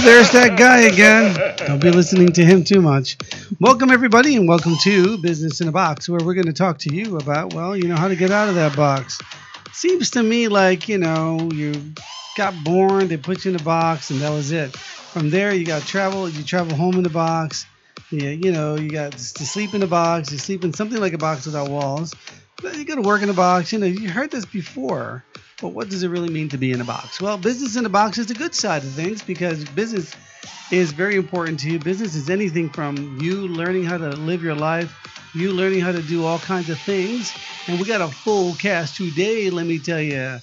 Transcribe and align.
there's 0.00 0.30
that 0.30 0.56
guy 0.56 0.82
again. 0.82 1.36
Don't 1.66 1.82
be 1.82 1.90
listening 1.90 2.32
to 2.32 2.44
him 2.44 2.62
too 2.62 2.80
much. 2.80 3.16
Welcome, 3.60 3.90
everybody, 3.90 4.36
and 4.36 4.48
welcome 4.48 4.74
to 4.84 5.18
Business 5.18 5.60
in 5.60 5.68
a 5.68 5.72
Box, 5.72 6.08
where 6.08 6.20
we're 6.24 6.34
going 6.34 6.46
to 6.46 6.52
talk 6.52 6.78
to 6.80 6.94
you 6.94 7.16
about, 7.16 7.54
well, 7.54 7.76
you 7.76 7.88
know, 7.88 7.96
how 7.96 8.06
to 8.06 8.14
get 8.14 8.30
out 8.30 8.48
of 8.48 8.54
that 8.54 8.76
box. 8.76 9.18
Seems 9.72 10.10
to 10.10 10.22
me 10.22 10.48
like, 10.48 10.88
you 10.88 10.98
know, 10.98 11.50
you 11.52 11.74
got 12.36 12.54
born, 12.62 13.08
they 13.08 13.16
put 13.16 13.44
you 13.44 13.52
in 13.52 13.60
a 13.60 13.64
box, 13.64 14.10
and 14.10 14.20
that 14.20 14.30
was 14.30 14.52
it. 14.52 14.76
From 14.76 15.30
there, 15.30 15.52
you 15.52 15.66
got 15.66 15.82
travel, 15.82 16.28
you 16.28 16.44
travel 16.44 16.76
home 16.76 16.94
in 16.94 17.02
the 17.02 17.10
box. 17.10 17.66
Yeah, 18.10 18.30
you 18.30 18.52
know, 18.52 18.76
you 18.76 18.90
got 18.90 19.12
to 19.12 19.46
sleep 19.46 19.74
in 19.74 19.82
a 19.82 19.86
box, 19.86 20.30
you 20.30 20.38
sleep 20.38 20.64
in 20.64 20.72
something 20.72 21.00
like 21.00 21.12
a 21.12 21.18
box 21.18 21.46
without 21.46 21.70
walls. 21.70 22.14
You 22.62 22.84
got 22.84 22.96
to 22.96 23.02
work 23.02 23.22
in 23.22 23.30
a 23.30 23.34
box. 23.34 23.72
You 23.72 23.78
know, 23.78 23.86
you 23.86 24.08
heard 24.08 24.30
this 24.30 24.44
before. 24.44 25.24
But 25.60 25.70
what 25.70 25.88
does 25.88 26.04
it 26.04 26.08
really 26.08 26.28
mean 26.28 26.48
to 26.50 26.58
be 26.58 26.70
in 26.70 26.80
a 26.80 26.84
box? 26.84 27.20
Well, 27.20 27.36
business 27.36 27.74
in 27.74 27.84
a 27.84 27.88
box 27.88 28.18
is 28.18 28.26
the 28.26 28.34
good 28.34 28.54
side 28.54 28.84
of 28.84 28.90
things 28.90 29.22
because 29.22 29.64
business 29.64 30.14
is 30.70 30.92
very 30.92 31.16
important 31.16 31.58
to 31.60 31.70
you. 31.70 31.78
Business 31.80 32.14
is 32.14 32.30
anything 32.30 32.70
from 32.70 33.18
you 33.20 33.48
learning 33.48 33.84
how 33.84 33.98
to 33.98 34.10
live 34.10 34.42
your 34.42 34.54
life, 34.54 34.94
you 35.34 35.52
learning 35.52 35.80
how 35.80 35.90
to 35.90 36.02
do 36.02 36.24
all 36.24 36.38
kinds 36.38 36.70
of 36.70 36.78
things. 36.78 37.34
And 37.66 37.80
we 37.80 37.86
got 37.86 38.00
a 38.00 38.08
full 38.08 38.54
cast 38.54 38.96
today, 38.96 39.50
let 39.50 39.66
me 39.66 39.78
tell 39.80 40.00
you. 40.00 40.38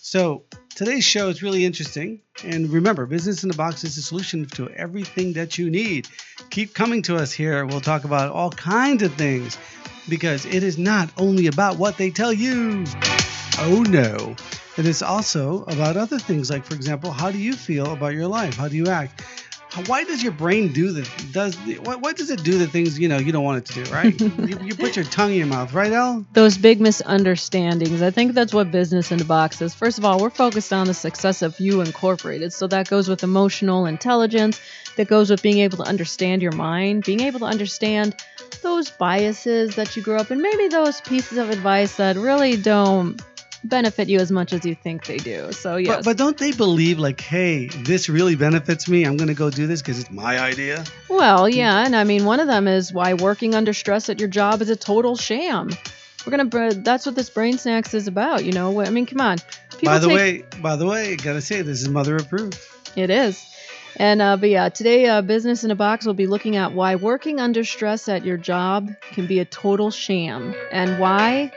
So, 0.00 0.44
today's 0.74 1.04
show 1.04 1.28
is 1.28 1.42
really 1.42 1.64
interesting. 1.64 2.20
And 2.42 2.68
remember, 2.70 3.06
Business 3.06 3.44
in 3.44 3.50
a 3.50 3.54
Box 3.54 3.84
is 3.84 3.94
the 3.94 4.02
solution 4.02 4.46
to 4.46 4.68
everything 4.70 5.34
that 5.34 5.58
you 5.58 5.70
need. 5.70 6.08
Keep 6.50 6.74
coming 6.74 7.02
to 7.02 7.16
us 7.16 7.32
here. 7.32 7.64
We'll 7.66 7.80
talk 7.80 8.04
about 8.04 8.32
all 8.32 8.50
kinds 8.50 9.02
of 9.02 9.14
things 9.14 9.58
because 10.08 10.44
it 10.44 10.62
is 10.62 10.76
not 10.76 11.10
only 11.18 11.46
about 11.46 11.78
what 11.78 11.98
they 11.98 12.10
tell 12.10 12.32
you. 12.32 12.84
Oh 13.58 13.82
no. 13.88 14.36
And 14.76 14.86
It 14.86 14.90
is 14.90 15.02
also 15.02 15.64
about 15.64 15.96
other 15.96 16.18
things, 16.18 16.50
like, 16.50 16.64
for 16.64 16.74
example, 16.74 17.10
how 17.10 17.30
do 17.30 17.38
you 17.38 17.54
feel 17.54 17.92
about 17.92 18.12
your 18.12 18.26
life? 18.26 18.54
How 18.56 18.68
do 18.68 18.76
you 18.76 18.88
act? 18.88 19.22
Why 19.86 20.04
does 20.04 20.22
your 20.22 20.32
brain 20.32 20.72
do 20.72 20.90
the 20.90 21.08
does 21.32 21.54
what, 21.80 22.00
what 22.00 22.16
does 22.16 22.30
it 22.30 22.42
do 22.42 22.56
the 22.56 22.66
things 22.66 22.98
you 22.98 23.08
know 23.08 23.18
you 23.18 23.30
don't 23.30 23.44
want 23.44 23.58
it 23.58 23.74
to 23.74 23.84
do 23.84 23.92
right? 23.92 24.20
you, 24.20 24.58
you 24.62 24.74
put 24.74 24.96
your 24.96 25.04
tongue 25.04 25.32
in 25.32 25.38
your 25.38 25.46
mouth, 25.46 25.72
right, 25.74 25.92
El? 25.92 26.24
Those 26.32 26.56
big 26.56 26.80
misunderstandings. 26.80 28.00
I 28.00 28.10
think 28.10 28.32
that's 28.32 28.54
what 28.54 28.70
business 28.70 29.12
in 29.12 29.18
the 29.18 29.24
box 29.24 29.60
is. 29.60 29.74
First 29.74 29.98
of 29.98 30.04
all, 30.04 30.18
we're 30.18 30.30
focused 30.30 30.72
on 30.72 30.86
the 30.86 30.94
success 30.94 31.42
of 31.42 31.58
you 31.60 31.82
incorporated, 31.82 32.52
so 32.52 32.66
that 32.68 32.88
goes 32.88 33.08
with 33.08 33.22
emotional 33.22 33.86
intelligence. 33.86 34.60
That 34.96 35.08
goes 35.08 35.28
with 35.28 35.42
being 35.42 35.58
able 35.58 35.78
to 35.78 35.84
understand 35.84 36.40
your 36.40 36.52
mind, 36.52 37.04
being 37.04 37.20
able 37.20 37.40
to 37.40 37.46
understand 37.46 38.16
those 38.62 38.90
biases 38.90 39.76
that 39.76 39.94
you 39.94 40.02
grew 40.02 40.16
up 40.16 40.30
in, 40.30 40.40
maybe 40.40 40.68
those 40.68 41.02
pieces 41.02 41.36
of 41.36 41.50
advice 41.50 41.96
that 41.96 42.16
really 42.16 42.56
don't 42.56 43.20
benefit 43.68 44.08
you 44.08 44.18
as 44.18 44.30
much 44.30 44.52
as 44.52 44.64
you 44.64 44.74
think 44.74 45.06
they 45.06 45.18
do. 45.18 45.52
So 45.52 45.76
yes. 45.76 45.96
But, 45.96 46.04
but 46.04 46.16
don't 46.16 46.38
they 46.38 46.52
believe 46.52 46.98
like, 46.98 47.20
hey, 47.20 47.66
this 47.68 48.08
really 48.08 48.36
benefits 48.36 48.88
me? 48.88 49.04
I'm 49.04 49.16
going 49.16 49.28
to 49.28 49.34
go 49.34 49.50
do 49.50 49.66
this 49.66 49.82
because 49.82 50.00
it's 50.00 50.10
my 50.10 50.38
idea. 50.38 50.84
Well, 51.08 51.48
yeah, 51.48 51.84
and 51.84 51.94
I 51.94 52.04
mean 52.04 52.24
one 52.24 52.40
of 52.40 52.46
them 52.46 52.68
is 52.68 52.92
why 52.92 53.14
working 53.14 53.54
under 53.54 53.72
stress 53.72 54.08
at 54.08 54.18
your 54.18 54.28
job 54.28 54.62
is 54.62 54.70
a 54.70 54.76
total 54.76 55.16
sham. 55.16 55.70
We're 56.26 56.36
gonna. 56.36 56.74
That's 56.74 57.06
what 57.06 57.14
this 57.14 57.30
brain 57.30 57.56
snacks 57.56 57.94
is 57.94 58.08
about. 58.08 58.44
You 58.44 58.52
know. 58.52 58.80
I 58.80 58.90
mean, 58.90 59.06
come 59.06 59.20
on. 59.20 59.38
People 59.78 59.94
by 59.94 59.98
the 59.98 60.08
take, 60.08 60.16
way, 60.16 60.60
by 60.60 60.74
the 60.74 60.86
way, 60.86 61.14
gotta 61.14 61.40
say 61.40 61.62
this 61.62 61.82
is 61.82 61.88
mother 61.88 62.16
approved. 62.16 62.58
It 62.96 63.10
is. 63.10 63.44
And 63.98 64.20
uh, 64.20 64.36
but 64.36 64.50
yeah, 64.50 64.68
today 64.68 65.06
uh, 65.06 65.22
business 65.22 65.64
in 65.64 65.70
a 65.70 65.74
box 65.74 66.04
will 66.04 66.14
be 66.14 66.26
looking 66.26 66.56
at 66.56 66.72
why 66.72 66.96
working 66.96 67.40
under 67.40 67.64
stress 67.64 68.08
at 68.08 68.24
your 68.24 68.36
job 68.36 68.90
can 69.12 69.26
be 69.26 69.38
a 69.38 69.44
total 69.44 69.90
sham 69.90 70.54
and 70.70 70.98
why 70.98 71.52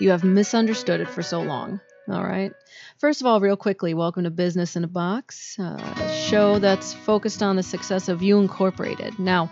you 0.00 0.10
have 0.10 0.24
misunderstood 0.24 1.00
it 1.00 1.08
for 1.08 1.22
so 1.22 1.40
long. 1.40 1.80
All 2.08 2.22
right. 2.22 2.52
First 2.98 3.20
of 3.20 3.26
all, 3.26 3.40
real 3.40 3.56
quickly, 3.56 3.94
welcome 3.94 4.24
to 4.24 4.30
Business 4.30 4.76
in 4.76 4.84
a 4.84 4.88
Box, 4.88 5.58
uh, 5.58 5.78
a 5.96 6.14
show 6.28 6.58
that's 6.58 6.92
focused 6.92 7.42
on 7.42 7.56
the 7.56 7.62
success 7.62 8.08
of 8.08 8.22
You 8.22 8.38
Incorporated. 8.38 9.18
Now, 9.18 9.50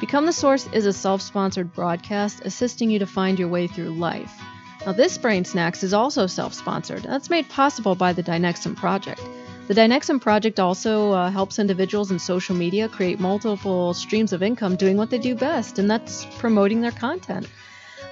Become 0.00 0.26
the 0.26 0.32
Source 0.32 0.68
is 0.72 0.86
a 0.86 0.92
self 0.92 1.22
sponsored 1.22 1.72
broadcast 1.72 2.42
assisting 2.44 2.90
you 2.90 2.98
to 2.98 3.06
find 3.06 3.38
your 3.38 3.48
way 3.48 3.66
through 3.66 3.90
life. 3.90 4.32
Now, 4.84 4.92
this 4.92 5.16
Brain 5.16 5.44
Snacks 5.44 5.82
is 5.82 5.94
also 5.94 6.26
self 6.26 6.52
sponsored. 6.52 7.04
That's 7.04 7.30
made 7.30 7.48
possible 7.48 7.94
by 7.94 8.12
the 8.12 8.22
Dynexum 8.22 8.76
Project. 8.76 9.22
The 9.66 9.74
Dynexum 9.74 10.20
Project 10.20 10.60
also 10.60 11.12
uh, 11.12 11.30
helps 11.30 11.58
individuals 11.58 12.10
in 12.10 12.18
social 12.18 12.54
media 12.54 12.86
create 12.86 13.18
multiple 13.18 13.94
streams 13.94 14.34
of 14.34 14.42
income 14.42 14.76
doing 14.76 14.98
what 14.98 15.08
they 15.08 15.18
do 15.18 15.34
best, 15.34 15.78
and 15.78 15.90
that's 15.90 16.26
promoting 16.38 16.82
their 16.82 16.90
content. 16.90 17.48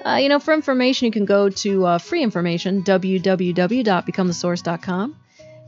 Uh, 0.05 0.17
you 0.17 0.29
know, 0.29 0.39
for 0.41 0.53
information, 0.55 1.07
you 1.07 1.13
can 1.13 1.25
go 1.25 1.49
to 1.49 1.87
uh, 1.87 1.99
free 1.99 2.23
information, 2.23 2.83
www.becomethesource.com. 2.83 5.17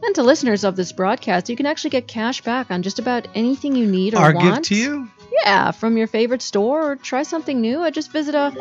And 0.02 0.14
to 0.16 0.22
listeners 0.22 0.64
of 0.64 0.76
this 0.76 0.92
broadcast, 0.92 1.48
you 1.48 1.56
can 1.56 1.64
actually 1.66 1.88
get 1.90 2.06
cash 2.06 2.42
back 2.42 2.70
on 2.70 2.82
just 2.82 2.98
about 2.98 3.26
anything 3.34 3.74
you 3.74 3.86
need 3.86 4.12
or 4.14 4.18
Our 4.18 4.34
want. 4.34 4.56
gift 4.56 4.64
to 4.66 4.74
you? 4.74 5.08
Yeah, 5.44 5.70
from 5.70 5.96
your 5.96 6.06
favorite 6.08 6.42
store 6.42 6.90
or 6.92 6.96
try 6.96 7.22
something 7.22 7.58
new. 7.60 7.80
I 7.80 7.90
just 7.90 8.12
visit 8.12 8.34
a 8.34 8.52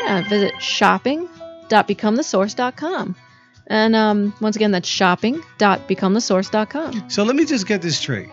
yeah, 0.00 0.28
visit 0.28 0.60
shopping.becomethesource.com. 0.60 3.16
And 3.66 3.96
um, 3.96 4.34
once 4.40 4.56
again, 4.56 4.70
that's 4.72 4.88
shopping.becomethesource.com. 4.88 7.10
So 7.10 7.22
let 7.24 7.36
me 7.36 7.44
just 7.44 7.66
get 7.66 7.82
this 7.82 7.98
straight. 7.98 8.30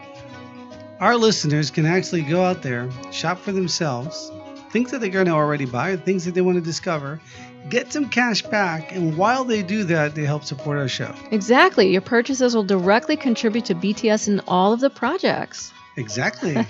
Our 0.99 1.15
listeners 1.17 1.71
can 1.71 1.85
actually 1.85 2.21
go 2.23 2.41
out 2.43 2.61
there, 2.63 2.89
shop 3.11 3.39
for 3.39 3.51
themselves, 3.51 4.31
things 4.75 4.91
that 4.91 4.99
they're 4.99 5.09
going 5.09 5.25
to 5.25 5.31
already 5.31 5.63
buy, 5.63 5.95
things 5.95 6.25
that 6.25 6.33
they 6.33 6.41
want 6.41 6.57
to 6.57 6.61
discover, 6.61 7.21
get 7.69 7.93
some 7.93 8.09
cash 8.09 8.41
back, 8.41 8.91
and 8.91 9.15
while 9.15 9.45
they 9.45 9.63
do 9.63 9.85
that, 9.85 10.15
they 10.15 10.25
help 10.25 10.43
support 10.43 10.77
our 10.77 10.89
show. 10.89 11.15
Exactly. 11.31 11.89
Your 11.93 12.01
purchases 12.01 12.53
will 12.53 12.65
directly 12.65 13.15
contribute 13.15 13.63
to 13.63 13.73
BTS 13.73 14.27
in 14.27 14.41
all 14.49 14.73
of 14.73 14.81
the 14.81 14.89
projects. 14.89 15.71
Exactly. 15.97 16.56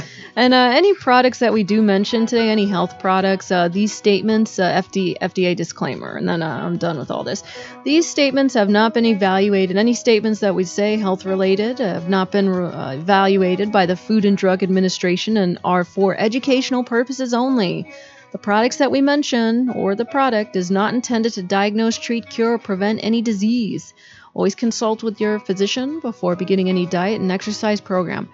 and 0.36 0.54
uh, 0.54 0.72
any 0.74 0.94
products 0.94 1.38
that 1.38 1.52
we 1.52 1.64
do 1.64 1.80
mention 1.82 2.26
today, 2.26 2.50
any 2.50 2.66
health 2.66 2.98
products, 2.98 3.50
uh, 3.50 3.68
these 3.68 3.92
statements, 3.92 4.58
uh, 4.58 4.82
FD, 4.82 5.18
FDA 5.18 5.56
disclaimer, 5.56 6.16
and 6.16 6.28
then 6.28 6.42
uh, 6.42 6.60
I'm 6.64 6.76
done 6.76 6.98
with 6.98 7.10
all 7.10 7.24
this. 7.24 7.42
These 7.84 8.08
statements 8.08 8.54
have 8.54 8.68
not 8.68 8.94
been 8.94 9.06
evaluated. 9.06 9.76
Any 9.76 9.94
statements 9.94 10.40
that 10.40 10.54
we 10.54 10.64
say 10.64 10.96
health 10.96 11.24
related 11.24 11.78
have 11.78 12.08
not 12.08 12.32
been 12.32 12.48
uh, 12.48 12.96
evaluated 12.98 13.72
by 13.72 13.86
the 13.86 13.96
Food 13.96 14.24
and 14.24 14.36
Drug 14.36 14.62
Administration 14.62 15.36
and 15.36 15.58
are 15.64 15.84
for 15.84 16.16
educational 16.16 16.84
purposes 16.84 17.32
only. 17.32 17.90
The 18.32 18.38
products 18.38 18.76
that 18.76 18.92
we 18.92 19.00
mention, 19.00 19.70
or 19.70 19.96
the 19.96 20.04
product, 20.04 20.54
is 20.54 20.70
not 20.70 20.94
intended 20.94 21.32
to 21.32 21.42
diagnose, 21.42 21.98
treat, 21.98 22.30
cure, 22.30 22.52
or 22.52 22.58
prevent 22.58 23.00
any 23.02 23.22
disease. 23.22 23.92
Always 24.34 24.54
consult 24.54 25.02
with 25.02 25.20
your 25.20 25.38
physician 25.38 26.00
before 26.00 26.36
beginning 26.36 26.68
any 26.68 26.86
diet 26.86 27.20
and 27.20 27.30
exercise 27.32 27.80
program. 27.80 28.28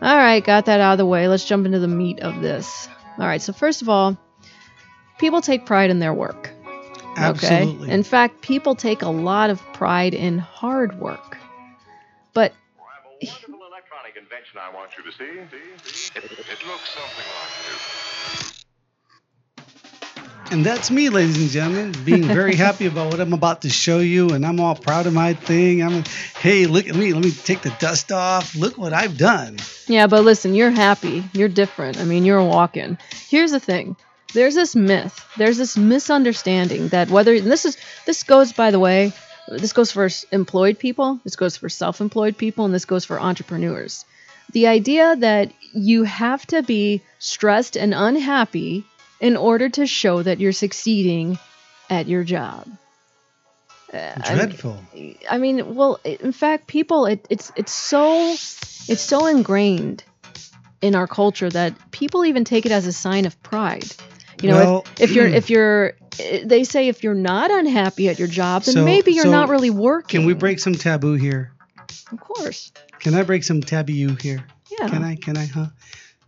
All 0.00 0.16
right, 0.16 0.44
got 0.44 0.66
that 0.66 0.80
out 0.80 0.92
of 0.92 0.98
the 0.98 1.06
way. 1.06 1.28
Let's 1.28 1.44
jump 1.44 1.66
into 1.66 1.78
the 1.78 1.88
meat 1.88 2.20
of 2.20 2.40
this. 2.40 2.88
All 3.18 3.26
right, 3.26 3.42
so 3.42 3.52
first 3.52 3.82
of 3.82 3.88
all, 3.88 4.16
people 5.18 5.40
take 5.40 5.66
pride 5.66 5.90
in 5.90 5.98
their 5.98 6.14
work. 6.14 6.50
Absolutely. 7.16 7.86
Okay? 7.86 7.92
In 7.92 8.02
fact, 8.02 8.42
people 8.42 8.74
take 8.74 9.02
a 9.02 9.08
lot 9.08 9.50
of 9.50 9.60
pride 9.72 10.14
in 10.14 10.38
hard 10.38 11.00
work. 11.00 11.36
But 12.32 12.52
invention 14.38 14.58
I 14.58 14.74
want 14.74 14.90
you 14.96 15.04
to 15.04 15.12
see. 15.12 15.24
see, 15.50 15.90
see. 15.90 16.18
It, 16.18 16.24
it 16.24 16.66
looks 16.66 16.90
something 16.90 17.24
like 17.40 17.52
this. 17.66 18.57
And 20.50 20.64
that's 20.64 20.90
me, 20.90 21.10
ladies 21.10 21.38
and 21.38 21.50
gentlemen, 21.50 21.92
being 22.04 22.22
very 22.22 22.56
happy 22.66 22.86
about 22.86 23.10
what 23.12 23.20
I'm 23.20 23.34
about 23.34 23.62
to 23.62 23.68
show 23.68 23.98
you, 23.98 24.30
and 24.30 24.46
I'm 24.46 24.60
all 24.60 24.74
proud 24.74 25.06
of 25.06 25.12
my 25.12 25.34
thing. 25.34 25.82
I'm, 25.82 26.04
hey, 26.38 26.64
look 26.64 26.88
at 26.88 26.94
me. 26.94 27.12
Let 27.12 27.22
me 27.22 27.32
take 27.32 27.60
the 27.60 27.74
dust 27.78 28.12
off. 28.12 28.54
Look 28.54 28.78
what 28.78 28.94
I've 28.94 29.18
done. 29.18 29.58
Yeah, 29.88 30.06
but 30.06 30.24
listen, 30.24 30.54
you're 30.54 30.70
happy. 30.70 31.22
You're 31.34 31.48
different. 31.48 31.98
I 31.98 32.04
mean, 32.04 32.24
you're 32.24 32.42
walking. 32.42 32.96
Here's 33.28 33.50
the 33.50 33.60
thing. 33.60 33.96
There's 34.32 34.54
this 34.54 34.74
myth. 34.74 35.22
There's 35.36 35.58
this 35.58 35.76
misunderstanding 35.76 36.88
that 36.88 37.10
whether 37.10 37.38
this 37.40 37.66
is 37.66 37.76
this 38.06 38.22
goes 38.22 38.52
by 38.52 38.70
the 38.70 38.78
way, 38.78 39.12
this 39.48 39.74
goes 39.74 39.92
for 39.92 40.08
employed 40.32 40.78
people, 40.78 41.20
this 41.24 41.36
goes 41.36 41.58
for 41.58 41.68
self-employed 41.68 42.38
people, 42.38 42.64
and 42.64 42.74
this 42.74 42.86
goes 42.86 43.04
for 43.04 43.20
entrepreneurs. 43.20 44.06
The 44.52 44.66
idea 44.68 45.14
that 45.16 45.52
you 45.74 46.04
have 46.04 46.46
to 46.46 46.62
be 46.62 47.02
stressed 47.18 47.76
and 47.76 47.92
unhappy 47.94 48.86
in 49.20 49.36
order 49.36 49.68
to 49.68 49.86
show 49.86 50.22
that 50.22 50.40
you're 50.40 50.52
succeeding 50.52 51.38
at 51.90 52.06
your 52.06 52.24
job. 52.24 52.66
Dreadful. 53.90 54.78
I 54.92 54.96
mean, 54.96 55.18
I 55.30 55.38
mean 55.38 55.74
well, 55.74 55.98
in 56.04 56.32
fact, 56.32 56.66
people, 56.66 57.06
it, 57.06 57.26
it's 57.30 57.50
it's 57.56 57.72
so 57.72 58.32
it's 58.32 59.00
so 59.00 59.26
ingrained 59.26 60.04
in 60.82 60.94
our 60.94 61.06
culture 61.06 61.48
that 61.48 61.90
people 61.90 62.24
even 62.24 62.44
take 62.44 62.66
it 62.66 62.72
as 62.72 62.86
a 62.86 62.92
sign 62.92 63.24
of 63.24 63.42
pride. 63.42 63.86
You 64.42 64.50
know, 64.50 64.56
well, 64.56 64.86
if, 64.98 64.98
hmm. 64.98 65.02
if, 65.04 65.14
you're 65.14 65.26
if 65.26 65.50
you're 65.50 65.92
they 66.44 66.64
say 66.64 66.88
if 66.88 67.02
you're 67.02 67.14
not 67.14 67.50
unhappy 67.50 68.08
at 68.08 68.18
your 68.18 68.28
job, 68.28 68.62
then 68.64 68.74
so, 68.74 68.84
maybe 68.84 69.12
you're 69.12 69.24
so 69.24 69.30
not 69.30 69.48
really 69.48 69.70
working. 69.70 70.20
Can 70.20 70.26
we 70.26 70.34
break 70.34 70.58
some 70.58 70.74
taboo 70.74 71.14
here? 71.14 71.52
Of 72.12 72.20
course. 72.20 72.72
Can 73.00 73.14
I 73.14 73.22
break 73.22 73.42
some 73.42 73.60
taboo 73.62 74.16
here? 74.20 74.44
Yeah. 74.70 74.88
Can 74.88 75.02
I? 75.02 75.16
Can 75.16 75.36
I? 75.36 75.46
Huh? 75.46 75.66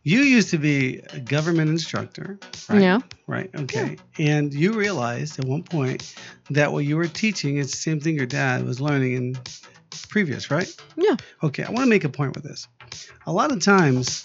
You 0.02 0.20
used 0.20 0.50
to 0.50 0.58
be 0.58 1.02
a 1.12 1.20
government 1.20 1.70
instructor, 1.70 2.38
right? 2.68 2.80
Yeah. 2.80 3.00
Right. 3.26 3.50
Okay. 3.54 3.98
Yeah. 4.16 4.32
And 4.32 4.54
you 4.54 4.72
realized 4.72 5.38
at 5.38 5.44
one 5.44 5.62
point 5.62 6.14
that 6.48 6.72
what 6.72 6.84
you 6.84 6.96
were 6.96 7.06
teaching 7.06 7.58
is 7.58 7.70
the 7.70 7.76
same 7.76 8.00
thing 8.00 8.16
your 8.16 8.26
dad 8.26 8.64
was 8.64 8.80
learning 8.80 9.12
in 9.12 9.36
previous, 10.08 10.50
right? 10.50 10.74
Yeah. 10.96 11.16
Okay, 11.42 11.64
I 11.64 11.70
want 11.70 11.84
to 11.84 11.90
make 11.90 12.04
a 12.04 12.08
point 12.08 12.34
with 12.34 12.44
this. 12.44 12.66
A 13.26 13.32
lot 13.32 13.52
of 13.52 13.62
times, 13.62 14.24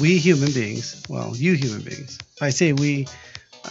we 0.00 0.18
human 0.18 0.52
beings, 0.52 1.02
well, 1.08 1.34
you 1.34 1.54
human 1.54 1.82
beings, 1.82 2.18
if 2.36 2.42
I 2.42 2.50
say 2.50 2.72
we, 2.72 3.06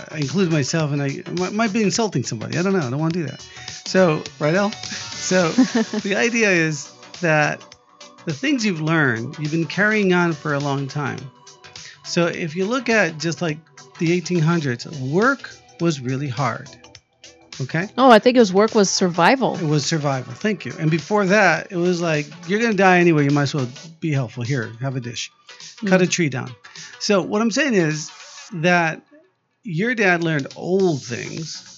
I 0.10 0.18
include 0.18 0.52
myself, 0.52 0.92
and 0.92 1.02
I 1.02 1.24
might, 1.40 1.54
might 1.54 1.74
be 1.74 1.84
insulting 1.84 2.24
somebody. 2.24 2.58
I 2.58 2.64
don't 2.64 2.74
know. 2.74 2.80
I 2.80 2.90
don't 2.90 3.00
want 3.00 3.14
to 3.14 3.20
do 3.20 3.26
that. 3.28 3.42
So, 3.86 4.24
right, 4.40 4.54
El? 4.54 4.72
So, 5.24 5.52
the 5.52 6.16
idea 6.18 6.50
is 6.52 6.92
that 7.22 7.64
the 8.26 8.34
things 8.34 8.66
you've 8.66 8.82
learned, 8.82 9.40
you've 9.40 9.52
been 9.54 9.66
carrying 9.66 10.12
on 10.12 10.34
for 10.34 10.54
a 10.54 10.60
long 10.60 10.86
time. 10.86 11.18
So, 12.04 12.28
if 12.28 12.56
you 12.56 12.66
look 12.66 12.90
at 12.90 13.18
just 13.18 13.42
like 13.42 13.58
the 13.98 14.20
1800s, 14.20 15.00
work 15.12 15.50
was 15.80 16.00
really 16.00 16.28
hard. 16.28 16.70
Okay? 17.62 17.88
Oh, 17.98 18.10
I 18.10 18.20
think 18.20 18.38
his 18.38 18.52
work 18.54 18.74
was 18.74 18.90
survival. 18.90 19.56
It 19.58 19.68
was 19.68 19.86
survival. 19.86 20.34
Thank 20.34 20.66
you. 20.66 20.74
And 20.80 20.90
before 20.90 21.26
that, 21.28 21.72
it 21.72 21.78
was 21.78 22.02
like, 22.02 22.26
you're 22.48 22.60
going 22.60 22.72
to 22.72 22.78
die 22.78 23.00
anyway. 23.00 23.26
You 23.26 23.32
might 23.32 23.44
as 23.44 23.54
well 23.54 23.70
be 24.00 24.12
helpful. 24.12 24.44
Here, 24.44 24.72
have 24.82 24.96
a 24.96 25.00
dish. 25.00 25.32
Mm. 25.78 25.90
Cut 25.90 26.02
a 26.02 26.08
tree 26.08 26.30
down. 26.30 26.52
So, 27.00 27.22
what 27.22 27.42
I'm 27.42 27.52
saying 27.52 27.76
is 27.76 28.12
that 28.54 29.02
your 29.64 29.96
dad 29.96 30.24
learned 30.24 30.48
old 30.56 31.04
things, 31.04 31.70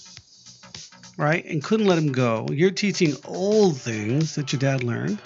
right? 1.17 1.43
And 1.45 1.63
couldn't 1.63 1.87
let 1.87 1.97
him 1.97 2.11
go. 2.11 2.47
You're 2.51 2.71
teaching 2.71 3.15
old 3.25 3.77
things 3.77 4.35
that 4.35 4.53
your 4.53 4.59
dad 4.59 4.83
learned. 4.83 5.19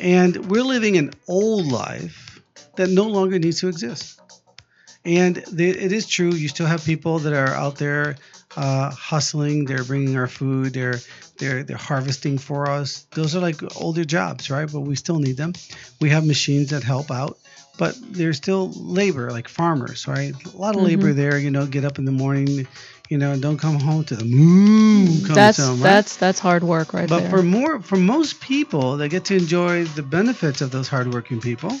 And 0.00 0.50
we're 0.50 0.62
living 0.62 0.96
an 0.96 1.12
old 1.28 1.66
life 1.66 2.27
that 2.78 2.90
no 2.90 3.04
longer 3.04 3.38
needs 3.38 3.60
to 3.60 3.68
exist. 3.68 4.20
And 5.04 5.38
it 5.38 5.92
is 5.92 6.06
true, 6.08 6.32
you 6.32 6.48
still 6.48 6.66
have 6.66 6.84
people 6.84 7.20
that 7.20 7.32
are 7.34 7.54
out 7.54 7.76
there 7.76 8.16
uh, 8.56 8.90
hustling. 8.90 9.64
They're 9.66 9.84
bringing 9.84 10.16
our 10.16 10.26
food. 10.28 10.74
They're 10.74 11.00
they're 11.38 11.62
they're 11.62 11.76
harvesting 11.76 12.38
for 12.38 12.68
us. 12.70 13.06
Those 13.14 13.36
are 13.36 13.40
like 13.40 13.60
older 13.80 14.04
jobs, 14.04 14.50
right? 14.50 14.70
But 14.70 14.80
we 14.80 14.96
still 14.96 15.20
need 15.20 15.36
them. 15.36 15.52
We 16.00 16.10
have 16.10 16.26
machines 16.26 16.70
that 16.70 16.82
help 16.82 17.10
out, 17.10 17.38
but 17.78 17.96
there's 18.00 18.36
still 18.38 18.70
labor, 18.72 19.30
like 19.30 19.48
farmers, 19.48 20.08
right? 20.08 20.34
A 20.54 20.56
lot 20.56 20.76
of 20.76 20.82
labor 20.82 21.12
there. 21.12 21.38
You 21.38 21.50
know, 21.50 21.66
get 21.66 21.84
up 21.84 21.98
in 21.98 22.04
the 22.04 22.12
morning, 22.12 22.66
you 23.08 23.18
know, 23.18 23.32
and 23.32 23.40
don't 23.42 23.58
come 23.58 23.78
home 23.80 24.04
to 24.06 24.16
the 24.16 24.24
moon. 24.24 25.06
Comes 25.24 25.28
That's 25.34 25.58
home, 25.58 25.80
right? 25.80 25.82
that's 25.82 26.16
that's 26.16 26.40
hard 26.40 26.64
work 26.64 26.92
right 26.92 27.08
But 27.08 27.20
there. 27.20 27.30
for 27.30 27.42
more, 27.42 27.80
for 27.80 27.96
most 27.96 28.40
people 28.40 28.96
they 28.96 29.08
get 29.08 29.26
to 29.26 29.36
enjoy 29.36 29.84
the 29.84 30.02
benefits 30.02 30.60
of 30.60 30.70
those 30.70 30.88
hardworking 30.88 31.40
people, 31.40 31.72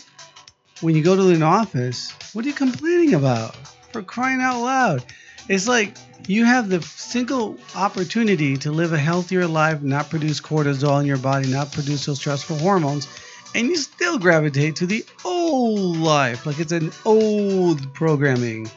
when 0.80 0.94
you 0.94 1.02
go 1.02 1.16
to 1.16 1.30
an 1.30 1.42
office, 1.42 2.12
what 2.32 2.44
are 2.44 2.48
you 2.48 2.54
complaining 2.54 3.14
about? 3.14 3.56
For 3.92 4.02
crying 4.02 4.40
out 4.40 4.60
loud, 4.60 5.04
it's 5.48 5.66
like 5.66 5.96
you 6.26 6.44
have 6.44 6.68
the 6.68 6.82
single 6.82 7.56
opportunity 7.74 8.56
to 8.58 8.70
live 8.70 8.92
a 8.92 8.98
healthier 8.98 9.46
life, 9.46 9.82
not 9.82 10.10
produce 10.10 10.40
cortisol 10.40 11.00
in 11.00 11.06
your 11.06 11.16
body, 11.16 11.48
not 11.48 11.72
produce 11.72 12.06
those 12.06 12.18
stressful 12.18 12.58
hormones, 12.58 13.08
and 13.54 13.68
you 13.68 13.76
still 13.76 14.18
gravitate 14.18 14.76
to 14.76 14.86
the 14.86 15.04
old 15.24 15.96
life, 15.96 16.44
like 16.44 16.60
it's 16.60 16.72
an 16.72 16.92
old 17.04 17.92
programming. 17.94 18.70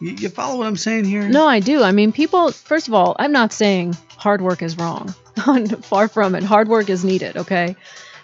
You, 0.00 0.12
you 0.12 0.28
follow 0.28 0.58
what 0.58 0.66
I'm 0.66 0.76
saying 0.76 1.04
here? 1.04 1.28
No, 1.28 1.46
I 1.46 1.60
do. 1.60 1.82
I 1.82 1.92
mean, 1.92 2.12
people, 2.12 2.52
first 2.52 2.88
of 2.88 2.94
all, 2.94 3.16
I'm 3.18 3.32
not 3.32 3.52
saying 3.52 3.96
hard 4.16 4.40
work 4.40 4.62
is 4.62 4.78
wrong. 4.78 5.08
Far 5.82 6.08
from 6.08 6.34
it. 6.34 6.44
Hard 6.44 6.68
work 6.68 6.88
is 6.88 7.04
needed, 7.04 7.36
okay? 7.36 7.74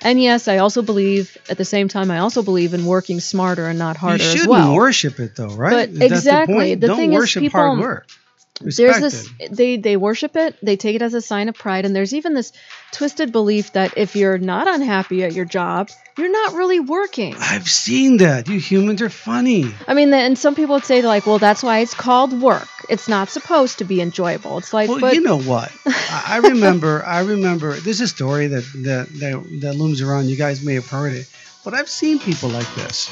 And 0.02 0.20
yes, 0.22 0.48
I 0.48 0.58
also 0.58 0.80
believe, 0.82 1.36
at 1.50 1.58
the 1.58 1.64
same 1.64 1.88
time, 1.88 2.10
I 2.10 2.18
also 2.20 2.42
believe 2.42 2.72
in 2.74 2.86
working 2.86 3.20
smarter 3.20 3.66
and 3.68 3.78
not 3.78 3.96
harder 3.96 4.22
you 4.24 4.30
shouldn't 4.30 4.48
well. 4.48 4.74
worship 4.74 5.20
it 5.20 5.36
though, 5.36 5.54
right? 5.54 5.90
But 5.90 5.98
That's 5.98 6.12
exactly, 6.12 6.54
The, 6.54 6.58
point. 6.58 6.80
the 6.80 6.86
Don't 6.86 6.96
thing 6.96 7.12
is 7.12 7.18
worship 7.18 7.40
people- 7.42 7.60
hard 7.60 7.78
work. 7.80 8.06
There's 8.60 9.00
this 9.00 9.30
they 9.50 9.76
they 9.76 9.96
worship 9.96 10.36
it 10.36 10.54
they 10.62 10.76
take 10.76 10.96
it 10.96 11.02
as 11.02 11.14
a 11.14 11.20
sign 11.20 11.48
of 11.48 11.54
pride 11.54 11.84
and 11.84 11.96
there's 11.96 12.14
even 12.14 12.34
this 12.34 12.52
twisted 12.92 13.32
belief 13.32 13.72
that 13.72 13.96
if 13.96 14.16
you're 14.16 14.38
not 14.38 14.68
unhappy 14.68 15.24
at 15.24 15.32
your 15.32 15.44
job 15.44 15.88
you're 16.18 16.30
not 16.30 16.52
really 16.54 16.80
working 16.80 17.34
I've 17.38 17.68
seen 17.68 18.18
that. 18.18 18.48
You 18.48 18.58
humans 18.58 19.00
are 19.00 19.08
funny. 19.08 19.72
i 19.86 19.94
mean 19.94 20.12
and 20.12 20.36
some 20.38 20.54
people 20.54 20.74
would 20.74 20.84
say 20.84 21.00
like 21.02 21.26
well 21.26 21.38
that's 21.38 21.62
why 21.62 21.78
it's 21.78 21.94
called 21.94 22.38
work 22.40 22.68
it's 22.88 23.08
not 23.08 23.28
supposed 23.28 23.78
to 23.78 23.84
be 23.84 24.00
enjoyable 24.00 24.58
it's 24.58 24.72
like 24.72 24.88
Well, 24.90 25.00
but 25.00 25.14
you 25.14 25.20
know 25.22 25.40
what? 25.40 25.72
I 25.86 26.30
I 26.30 26.36
remember. 26.38 27.04
I 27.04 27.20
remember. 27.20 27.74
There's 27.74 28.00
a 28.00 28.08
story 28.08 28.46
that, 28.48 28.64
that 28.84 29.08
that 29.20 29.60
that 29.60 29.72
looms 29.74 30.00
around. 30.00 30.26
You 30.26 30.36
guys 30.36 30.64
may 30.64 30.74
have 30.74 30.88
heard 30.88 31.12
it, 31.12 31.28
but 31.64 31.74
I've 31.74 31.88
seen 31.88 32.18
people 32.18 32.48
like 32.48 32.72
this. 32.74 33.10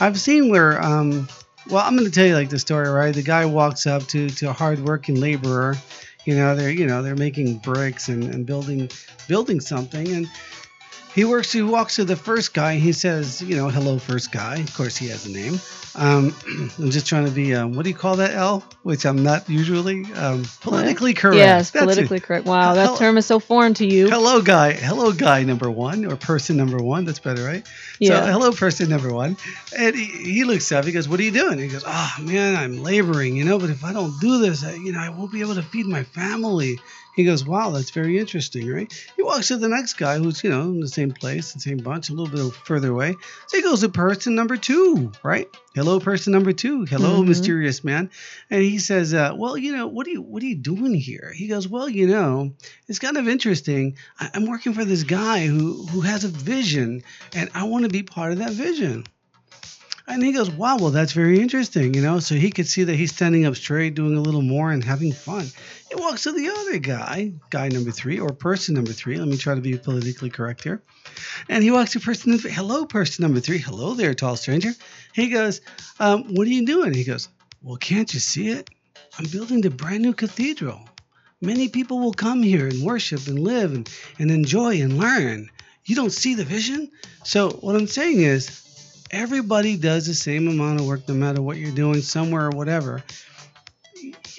I've 0.00 0.18
seen 0.18 0.48
where, 0.50 0.80
um, 0.82 1.28
well, 1.70 1.84
I'm 1.86 1.96
going 1.96 2.06
to 2.06 2.12
tell 2.12 2.26
you 2.26 2.34
like 2.34 2.50
the 2.50 2.58
story, 2.58 2.88
right? 2.88 3.14
The 3.14 3.22
guy 3.22 3.44
walks 3.46 3.86
up 3.86 4.06
to 4.08 4.28
to 4.28 4.50
a 4.50 4.52
hardworking 4.52 5.20
laborer. 5.20 5.76
You 6.24 6.36
know, 6.36 6.54
they're 6.56 6.70
you 6.70 6.86
know 6.86 7.02
they're 7.02 7.16
making 7.16 7.58
bricks 7.58 8.08
and, 8.08 8.24
and 8.24 8.44
building 8.44 8.90
building 9.28 9.60
something, 9.60 10.08
and 10.08 10.30
he 11.14 11.24
works. 11.24 11.52
He 11.52 11.62
walks 11.62 11.96
to 11.96 12.04
the 12.04 12.16
first 12.16 12.54
guy. 12.54 12.76
He 12.76 12.92
says, 12.92 13.40
you 13.42 13.56
know, 13.56 13.68
hello, 13.68 13.98
first 13.98 14.32
guy. 14.32 14.56
Of 14.56 14.74
course, 14.74 14.96
he 14.96 15.08
has 15.08 15.26
a 15.26 15.30
name. 15.30 15.60
Um, 15.94 16.34
I'm 16.78 16.90
just 16.90 17.06
trying 17.06 17.24
to 17.26 17.30
be, 17.30 17.54
um, 17.54 17.74
what 17.74 17.84
do 17.84 17.90
you 17.90 17.96
call 17.96 18.16
that, 18.16 18.32
L? 18.32 18.64
Which 18.82 19.04
I'm 19.04 19.22
not 19.22 19.48
usually 19.48 20.04
um, 20.14 20.44
politically 20.60 21.14
correct. 21.14 21.36
yes 21.36 21.70
That's 21.70 21.82
it. 21.82 21.86
politically 21.86 22.20
correct 22.20 22.46
wow 22.46 22.74
that 22.74 22.96
term 22.96 23.18
is 23.18 23.26
so 23.26 23.38
foreign 23.38 23.74
to 23.74 23.86
you 23.86 24.08
Hello, 24.08 24.40
guy. 24.40 24.72
Hello, 24.72 25.12
guy 25.12 25.42
number 25.42 25.70
one, 25.70 26.04
or 26.06 26.16
person 26.16 26.56
number 26.56 26.78
one. 26.78 27.04
That's 27.04 27.18
better, 27.18 27.44
right? 27.44 27.66
Yeah. 27.98 28.24
So, 28.24 28.32
hello, 28.32 28.52
person 28.52 28.88
number 28.88 29.12
one. 29.12 29.36
And 29.76 29.94
he, 29.94 30.04
he 30.04 30.44
looks 30.44 30.70
up. 30.72 30.84
He 30.84 30.92
goes, 30.92 31.08
"What 31.08 31.20
are 31.20 31.22
you 31.22 31.30
doing?" 31.30 31.58
He 31.58 31.68
goes, 31.68 31.84
"Oh 31.86 32.14
man, 32.20 32.56
I'm 32.56 32.82
laboring, 32.82 33.36
you 33.36 33.44
know. 33.44 33.58
But 33.58 33.70
if 33.70 33.84
I 33.84 33.92
don't 33.92 34.18
do 34.20 34.38
this, 34.40 34.64
I, 34.64 34.74
you 34.74 34.92
know, 34.92 35.00
I 35.00 35.10
won't 35.10 35.32
be 35.32 35.40
able 35.40 35.54
to 35.56 35.62
feed 35.62 35.86
my 35.86 36.02
family." 36.04 36.78
He 37.16 37.24
goes, 37.24 37.44
"Wow, 37.44 37.70
that's 37.70 37.90
very 37.90 38.18
interesting, 38.18 38.68
right?" 38.68 38.90
He 39.16 39.22
walks 39.22 39.48
to 39.48 39.56
the 39.56 39.68
next 39.68 39.94
guy, 39.94 40.18
who's 40.18 40.42
you 40.44 40.50
know 40.50 40.62
in 40.62 40.80
the 40.80 40.88
same 40.88 41.12
place, 41.12 41.52
the 41.52 41.60
same 41.60 41.78
bunch, 41.78 42.08
a 42.08 42.14
little 42.14 42.50
bit 42.50 42.54
further 42.64 42.90
away. 42.90 43.16
So 43.48 43.56
he 43.56 43.62
goes 43.62 43.80
to 43.80 43.88
person 43.88 44.34
number 44.34 44.56
two, 44.56 45.10
right? 45.22 45.48
Hello, 45.74 46.00
person 46.00 46.32
number 46.32 46.52
two. 46.52 46.84
Hello, 46.84 47.22
Mhm. 47.22 47.28
mysterious 47.28 47.84
man. 47.84 48.10
And 48.50 48.62
he 48.62 48.78
says, 48.78 49.12
uh, 49.14 49.34
"Well, 49.36 49.56
you 49.56 49.76
know, 49.76 49.86
what 49.86 50.06
are 50.06 50.10
you 50.10 50.22
what 50.22 50.42
are 50.42 50.46
you 50.46 50.56
doing 50.56 50.94
here?" 50.94 51.32
He 51.34 51.46
goes, 51.48 51.68
"Well, 51.68 51.88
you 51.88 52.06
know, 52.06 52.54
it's 52.88 52.98
kind 52.98 53.16
of 53.16 53.28
interesting. 53.28 53.96
I, 54.18 54.30
I'm 54.34 54.46
working 54.46 54.72
for 54.72 54.84
this 54.84 55.02
guy 55.04 55.46
who 55.46 55.86
who 55.90 56.00
has 56.00 56.24
a 56.24 56.28
vision, 56.28 57.02
and 57.34 57.50
I 57.54 57.64
want 57.64 57.84
to 57.84 57.90
be 57.90 58.02
part 58.02 58.32
of 58.32 58.38
that 58.38 58.52
vision." 58.52 59.04
And 60.10 60.24
he 60.24 60.32
goes, 60.32 60.50
"Wow, 60.50 60.76
well, 60.78 60.90
that's 60.90 61.12
very 61.12 61.40
interesting, 61.40 61.94
you 61.94 62.02
know." 62.02 62.18
So 62.18 62.34
he 62.34 62.50
could 62.50 62.66
see 62.66 62.82
that 62.82 62.96
he's 62.96 63.14
standing 63.14 63.46
up 63.46 63.54
straight, 63.54 63.94
doing 63.94 64.16
a 64.16 64.20
little 64.20 64.42
more, 64.42 64.72
and 64.72 64.82
having 64.82 65.12
fun. 65.12 65.46
He 65.88 65.94
walks 65.94 66.24
to 66.24 66.32
the 66.32 66.48
other 66.48 66.78
guy, 66.78 67.32
guy 67.50 67.68
number 67.68 67.92
three, 67.92 68.18
or 68.18 68.30
person 68.30 68.74
number 68.74 68.92
three. 68.92 69.18
Let 69.18 69.28
me 69.28 69.36
try 69.36 69.54
to 69.54 69.60
be 69.60 69.78
politically 69.78 70.28
correct 70.28 70.64
here. 70.64 70.82
And 71.48 71.62
he 71.62 71.70
walks 71.70 71.92
to 71.92 72.00
person 72.00 72.36
Hello, 72.38 72.86
person 72.86 73.22
number 73.22 73.38
three. 73.38 73.58
Hello 73.58 73.94
there, 73.94 74.14
tall 74.14 74.36
stranger. 74.36 74.72
He 75.14 75.28
goes, 75.28 75.60
um, 76.00 76.24
What 76.34 76.46
are 76.46 76.50
you 76.50 76.66
doing? 76.66 76.92
He 76.92 77.04
goes, 77.04 77.28
Well, 77.62 77.76
can't 77.76 78.12
you 78.12 78.20
see 78.20 78.48
it? 78.48 78.68
I'm 79.18 79.26
building 79.26 79.60
the 79.60 79.70
brand 79.70 80.02
new 80.02 80.12
cathedral. 80.12 80.88
Many 81.40 81.68
people 81.68 82.00
will 82.00 82.12
come 82.12 82.42
here 82.42 82.66
and 82.66 82.82
worship 82.82 83.26
and 83.28 83.38
live 83.38 83.72
and, 83.72 83.88
and 84.18 84.30
enjoy 84.30 84.80
and 84.82 84.98
learn. 84.98 85.50
You 85.84 85.96
don't 85.96 86.12
see 86.12 86.34
the 86.34 86.44
vision? 86.44 86.90
So, 87.24 87.50
what 87.50 87.76
I'm 87.76 87.86
saying 87.86 88.20
is, 88.20 88.69
everybody 89.10 89.76
does 89.76 90.06
the 90.06 90.14
same 90.14 90.48
amount 90.48 90.80
of 90.80 90.86
work 90.86 91.08
no 91.08 91.14
matter 91.14 91.42
what 91.42 91.56
you're 91.56 91.72
doing, 91.74 92.00
somewhere 92.00 92.46
or 92.46 92.50
whatever. 92.50 93.02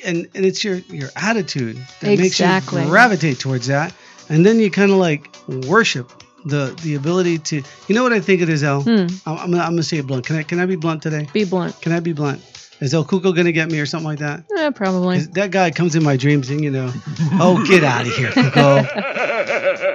And, 0.05 0.27
and 0.33 0.45
it's 0.45 0.63
your, 0.63 0.75
your 0.89 1.09
attitude 1.15 1.77
that 1.99 2.11
Exactly. 2.11 2.77
makes 2.79 2.85
you 2.85 2.89
gravitate 2.91 3.39
towards 3.39 3.67
that. 3.67 3.93
And 4.29 4.45
then 4.45 4.59
you 4.59 4.71
kind 4.71 4.91
of 4.91 4.97
like 4.97 5.27
worship 5.67 6.11
the 6.45 6.75
the 6.83 6.95
ability 6.95 7.37
to. 7.37 7.61
You 7.87 7.95
know 7.95 8.01
what 8.01 8.13
I 8.13 8.19
think 8.19 8.41
it 8.41 8.49
is, 8.49 8.63
El? 8.63 8.81
Hmm. 8.81 8.89
I'm, 8.89 9.37
I'm, 9.37 9.51
gonna, 9.51 9.57
I'm 9.59 9.71
gonna 9.73 9.83
say 9.83 9.97
it 9.97 10.07
blunt. 10.07 10.25
Can 10.25 10.37
I 10.37 10.43
can 10.43 10.59
I 10.59 10.65
be 10.65 10.75
blunt 10.77 11.03
today? 11.03 11.27
be 11.33 11.43
blunt 11.43 11.79
Can 11.81 11.91
I 11.91 11.99
be 11.99 12.13
blunt? 12.13 12.41
Is 12.79 12.95
El 12.95 13.05
Cuco 13.05 13.35
gonna 13.35 13.51
get 13.51 13.69
me 13.69 13.79
or 13.79 13.85
something 13.85 14.07
like 14.07 14.19
that? 14.19 14.45
eh, 14.57 14.71
probably 14.71 15.17
'Cause 15.17 15.27
That 15.29 15.51
guy 15.51 15.69
comes 15.69 15.95
in 15.95 16.03
my 16.03 16.17
dreams 16.17 16.49
and 16.49 16.63
you 16.63 16.71
know, 16.71 16.91
oh 17.33 17.63
get 17.67 17.83
out 17.83 18.07
of 18.07 18.15
here, 18.15 18.29
Cuco. 18.31 18.87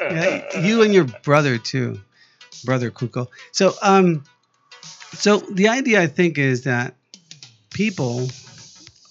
Yeah, 0.00 0.60
you 0.60 0.82
and 0.82 0.94
your 0.94 1.04
brother 1.04 1.58
too, 1.58 2.00
brother 2.64 2.90
Cuco. 2.90 3.28
So 3.52 3.74
um, 3.82 4.24
so 5.12 5.38
the 5.38 5.68
idea 5.68 6.00
I 6.02 6.06
think 6.06 6.38
is 6.38 6.64
that 6.64 6.94
people, 7.70 8.28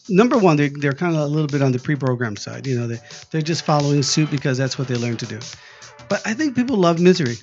number 0.07 0.37
one, 0.37 0.57
they're 0.57 0.69
they're 0.69 0.93
kind 0.93 1.15
of 1.15 1.21
a 1.21 1.27
little 1.27 1.47
bit 1.47 1.61
on 1.61 1.71
the 1.71 1.79
pre-programmed 1.79 2.39
side. 2.39 2.67
You 2.67 2.79
know, 2.79 2.87
they 2.87 2.99
they're 3.31 3.41
just 3.41 3.63
following 3.63 4.03
suit 4.03 4.31
because 4.31 4.57
that's 4.57 4.77
what 4.77 4.87
they 4.87 4.95
learned 4.95 5.19
to 5.19 5.25
do. 5.25 5.39
But 6.07 6.25
I 6.25 6.33
think 6.33 6.55
people 6.55 6.77
love 6.77 6.99
misery. 6.99 7.37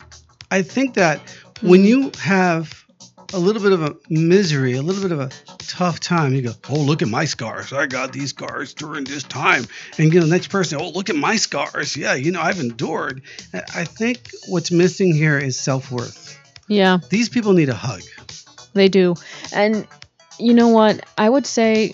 I 0.51 0.63
think 0.63 0.95
that 0.95 1.21
when 1.61 1.85
you 1.85 2.13
have 2.21 2.86
a 3.33 3.39
little 3.39 3.63
bit 3.63 3.73
of 3.73 3.83
a 3.83 3.97
misery, 4.09 4.75
a 4.75 4.83
little 4.83 5.03
bit 5.03 5.13
of 5.13 5.21
a 5.21 5.31
tough 5.59 6.01
time, 6.01 6.35
you 6.35 6.43
go, 6.43 6.53
oh, 6.71 6.81
look 6.81 7.03
at 7.03 7.09
my 7.09 7.25
scars. 7.25 7.73
I 7.73 7.87
got 7.87 8.13
these 8.13 8.31
scars 8.31 8.75
during 8.75 9.05
this 9.05 9.23
time. 9.23 9.65
And 9.99 10.13
you 10.13 10.21
know, 10.21 10.27
the 10.27 10.33
next 10.33 10.49
person, 10.49 10.79
oh, 10.81 10.91
look 10.91 11.11
at 11.11 11.17
my 11.17 11.37
scars. 11.37 11.97
Yeah, 11.97 12.15
you 12.15 12.33
know, 12.33 12.41
I've 12.41 12.61
endured. 12.61 13.23
I 13.53 13.63
I 13.77 13.85
think 13.85 14.31
what's 14.49 14.71
missing 14.71 15.15
here 15.15 15.39
is 15.39 15.59
self 15.59 15.91
worth. 15.93 16.39
yeah 16.69 16.99
These 17.11 17.29
people 17.29 17.53
need 17.53 17.69
a 17.69 17.75
hug. 17.75 18.03
They 18.73 18.89
do. 18.89 19.15
And 19.53 19.87
you 20.39 20.55
know 20.55 20.69
what? 20.69 21.01
I 21.17 21.29
would 21.29 21.47
say 21.47 21.93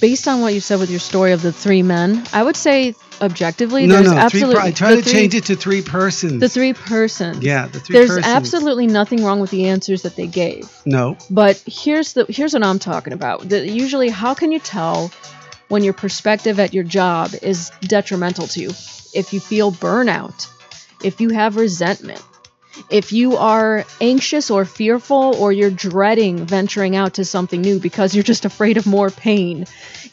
based 0.00 0.28
on 0.28 0.40
what 0.40 0.54
you 0.54 0.60
said 0.60 0.78
with 0.80 0.90
your 0.90 1.00
story 1.00 1.32
of 1.32 1.42
the 1.42 1.52
three 1.52 1.82
men, 1.82 2.24
I 2.32 2.42
would 2.42 2.56
say 2.56 2.94
objectively, 3.20 3.86
no, 3.86 3.94
there's 3.96 4.06
no. 4.06 4.12
Three 4.12 4.20
absolutely. 4.22 4.54
per- 4.56 4.60
I 4.62 4.70
try 4.72 4.94
to 4.96 5.02
three- 5.02 5.12
change 5.12 5.34
it 5.34 5.44
to 5.46 5.56
three 5.56 5.82
persons. 5.82 6.40
The 6.40 6.48
three 6.48 6.72
persons. 6.72 7.42
Yeah, 7.42 7.66
the 7.66 7.80
three 7.80 7.94
There's 7.94 8.08
persons. 8.10 8.26
absolutely 8.26 8.86
nothing 8.86 9.24
wrong 9.24 9.40
with 9.40 9.50
the 9.50 9.66
answers 9.68 10.02
that 10.02 10.16
they 10.16 10.26
gave. 10.26 10.70
no. 10.84 11.16
But 11.30 11.62
here's 11.66 12.12
the 12.14 12.24
here's 12.28 12.52
what 12.54 12.64
I'm 12.64 12.78
talking 12.78 13.12
about. 13.12 13.48
The, 13.48 13.68
usually, 13.68 14.08
how 14.08 14.34
can 14.34 14.52
you 14.52 14.58
tell 14.58 15.10
when 15.68 15.84
your 15.84 15.92
perspective 15.94 16.58
at 16.58 16.74
your 16.74 16.84
job 16.84 17.30
is 17.42 17.70
detrimental 17.82 18.46
to 18.48 18.60
you? 18.60 18.68
If 19.12 19.32
you 19.32 19.40
feel 19.40 19.70
burnout, 19.72 20.46
if 21.04 21.20
you 21.20 21.30
have 21.30 21.56
resentment, 21.56 22.22
if 22.88 23.12
you 23.12 23.36
are 23.36 23.84
anxious 24.00 24.50
or 24.50 24.64
fearful, 24.64 25.34
or 25.36 25.52
you're 25.52 25.70
dreading 25.70 26.44
venturing 26.46 26.96
out 26.96 27.14
to 27.14 27.24
something 27.24 27.60
new 27.60 27.78
because 27.78 28.14
you're 28.14 28.24
just 28.24 28.44
afraid 28.44 28.76
of 28.76 28.86
more 28.86 29.10
pain. 29.10 29.66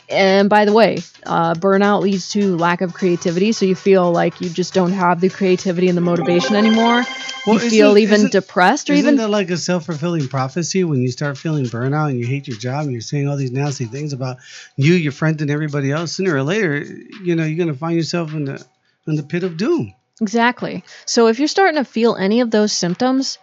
And 0.10 0.50
by 0.50 0.66
the 0.66 0.74
way, 0.74 1.00
uh, 1.26 1.54
burnout 1.54 2.02
leads 2.02 2.30
to 2.32 2.56
lack 2.58 2.82
of 2.82 2.94
creativity, 2.94 3.52
so 3.52 3.66
you 3.66 3.76
feel 3.76 4.12
like 4.12 4.40
you 4.42 4.50
just 4.50 4.74
don't 4.74 4.94
have 4.94 5.20
the 5.20 5.30
creativity 5.30 5.88
and 5.90 5.98
the 5.98 6.02
motivation 6.02 6.56
anymore. 6.56 7.04
Well, 7.46 7.56
you 7.56 7.70
feel 7.70 7.98
even 7.98 8.16
isn't- 8.16 8.32
depressed, 8.32 8.90
or 8.90 8.94
even. 8.94 9.00
Isn't 9.00 9.14
even 9.16 9.26
that 9.26 9.30
like 9.32 9.50
a 9.50 9.58
self 9.58 9.86
fulfilling 9.86 10.28
prophecy 10.28 10.84
when 10.84 11.02
you 11.02 11.12
start 11.12 11.38
feeling 11.38 11.66
burnout 11.66 12.10
and 12.10 12.20
you 12.20 12.26
hate 12.26 12.48
your 12.48 12.58
job 12.58 12.84
and 12.84 12.92
you're 12.92 13.02
saying 13.02 13.28
all 13.28 13.38
these 13.38 13.52
nasty 13.52 13.86
things 13.86 14.14
about 14.14 14.38
you, 14.76 14.94
your 14.94 15.12
friends, 15.14 15.42
and 15.42 15.52
everybody 15.52 15.92
else? 15.92 16.14
Sooner 16.14 16.36
or 16.36 16.44
later, 16.44 16.78
you 17.24 17.36
know, 17.36 17.44
you're 17.46 17.58
gonna 17.58 17.78
find 17.78 17.96
yourself 17.98 18.34
in 18.34 18.46
the 18.46 18.66
in 19.08 19.16
the 19.16 19.24
pit 19.24 19.44
of 19.44 19.58
doom. 19.58 19.94
Exactly. 20.22 20.84
So 21.06 21.28
if 21.28 21.40
you're 21.40 21.48
starting 21.48 21.76
to 21.76 21.86
feel 21.86 22.16
any 22.16 22.42
of 22.42 22.52
those 22.52 22.72
symptoms, 22.72 23.38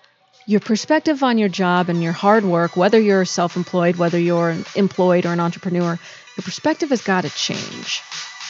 your 0.46 0.60
perspective 0.60 1.22
on 1.22 1.38
your 1.38 1.48
job 1.48 1.88
and 1.88 2.02
your 2.02 2.12
hard 2.12 2.44
work, 2.44 2.76
whether 2.76 3.00
you're 3.00 3.24
self 3.24 3.56
employed, 3.56 3.96
whether 3.96 4.18
you're 4.18 4.56
employed 4.74 5.26
or 5.26 5.32
an 5.32 5.40
entrepreneur, 5.40 5.98
your 6.36 6.42
perspective 6.42 6.90
has 6.90 7.02
got 7.02 7.22
to 7.22 7.30
change. 7.30 8.02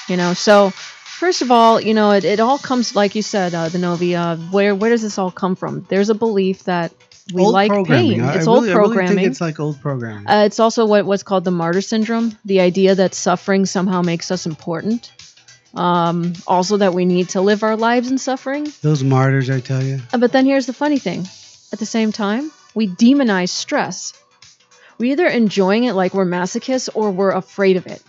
You 0.08 0.16
know, 0.16 0.34
so 0.34 0.70
first 0.70 1.42
of 1.42 1.50
all, 1.50 1.80
you 1.80 1.94
know, 1.94 2.10
it, 2.12 2.24
it 2.24 2.40
all 2.40 2.58
comes, 2.58 2.94
like 2.96 3.14
you 3.14 3.22
said, 3.22 3.54
uh, 3.54 3.68
the 3.68 3.78
Novi, 3.78 4.16
uh, 4.16 4.36
where, 4.36 4.74
where 4.74 4.90
does 4.90 5.02
this 5.02 5.18
all 5.18 5.30
come 5.30 5.56
from? 5.56 5.86
There's 5.88 6.10
a 6.10 6.14
belief 6.14 6.64
that 6.64 6.92
we 7.32 7.42
old 7.42 7.54
like 7.54 7.72
pain. 7.86 8.20
I, 8.20 8.36
It's 8.36 8.46
I 8.46 8.50
old 8.50 8.64
really, 8.64 8.74
I 8.74 8.76
really 8.76 9.06
think 9.06 9.20
it's 9.28 9.40
like 9.40 9.58
old 9.60 9.80
programming. 9.80 10.26
Uh, 10.26 10.44
it's 10.44 10.60
also 10.60 10.84
what, 10.84 11.06
what's 11.06 11.22
called 11.22 11.44
the 11.44 11.50
martyr 11.50 11.80
syndrome 11.80 12.36
the 12.44 12.60
idea 12.60 12.94
that 12.94 13.14
suffering 13.14 13.64
somehow 13.64 14.02
makes 14.02 14.30
us 14.30 14.46
important. 14.46 15.10
Um, 15.74 16.34
also, 16.46 16.76
that 16.76 16.94
we 16.94 17.04
need 17.04 17.30
to 17.30 17.40
live 17.40 17.62
our 17.64 17.76
lives 17.76 18.10
in 18.10 18.18
suffering. 18.18 18.66
Those 18.82 19.02
martyrs, 19.02 19.50
I 19.50 19.60
tell 19.60 19.82
you. 19.82 20.00
Uh, 20.12 20.18
But 20.18 20.30
then 20.32 20.46
here's 20.46 20.66
the 20.66 20.72
funny 20.72 20.98
thing 20.98 21.26
at 21.72 21.78
the 21.80 21.86
same 21.86 22.12
time, 22.12 22.52
we 22.74 22.86
demonize 22.88 23.48
stress. 23.48 24.12
We're 24.98 25.12
either 25.12 25.26
enjoying 25.26 25.84
it 25.84 25.94
like 25.94 26.14
we're 26.14 26.24
masochists 26.26 26.88
or 26.94 27.10
we're 27.10 27.32
afraid 27.32 27.76
of 27.76 27.86
it. 27.86 28.00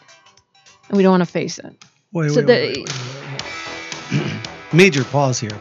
And 0.89 0.97
we 0.97 1.03
don't 1.03 1.11
want 1.11 1.21
to 1.23 1.31
face 1.31 1.57
it. 1.57 1.73
Wait, 2.13 2.29
So 2.31 2.41
wait, 2.45 2.47
the- 2.47 2.85
wait. 4.11 4.31
Major 4.73 5.03
pause 5.03 5.39
here. 5.39 5.57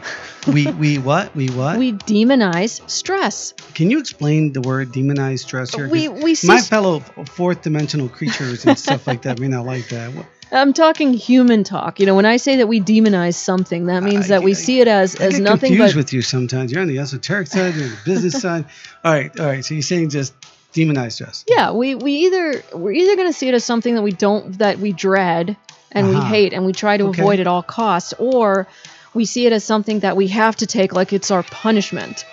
We 0.47 0.67
we 0.73 0.99
what? 0.99 1.35
We 1.35 1.47
what? 1.49 1.79
We 1.79 1.93
demonize 1.93 2.87
stress. 2.87 3.53
Can 3.73 3.89
you 3.89 3.97
explain 3.97 4.53
the 4.53 4.61
word 4.61 4.91
demonize 4.91 5.39
stress 5.39 5.73
here? 5.73 5.87
We, 5.89 6.07
we 6.07 6.35
my 6.43 6.61
fellow 6.61 6.99
fourth 6.99 7.63
dimensional 7.63 8.09
creatures 8.09 8.63
and 8.65 8.77
stuff 8.77 9.07
like 9.07 9.23
that 9.23 9.39
may 9.39 9.47
not 9.47 9.65
like 9.65 9.87
that. 9.89 10.13
What- 10.13 10.27
I'm 10.51 10.73
talking 10.73 11.13
human 11.13 11.63
talk. 11.63 11.99
You 11.99 12.05
know, 12.05 12.15
when 12.15 12.25
I 12.25 12.37
say 12.37 12.57
that 12.57 12.67
we 12.67 12.79
demonize 12.79 13.35
something, 13.35 13.87
that 13.87 14.03
means 14.03 14.25
I- 14.25 14.27
that 14.29 14.43
we 14.43 14.51
I- 14.51 14.53
see 14.53 14.79
it 14.79 14.87
as, 14.87 15.19
I 15.19 15.25
as 15.25 15.39
nothing 15.39 15.71
confused 15.71 15.95
but 15.95 15.99
with 15.99 16.13
you 16.13 16.21
sometimes. 16.21 16.71
You're 16.71 16.81
on 16.81 16.87
the 16.87 16.99
esoteric 16.99 17.47
side, 17.47 17.75
you're 17.75 17.85
on 17.85 17.91
the 17.91 17.97
business 18.05 18.41
side. 18.41 18.65
All 19.03 19.11
right, 19.13 19.37
all 19.39 19.45
right. 19.47 19.63
So 19.65 19.73
you're 19.73 19.81
saying 19.83 20.09
just 20.09 20.33
demonize 20.73 21.21
us. 21.25 21.45
yeah 21.47 21.71
we, 21.71 21.95
we 21.95 22.11
either 22.25 22.61
we're 22.73 22.91
either 22.91 23.15
going 23.15 23.29
to 23.29 23.33
see 23.33 23.47
it 23.47 23.53
as 23.53 23.63
something 23.63 23.95
that 23.95 24.01
we 24.01 24.11
don't 24.11 24.57
that 24.57 24.77
we 24.77 24.91
dread 24.91 25.55
and 25.93 26.09
we 26.09 26.15
Uh-huh. 26.17 26.25
hate 26.27 26.51
and 26.51 26.65
we 26.65 26.73
try 26.73 26.97
to 26.97 27.05
Okay. 27.05 27.21
avoid 27.21 27.39
at 27.39 27.47
all 27.47 27.63
costs 27.63 28.13
or 28.19 28.67
we 29.13 29.23
see 29.23 29.45
it 29.45 29.53
as 29.53 29.63
something 29.63 30.01
that 30.01 30.17
we 30.17 30.27
have 30.27 30.57
to 30.57 30.65
take 30.67 30.91
like 30.93 31.13
it's 31.13 31.31
our 31.31 31.43
punishment 31.43 32.25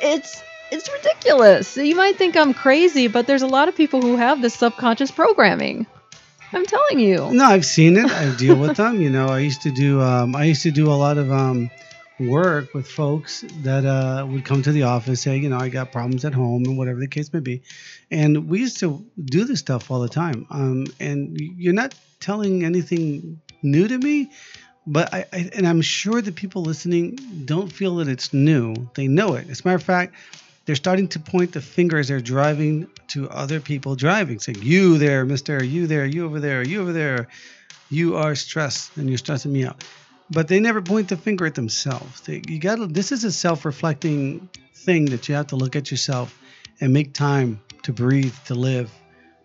it's 0.00 0.44
it's 0.70 0.88
ridiculous 0.92 1.76
you 1.76 1.96
might 1.96 2.16
think 2.16 2.36
i'm 2.36 2.54
crazy 2.54 3.08
but 3.08 3.26
there's 3.26 3.42
a 3.42 3.48
lot 3.48 3.68
of 3.68 3.74
people 3.74 4.00
who 4.00 4.14
have 4.14 4.40
this 4.40 4.54
subconscious 4.54 5.10
programming 5.10 5.86
i'm 6.52 6.66
telling 6.66 6.98
you 7.00 7.30
No, 7.32 7.44
I've 7.44 7.64
seen 7.66 7.96
it. 7.96 8.10
I 8.10 8.34
deal 8.36 8.56
with 8.56 8.76
them. 8.76 9.00
You 9.00 9.10
know, 9.10 9.26
I 9.26 9.38
used 9.40 9.62
to 9.62 9.70
do. 9.70 10.00
Um, 10.00 10.34
I 10.36 10.44
used 10.44 10.62
to 10.62 10.70
do 10.70 10.90
a 10.90 10.94
lot 10.94 11.18
of 11.18 11.30
um, 11.30 11.70
work 12.18 12.74
with 12.74 12.86
folks 12.86 13.44
that 13.62 13.84
uh, 13.86 14.26
would 14.26 14.44
come 14.44 14.62
to 14.62 14.72
the 14.72 14.82
office, 14.82 15.22
say, 15.22 15.38
you 15.38 15.48
know, 15.48 15.58
I 15.58 15.68
got 15.68 15.90
problems 15.92 16.24
at 16.24 16.34
home 16.34 16.64
and 16.66 16.76
whatever 16.76 17.00
the 17.00 17.08
case 17.08 17.32
may 17.32 17.40
be, 17.40 17.62
and 18.10 18.48
we 18.48 18.60
used 18.60 18.78
to 18.80 19.04
do 19.24 19.44
this 19.44 19.60
stuff 19.60 19.90
all 19.90 20.00
the 20.00 20.08
time. 20.08 20.46
Um, 20.50 20.86
and 20.98 21.38
you're 21.38 21.72
not 21.74 21.94
telling 22.20 22.64
anything 22.64 23.40
new 23.62 23.88
to 23.88 23.98
me, 23.98 24.30
but 24.86 25.12
I, 25.14 25.26
I 25.32 25.50
and 25.56 25.66
I'm 25.66 25.82
sure 25.82 26.20
that 26.20 26.34
people 26.34 26.62
listening 26.62 27.16
don't 27.44 27.70
feel 27.72 27.96
that 27.96 28.08
it's 28.08 28.32
new. 28.34 28.74
They 28.94 29.08
know 29.08 29.34
it. 29.34 29.48
As 29.48 29.60
a 29.60 29.68
matter 29.68 29.76
of 29.76 29.82
fact, 29.82 30.14
they're 30.64 30.76
starting 30.76 31.08
to 31.08 31.18
point 31.18 31.52
the 31.52 31.60
finger 31.60 31.98
as 31.98 32.08
they're 32.08 32.20
driving 32.20 32.86
to 33.08 33.28
other 33.28 33.60
people 33.60 33.96
driving, 33.96 34.38
saying, 34.38 34.58
"You 34.62 34.98
there, 34.98 35.24
Mister? 35.24 35.62
You 35.64 35.86
there? 35.86 36.06
You 36.06 36.26
over 36.26 36.40
there? 36.40 36.62
You 36.62 36.82
over 36.82 36.92
there? 36.92 37.28
You 37.88 38.16
are 38.16 38.34
stressed, 38.34 38.96
and 38.96 39.08
you're 39.08 39.18
stressing 39.18 39.52
me 39.52 39.64
out." 39.64 39.82
But 40.30 40.46
they 40.46 40.60
never 40.60 40.80
point 40.80 41.08
the 41.08 41.16
finger 41.16 41.46
at 41.46 41.54
themselves. 41.54 42.20
They, 42.20 42.42
you 42.46 42.60
got. 42.60 42.92
This 42.92 43.10
is 43.10 43.24
a 43.24 43.32
self-reflecting 43.32 44.48
thing 44.74 45.06
that 45.06 45.28
you 45.28 45.34
have 45.34 45.48
to 45.48 45.56
look 45.56 45.76
at 45.76 45.90
yourself 45.90 46.38
and 46.80 46.92
make 46.92 47.12
time 47.12 47.60
to 47.82 47.92
breathe, 47.92 48.34
to 48.46 48.54
live, 48.54 48.92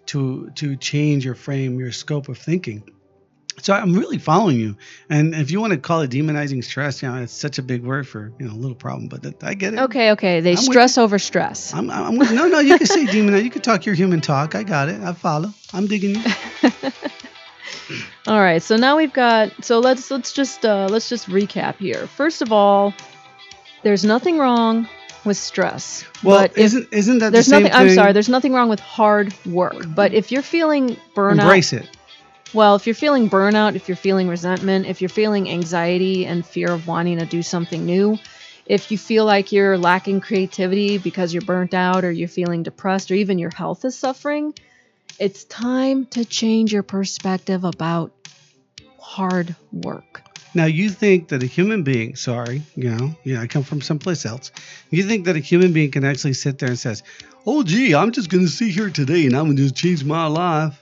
to 0.07 0.51
to 0.55 0.75
change 0.75 1.25
your 1.25 1.35
frame, 1.35 1.79
your 1.79 1.91
scope 1.91 2.29
of 2.29 2.37
thinking. 2.37 2.83
So 3.61 3.73
I'm 3.73 3.93
really 3.93 4.17
following 4.17 4.59
you. 4.59 4.75
And 5.09 5.33
if 5.33 5.49
you 5.49 5.61
want 5.61 5.71
to 5.71 5.79
call 5.79 6.01
it 6.01 6.11
demonizing 6.11 6.63
stress, 6.63 7.01
you 7.01 7.09
know, 7.09 7.21
it's 7.21 7.33
such 7.33 7.57
a 7.57 7.63
big 7.63 7.83
word 7.83 8.07
for 8.07 8.31
you 8.39 8.47
know 8.47 8.53
a 8.53 8.55
little 8.55 8.75
problem, 8.75 9.07
but 9.07 9.23
that, 9.23 9.43
I 9.43 9.53
get 9.53 9.73
it. 9.73 9.79
okay 9.79 10.11
okay 10.11 10.41
they 10.41 10.51
I'm 10.51 10.55
with 10.55 10.65
stress 10.65 10.97
over 10.97 11.17
stress 11.17 11.73
I'm, 11.73 11.89
I'm 11.89 12.17
with, 12.17 12.31
no, 12.31 12.47
no. 12.47 12.59
You 12.59 12.77
can 12.77 12.87
say 12.87 13.05
demonize. 13.05 13.43
You 13.43 13.49
can 13.49 13.61
talk 13.61 13.85
your 13.85 13.95
human 13.95 14.21
talk. 14.21 14.55
I 14.55 14.63
got 14.63 14.89
it. 14.89 15.01
I 15.01 15.13
follow. 15.13 15.53
I'm 15.73 15.87
digging 15.87 16.15
you. 16.15 16.23
All 18.27 18.39
right, 18.39 18.61
so 18.61 18.75
now 18.75 18.97
we've 18.97 19.13
got 19.13 19.63
so 19.63 19.79
let's 19.79 20.09
let's 20.09 20.33
just 20.33 20.65
uh, 20.65 20.87
let's 20.89 21.09
just 21.09 21.27
recap 21.27 21.77
here. 21.77 22.07
First 22.07 22.41
of 22.41 22.51
all, 22.51 22.93
there's 23.83 24.03
nothing 24.03 24.37
wrong 24.37 24.87
with 25.25 25.37
stress. 25.37 26.05
Well, 26.23 26.41
but 26.41 26.57
isn't 26.57 26.91
isn't 26.91 27.19
that 27.19 27.31
there's 27.31 27.45
the 27.45 27.51
same 27.51 27.63
nothing 27.63 27.77
I'm 27.77 27.93
sorry, 27.93 28.13
there's 28.13 28.29
nothing 28.29 28.53
wrong 28.53 28.69
with 28.69 28.79
hard 28.79 29.33
work. 29.45 29.85
But 29.87 30.13
if 30.13 30.31
you're 30.31 30.41
feeling 30.41 30.97
burnout 31.15 31.41
Embrace 31.41 31.73
it. 31.73 31.94
Well, 32.55 32.75
if 32.75 32.87
you're 32.87 32.95
feeling 32.95 33.29
burnout, 33.29 33.75
if 33.75 33.89
you're 33.89 33.97
feeling 33.97 34.29
resentment, 34.29 34.85
if 34.85 35.01
you're 35.01 35.09
feeling 35.09 35.49
anxiety 35.49 36.25
and 36.25 36.45
fear 36.45 36.71
of 36.71 36.87
wanting 36.87 37.19
to 37.19 37.25
do 37.25 37.43
something 37.43 37.85
new, 37.85 38.17
if 38.65 38.91
you 38.91 38.97
feel 38.97 39.25
like 39.25 39.51
you're 39.51 39.77
lacking 39.77 40.21
creativity 40.21 40.97
because 40.97 41.33
you're 41.33 41.41
burnt 41.41 41.73
out 41.73 42.05
or 42.05 42.11
you're 42.11 42.29
feeling 42.29 42.63
depressed 42.63 43.11
or 43.11 43.15
even 43.15 43.37
your 43.37 43.51
health 43.53 43.83
is 43.83 43.97
suffering, 43.97 44.53
it's 45.19 45.43
time 45.43 46.05
to 46.07 46.23
change 46.23 46.71
your 46.71 46.81
perspective 46.81 47.65
about 47.65 48.13
hard 48.99 49.53
work. 49.73 50.21
Now 50.53 50.65
you 50.65 50.89
think 50.89 51.27
that 51.29 51.43
a 51.43 51.45
human 51.45 51.83
being, 51.83 52.15
sorry, 52.15 52.61
you 52.77 52.89
know, 52.89 53.13
yeah, 53.25 53.41
I 53.41 53.47
come 53.47 53.63
from 53.63 53.81
someplace 53.81 54.25
else. 54.25 54.53
You 54.89 55.03
think 55.03 55.25
that 55.25 55.35
a 55.35 55.39
human 55.39 55.73
being 55.73 55.91
can 55.91 56.05
actually 56.05 56.33
sit 56.33 56.59
there 56.59 56.69
and 56.69 56.79
says, 56.79 57.03
"Oh, 57.45 57.63
gee, 57.63 57.93
I'm 57.93 58.11
just 58.11 58.29
going 58.29 58.45
to 58.45 58.49
sit 58.49 58.69
here 58.69 58.89
today 58.89 59.25
and 59.25 59.35
I'm 59.35 59.45
going 59.45 59.57
to 59.57 59.63
just 59.63 59.75
change 59.75 60.05
my 60.05 60.27
life." 60.27 60.81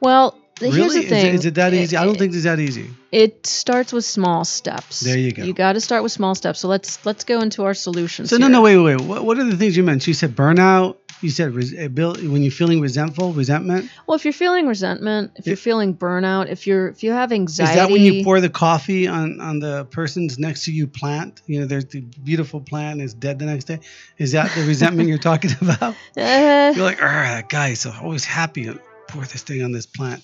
Well, 0.00 0.38
here's 0.60 0.76
really? 0.76 1.00
the 1.02 1.08
thing. 1.08 1.26
Is, 1.26 1.32
it, 1.32 1.34
is 1.34 1.46
it 1.46 1.54
that 1.54 1.74
easy? 1.74 1.96
I 1.96 2.04
don't 2.04 2.14
It- 2.14 2.18
think 2.18 2.34
it's 2.34 2.44
that 2.44 2.58
easy. 2.60 2.90
it 3.12 3.46
starts 3.46 3.92
with 3.92 4.04
small 4.04 4.44
steps. 4.44 5.00
There 5.00 5.16
you 5.18 5.32
go. 5.32 5.44
You 5.44 5.52
got 5.52 5.72
to 5.74 5.80
start 5.80 6.02
with 6.02 6.12
small 6.12 6.34
steps. 6.34 6.60
So 6.60 6.68
let's 6.68 7.04
let's 7.06 7.24
go 7.24 7.40
into 7.40 7.64
our 7.64 7.74
solutions. 7.74 8.30
So 8.30 8.36
no, 8.36 8.46
here. 8.46 8.52
no, 8.52 8.62
wait, 8.62 8.76
wait, 8.78 8.96
wait. 9.00 9.06
What, 9.08 9.24
what 9.24 9.38
are 9.38 9.44
the 9.44 9.56
things 9.56 9.76
you 9.76 9.82
mentioned? 9.82 10.08
You 10.08 10.14
said 10.14 10.34
burnout. 10.36 10.96
You 11.20 11.30
said 11.30 11.52
res- 11.52 11.74
when 11.74 12.42
you're 12.42 12.52
feeling 12.52 12.80
resentful, 12.80 13.32
resentment. 13.32 13.90
Well, 14.06 14.14
if 14.14 14.24
you're 14.24 14.32
feeling 14.32 14.68
resentment, 14.68 15.32
if 15.34 15.48
you're 15.48 15.56
feeling 15.56 15.96
burnout, 15.96 16.48
if 16.48 16.64
you're 16.68 16.86
if 16.88 17.02
you 17.02 17.10
have 17.10 17.32
anxiety, 17.32 17.72
Is 17.72 17.76
that 17.76 17.90
when 17.90 18.02
you 18.02 18.22
pour 18.22 18.40
the 18.40 18.48
coffee 18.48 19.08
on 19.08 19.40
on 19.40 19.58
the 19.58 19.84
person's 19.86 20.38
next 20.38 20.64
to 20.66 20.72
you 20.72 20.86
plant? 20.86 21.42
You 21.46 21.60
know, 21.60 21.66
there's 21.66 21.86
the 21.86 22.02
beautiful 22.02 22.60
plant 22.60 23.00
is 23.00 23.14
dead 23.14 23.40
the 23.40 23.46
next 23.46 23.64
day. 23.64 23.80
Is 24.18 24.30
that 24.32 24.52
the 24.54 24.64
resentment 24.64 25.08
you're 25.08 25.18
talking 25.18 25.50
about? 25.60 25.96
Uh, 26.16 26.72
You're 26.76 26.84
like, 26.84 27.02
ah, 27.02 27.34
that 27.34 27.48
guy 27.48 27.68
is 27.70 27.84
always 27.86 28.24
happy. 28.24 28.64
to 28.66 28.78
Pour 29.08 29.24
this 29.24 29.42
thing 29.42 29.62
on 29.64 29.72
this 29.72 29.86
plant. 29.86 30.22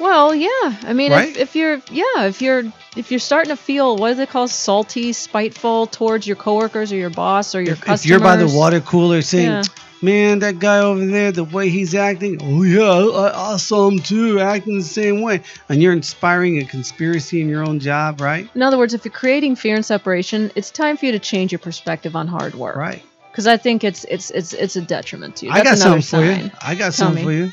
Well, 0.00 0.34
yeah. 0.34 0.48
I 0.82 0.92
mean, 0.92 1.12
Right? 1.12 1.28
if, 1.30 1.36
if 1.38 1.56
you're 1.56 1.80
yeah, 1.90 2.24
if 2.26 2.40
you're 2.42 2.64
if 2.96 3.10
you're 3.10 3.20
starting 3.20 3.50
to 3.50 3.56
feel 3.56 3.96
what 3.96 4.12
is 4.12 4.18
it 4.18 4.28
called, 4.28 4.50
salty, 4.50 5.12
spiteful 5.12 5.86
towards 5.86 6.26
your 6.26 6.36
coworkers 6.36 6.92
or 6.92 6.96
your 6.96 7.10
boss 7.10 7.54
or 7.54 7.60
your 7.60 7.72
If, 7.74 7.80
customers. 7.80 8.04
if 8.04 8.10
you're 8.10 8.20
by 8.20 8.36
the 8.36 8.48
water 8.48 8.80
cooler 8.80 9.22
saying, 9.22 9.46
Yeah. 9.50 9.62
"Man, 10.02 10.38
that 10.40 10.58
guy 10.60 10.78
over 10.78 11.04
there, 11.04 11.32
the 11.32 11.44
way 11.44 11.68
he's 11.68 11.94
acting, 11.94 12.38
oh 12.42 12.62
yeah, 12.62 12.82
I, 13.20 13.54
I 13.54 13.56
saw 13.56 13.88
him 13.88 13.98
too, 13.98 14.38
acting 14.40 14.78
the 14.78 14.84
same 14.84 15.20
way," 15.22 15.42
and 15.68 15.82
you're 15.82 15.92
inspiring 15.92 16.58
a 16.58 16.64
conspiracy 16.64 17.40
in 17.40 17.48
your 17.48 17.64
own 17.66 17.80
job, 17.80 18.20
right? 18.20 18.48
In 18.54 18.62
other 18.62 18.78
words, 18.78 18.94
if 18.94 19.04
you're 19.04 19.12
creating 19.12 19.56
fear 19.56 19.74
and 19.74 19.84
separation, 19.84 20.50
it's 20.54 20.70
time 20.70 20.96
for 20.96 21.06
you 21.06 21.12
to 21.12 21.18
change 21.18 21.50
your 21.52 21.58
perspective 21.60 22.14
on 22.16 22.26
hard 22.28 22.54
work. 22.54 22.76
Right. 22.76 23.02
Because 23.30 23.46
I 23.46 23.56
think 23.56 23.84
it's 23.84 24.04
it's 24.04 24.30
it's 24.30 24.52
it's 24.52 24.74
a 24.76 24.80
detriment 24.80 25.36
to 25.36 25.46
you. 25.46 25.52
I 25.52 25.58
got 25.58 25.64
That's 25.76 25.82
something 25.82 26.02
for 26.02 26.24
you. 26.24 26.50
I 26.62 26.74
got 26.74 26.84
Tell 26.84 26.92
something 26.92 27.24
me. 27.24 27.24
for 27.24 27.32
you. 27.32 27.52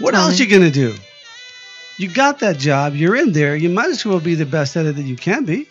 What 0.00 0.12
Tell 0.12 0.22
else 0.28 0.38
me. 0.38 0.46
you 0.46 0.50
gonna 0.50 0.70
do? 0.70 0.94
You 1.98 2.08
got 2.08 2.38
that 2.40 2.58
job. 2.58 2.94
You're 2.94 3.16
in 3.16 3.32
there. 3.32 3.56
You 3.56 3.68
might 3.68 3.90
as 3.90 4.04
well 4.04 4.20
be 4.20 4.34
the 4.34 4.46
best 4.46 4.76
at 4.76 4.86
it 4.86 4.96
that 4.96 5.02
you 5.02 5.16
can 5.16 5.44
be, 5.44 5.66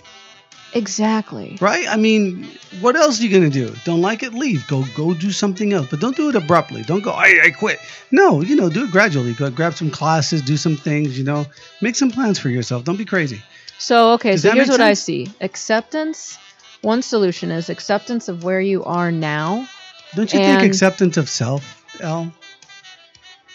Exactly. 0.74 1.58
right? 1.62 1.88
I 1.88 1.96
mean, 1.96 2.48
what 2.82 2.96
else 2.96 3.20
are 3.20 3.24
you 3.24 3.30
gonna 3.30 3.50
do? 3.50 3.74
Don't 3.86 4.02
like 4.02 4.24
it? 4.24 4.34
Leave. 4.34 4.68
Go 4.68 4.84
go 4.96 5.14
do 5.14 5.32
something 5.32 5.72
else. 5.74 5.88
But 5.90 6.02
don't 6.02 6.16
do 6.16 6.30
it 6.30 6.36
abruptly. 6.36 6.84
Don't 6.84 7.02
go. 7.02 7.12
I 7.12 7.40
I 7.46 7.52
quit. 7.52 7.80
No, 8.12 8.42
you 8.42 8.56
know, 8.56 8.70
do 8.70 8.84
it 8.86 8.92
gradually. 8.92 9.34
Go 9.34 9.50
grab 9.50 9.74
some 9.74 9.90
classes. 9.90 10.42
Do 10.42 10.58
some 10.58 10.76
things. 10.76 11.18
You 11.18 11.24
know, 11.24 11.46
make 11.82 11.96
some 11.96 12.12
plans 12.12 12.38
for 12.40 12.50
yourself. 12.50 12.84
Don't 12.84 12.98
be 12.98 13.06
crazy. 13.06 13.42
So, 13.80 14.14
okay, 14.14 14.32
Does 14.32 14.42
so 14.42 14.52
here's 14.52 14.70
what 14.70 14.82
I 14.82 14.94
see 14.94 15.32
acceptance. 15.40 16.38
One 16.82 17.02
solution 17.02 17.52
is 17.52 17.70
acceptance 17.70 18.28
of 18.28 18.44
where 18.44 18.62
you 18.62 18.84
are 18.84 19.12
now. 19.12 19.68
Don't 20.16 20.32
you 20.34 20.40
think 20.40 20.64
acceptance 20.64 21.18
of 21.18 21.30
self, 21.30 21.84
El? 22.02 22.32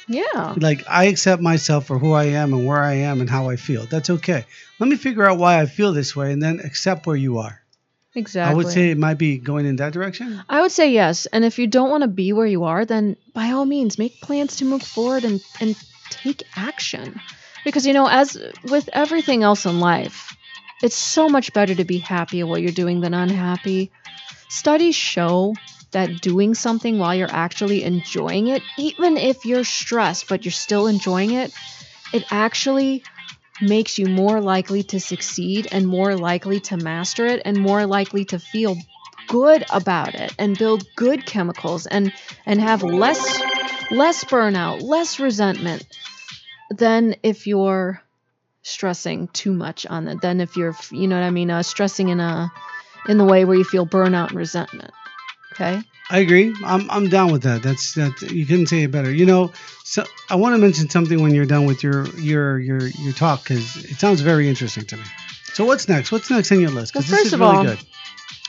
Yeah. 0.09 0.54
Like 0.56 0.85
I 0.88 1.04
accept 1.04 1.42
myself 1.42 1.87
for 1.87 1.99
who 1.99 2.12
I 2.12 2.25
am 2.25 2.52
and 2.52 2.66
where 2.66 2.82
I 2.82 2.94
am 2.94 3.21
and 3.21 3.30
how 3.30 3.49
I 3.49 3.56
feel. 3.56 3.87
That's 3.87 4.11
okay. 4.11 4.44
Let 4.78 4.88
me 4.88 4.97
figure 4.97 5.28
out 5.28 5.38
why 5.38 5.61
I 5.61 5.66
feel 5.66 5.92
this 5.92 6.16
way 6.16 6.32
and 6.32 6.42
then 6.42 6.61
accept 6.61 7.06
where 7.06 7.16
you 7.16 7.38
are. 7.38 7.61
Exactly. 8.14 8.52
I 8.52 8.54
would 8.54 8.68
say 8.68 8.90
it 8.90 8.99
might 8.99 9.16
be 9.16 9.38
going 9.38 9.64
in 9.64 9.76
that 9.76 9.92
direction. 9.92 10.42
I 10.49 10.61
would 10.61 10.73
say 10.73 10.92
yes. 10.92 11.26
And 11.26 11.44
if 11.44 11.59
you 11.59 11.66
don't 11.66 11.90
want 11.90 12.02
to 12.02 12.09
be 12.09 12.32
where 12.32 12.47
you 12.47 12.64
are, 12.64 12.85
then 12.85 13.16
by 13.32 13.52
all 13.52 13.64
means 13.64 13.99
make 13.99 14.21
plans 14.21 14.56
to 14.56 14.66
move 14.66 14.82
forward 14.82 15.25
and, 15.25 15.42
and 15.61 15.76
take 16.11 16.42
action. 16.56 17.18
Because, 17.64 17.87
you 17.87 17.94
know, 17.94 18.06
as 18.06 18.37
with 18.64 18.90
everything 18.92 19.42
else 19.42 19.64
in 19.64 19.80
life, 19.80 20.37
it's 20.82 20.97
so 20.97 21.28
much 21.28 21.52
better 21.54 21.75
to 21.75 21.85
be 21.85 21.99
happy 21.99 22.40
at 22.40 22.49
what 22.49 22.61
you're 22.61 22.73
doing 22.73 23.00
than 23.00 23.14
unhappy. 23.14 23.90
Studies 24.49 24.97
show 24.97 25.54
that 25.93 26.21
doing 26.21 26.55
something 26.55 26.99
while 26.99 27.15
you're 27.15 27.31
actually 27.31 27.85
enjoying 27.85 28.49
it, 28.49 28.63
even 28.79 29.17
if 29.17 29.45
you're 29.45 29.65
stressed 29.65 30.29
but 30.29 30.45
you're 30.45 30.53
still 30.53 30.87
enjoying 30.87 31.33
it, 31.33 31.53
it 32.13 32.25
actually 32.31 33.03
makes 33.61 33.99
you 33.99 34.07
more 34.07 34.41
likely 34.41 34.83
to 34.83 34.99
succeed 34.99 35.69
and 35.71 35.87
more 35.87 36.17
likely 36.17 36.61
to 36.61 36.77
master 36.77 37.27
it 37.27 37.43
and 37.45 37.57
more 37.59 37.87
likely 37.87 38.25
to 38.25 38.39
feel 38.39 38.77
good 39.29 39.65
about 39.71 40.15
it 40.15 40.35
and 40.39 40.59
build 40.59 40.85
good 40.97 41.25
chemicals 41.25 41.87
and 41.87 42.13
and 42.45 42.61
have 42.61 42.83
less 42.83 43.41
less 43.91 44.25
burnout, 44.25 44.83
less 44.83 45.21
resentment 45.21 45.87
than 46.71 47.15
if 47.23 47.47
you're 47.47 48.03
stressing 48.63 49.29
too 49.29 49.53
much 49.53 49.87
on 49.87 50.09
it. 50.09 50.21
Than 50.21 50.41
if 50.41 50.57
you're, 50.57 50.75
you 50.91 51.07
know 51.09 51.17
what 51.17 51.25
I 51.25 51.31
mean, 51.31 51.51
uh, 51.51 51.63
stressing 51.63 52.09
in 52.09 52.21
a 52.21 52.51
in 53.09 53.19
the 53.19 53.25
way 53.25 53.45
where 53.45 53.57
you 53.57 53.65
feel 53.65 53.87
burnout 53.87 54.29
and 54.29 54.37
resentment. 54.37 54.93
Okay. 55.62 55.83
I 56.11 56.19
agree. 56.19 56.54
I'm 56.64 56.90
I'm 56.90 57.09
down 57.09 57.33
with 57.33 57.42
that. 57.45 57.62
That's 57.62 57.95
that. 57.95 58.21
You 58.23 58.45
couldn't 58.45 58.66
say 58.66 58.83
it 58.83 58.90
better. 58.90 59.11
You 59.11 59.25
know, 59.25 59.52
so 59.85 60.04
I 60.28 60.35
want 60.35 60.54
to 60.54 60.59
mention 60.59 60.90
something 60.90 61.23
when 61.23 61.35
you're 61.35 61.47
done 61.47 61.64
with 61.64 61.83
your 61.83 62.07
your 62.19 62.59
your 62.59 62.88
your 62.88 63.12
talk 63.12 63.45
because 63.45 63.76
it 63.85 63.99
sounds 63.99 64.21
very 64.21 64.49
interesting 64.49 64.85
to 64.87 64.97
me. 64.97 65.04
So 65.54 65.64
what's 65.64 65.88
next? 65.88 66.12
What's 66.12 66.31
next 66.31 66.50
on 66.52 66.61
your 66.61 66.71
list? 66.71 66.92
Because 66.92 67.09
Well, 67.09 67.19
this 67.19 67.26
is 67.28 67.33
of 67.35 67.40
really 67.40 67.57
all, 67.57 67.64
good. 67.64 67.78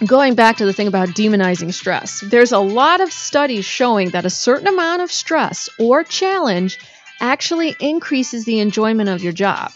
going 0.05 0.35
back 0.35 0.57
to 0.57 0.65
the 0.65 0.73
thing 0.73 0.87
about 0.87 1.09
demonizing 1.09 1.73
stress, 1.73 2.21
there's 2.21 2.51
a 2.51 2.59
lot 2.59 2.99
of 2.99 3.13
studies 3.13 3.65
showing 3.65 4.09
that 4.09 4.25
a 4.25 4.29
certain 4.29 4.67
amount 4.67 5.01
of 5.01 5.11
stress 5.11 5.69
or 5.79 6.03
challenge 6.03 6.79
actually 7.21 7.75
increases 7.79 8.45
the 8.45 8.59
enjoyment 8.59 9.09
of 9.09 9.23
your 9.23 9.33
job. 9.33 9.71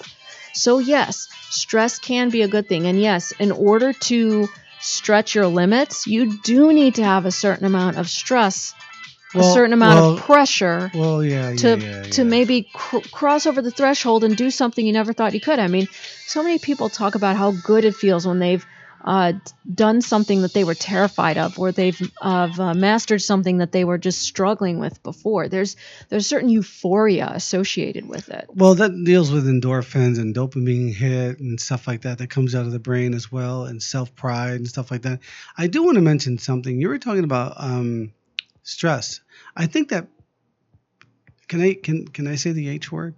So, 0.53 0.79
yes, 0.79 1.27
stress 1.49 1.99
can 1.99 2.29
be 2.29 2.41
a 2.41 2.47
good 2.47 2.67
thing. 2.67 2.87
And 2.87 2.99
yes, 2.99 3.31
in 3.39 3.51
order 3.51 3.93
to 3.93 4.47
stretch 4.79 5.35
your 5.35 5.47
limits, 5.47 6.07
you 6.07 6.37
do 6.43 6.71
need 6.73 6.95
to 6.95 7.03
have 7.03 7.25
a 7.25 7.31
certain 7.31 7.65
amount 7.65 7.97
of 7.97 8.09
stress, 8.09 8.73
a 9.35 9.43
certain 9.43 9.73
amount 9.73 9.95
well- 9.99 10.13
of 10.13 10.19
pressure 10.19 10.91
Well, 10.93 11.23
yeah, 11.23 11.49
yeah, 11.49 11.55
to 11.57 11.77
yeah, 11.79 12.03
to 12.03 12.23
maybe 12.23 12.67
cr- 12.73 12.99
cross 13.11 13.45
over 13.45 13.61
the 13.61 13.71
threshold 13.71 14.23
and 14.23 14.35
do 14.37 14.49
something 14.49 14.85
you 14.85 14.93
never 14.93 15.13
thought 15.13 15.33
you 15.33 15.41
could. 15.41 15.59
I 15.59 15.67
mean, 15.67 15.87
so 16.25 16.43
many 16.43 16.59
people 16.59 16.89
talk 16.89 17.15
about 17.15 17.35
how 17.35 17.51
good 17.51 17.85
it 17.85 17.95
feels 17.95 18.25
when 18.25 18.39
they've 18.39 18.65
uh, 19.03 19.33
done 19.73 20.01
something 20.01 20.41
that 20.41 20.53
they 20.53 20.63
were 20.63 20.73
terrified 20.73 21.37
of, 21.37 21.57
or 21.59 21.71
they've 21.71 21.99
uh, 22.21 22.73
mastered 22.75 23.21
something 23.21 23.59
that 23.59 23.71
they 23.71 23.83
were 23.83 23.97
just 23.97 24.21
struggling 24.21 24.79
with 24.79 25.01
before. 25.03 25.47
There's 25.47 25.75
there's 26.09 26.27
certain 26.27 26.49
euphoria 26.49 27.29
associated 27.33 28.07
with 28.07 28.29
it. 28.29 28.45
Well, 28.49 28.75
that 28.75 28.91
deals 29.03 29.31
with 29.31 29.47
endorphins 29.47 30.19
and 30.19 30.35
dopamine 30.35 30.93
hit 30.93 31.39
and 31.39 31.59
stuff 31.59 31.87
like 31.87 32.01
that 32.01 32.17
that 32.17 32.29
comes 32.29 32.55
out 32.55 32.65
of 32.65 32.71
the 32.71 32.79
brain 32.79 33.13
as 33.13 33.31
well, 33.31 33.65
and 33.65 33.81
self 33.81 34.13
pride 34.15 34.55
and 34.55 34.67
stuff 34.67 34.91
like 34.91 35.03
that. 35.03 35.19
I 35.57 35.67
do 35.67 35.83
want 35.83 35.95
to 35.95 36.01
mention 36.01 36.37
something. 36.37 36.79
You 36.79 36.89
were 36.89 36.99
talking 36.99 37.23
about 37.23 37.53
um, 37.57 38.13
stress. 38.63 39.21
I 39.55 39.67
think 39.67 39.89
that 39.89 40.07
can 41.47 41.61
I 41.61 41.73
can 41.75 42.07
can 42.07 42.27
I 42.27 42.35
say 42.35 42.51
the 42.51 42.69
H 42.69 42.91
word? 42.91 43.15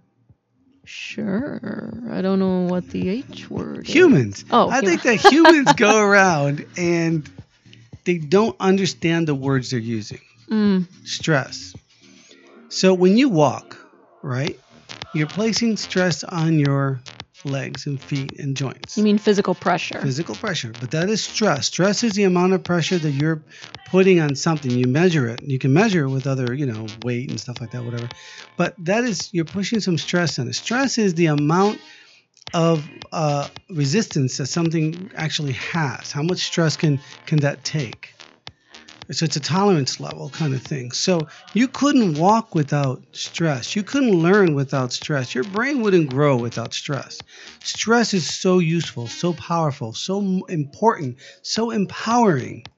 Sure, 0.92 1.92
I 2.10 2.20
don't 2.20 2.40
know 2.40 2.66
what 2.66 2.88
the 2.90 3.08
H 3.08 3.48
word. 3.48 3.86
is. 3.86 3.94
Humans. 3.94 4.44
Oh, 4.50 4.68
I 4.70 4.80
think 4.80 5.02
that 5.02 5.14
humans 5.14 5.72
go 5.74 5.96
around 6.06 6.66
and 6.76 7.30
they 8.04 8.18
don't 8.18 8.56
understand 8.58 9.28
the 9.28 9.34
words 9.36 9.70
they're 9.70 9.78
using. 9.78 10.20
Mm, 10.50 10.86
stress. 11.04 11.74
So 12.70 12.92
when 12.92 13.16
you 13.16 13.28
walk, 13.28 13.78
right, 14.20 14.58
you're 15.12 15.28
placing 15.28 15.76
stress 15.76 16.24
on 16.24 16.58
your 16.58 17.00
legs 17.44 17.86
and 17.86 18.00
feet 18.00 18.38
and 18.38 18.56
joints. 18.56 18.96
you 18.96 19.02
mean 19.04 19.18
physical 19.18 19.54
pressure? 19.54 20.00
Physical 20.00 20.34
pressure, 20.36 20.74
but 20.78 20.90
that 20.90 21.08
is 21.08 21.22
stress. 21.22 21.66
Stress 21.66 22.02
is 22.04 22.14
the 22.14 22.24
amount 22.24 22.52
of 22.52 22.64
pressure 22.64 22.98
that 22.98 23.10
you're 23.12 23.42
putting 23.90 24.20
on 24.20 24.34
something. 24.34 24.70
You 24.72 24.86
measure 24.86 25.26
it. 25.28 25.40
You 25.42 25.58
can 25.58 25.72
measure 25.72 26.04
it 26.04 26.10
with 26.10 26.26
other, 26.26 26.54
you 26.54 26.66
know, 26.66 26.90
weight 27.02 27.28
and 27.28 27.38
stuff 27.40 27.60
like 27.60 27.70
that, 27.70 27.84
whatever. 27.84 28.10
But 28.56 28.74
that 28.84 29.04
is 29.04 29.30
you're 29.32 29.44
pushing 29.44 29.80
some 29.80 29.98
stress 29.98 30.38
on 30.38 30.48
it. 30.48 30.54
Stress 30.54 30.98
is 30.98 31.14
the 31.14 31.26
amount 31.26 31.80
of 32.52 32.88
uh, 33.12 33.48
resistance 33.70 34.36
that 34.38 34.46
something 34.46 35.10
actually 35.16 35.52
has. 35.52 36.12
How 36.12 36.22
much 36.22 36.38
stress 36.38 36.76
can 36.76 37.00
can 37.26 37.40
that 37.40 37.64
take? 37.64 38.14
So 39.12 39.24
it's 39.24 39.36
a 39.36 39.40
tolerance 39.40 39.98
level 39.98 40.30
kind 40.30 40.54
of 40.54 40.62
thing. 40.62 40.92
So 40.92 41.26
you 41.52 41.66
couldn't 41.66 42.16
walk 42.16 42.54
without 42.54 43.02
stress. 43.12 43.74
You 43.74 43.82
couldn't 43.82 44.22
learn 44.22 44.54
without 44.54 44.92
stress. 44.92 45.34
Your 45.34 45.44
brain 45.44 45.82
wouldn't 45.82 46.08
grow 46.08 46.36
without 46.36 46.72
stress. 46.72 47.20
Stress 47.64 48.14
is 48.14 48.28
so 48.28 48.60
useful, 48.60 49.08
so 49.08 49.32
powerful, 49.32 49.92
so 49.94 50.44
important, 50.46 51.16
so 51.42 51.70
empowering 51.70 52.68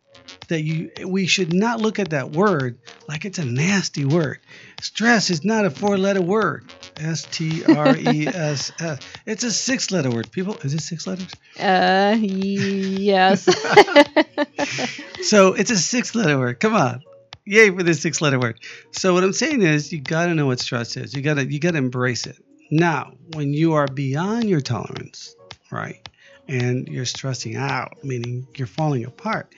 that 0.48 0.62
you 0.62 0.90
we 1.06 1.26
should 1.26 1.52
not 1.52 1.80
look 1.80 1.98
at 1.98 2.10
that 2.10 2.30
word 2.30 2.78
like 3.08 3.24
it's 3.24 3.38
a 3.38 3.44
nasty 3.44 4.04
word. 4.04 4.38
Stress 4.80 5.30
is 5.30 5.44
not 5.44 5.64
a 5.64 5.70
four-letter 5.70 6.22
word. 6.22 6.64
S 6.98 7.26
T 7.30 7.64
R 7.64 7.96
E 7.96 8.26
S 8.26 8.72
S. 8.80 8.98
It's 9.26 9.44
a 9.44 9.50
six-letter 9.50 10.10
word. 10.10 10.30
People, 10.30 10.56
is 10.58 10.74
it 10.74 10.80
six 10.80 11.06
letters? 11.06 11.32
Uh, 11.58 12.16
yes. 12.20 13.48
So 15.22 15.54
it's 15.54 15.70
a 15.70 15.76
six 15.76 16.14
letter 16.14 16.38
word. 16.38 16.58
Come 16.58 16.74
on. 16.74 17.02
Yay 17.44 17.70
for 17.70 17.82
this 17.82 18.02
six 18.02 18.20
letter 18.20 18.38
word. 18.38 18.58
So 18.90 19.14
what 19.14 19.22
I'm 19.24 19.32
saying 19.32 19.62
is 19.62 19.92
you 19.92 20.00
gotta 20.00 20.34
know 20.34 20.46
what 20.46 20.60
stress 20.60 20.96
is. 20.96 21.14
You 21.14 21.22
gotta 21.22 21.50
you 21.50 21.60
gotta 21.60 21.78
embrace 21.78 22.26
it. 22.26 22.36
Now, 22.70 23.12
when 23.34 23.52
you 23.52 23.74
are 23.74 23.86
beyond 23.86 24.48
your 24.48 24.60
tolerance, 24.60 25.34
right, 25.70 26.06
and 26.48 26.88
you're 26.88 27.04
stressing 27.04 27.56
out, 27.56 28.02
meaning 28.02 28.46
you're 28.56 28.66
falling 28.66 29.04
apart, 29.04 29.54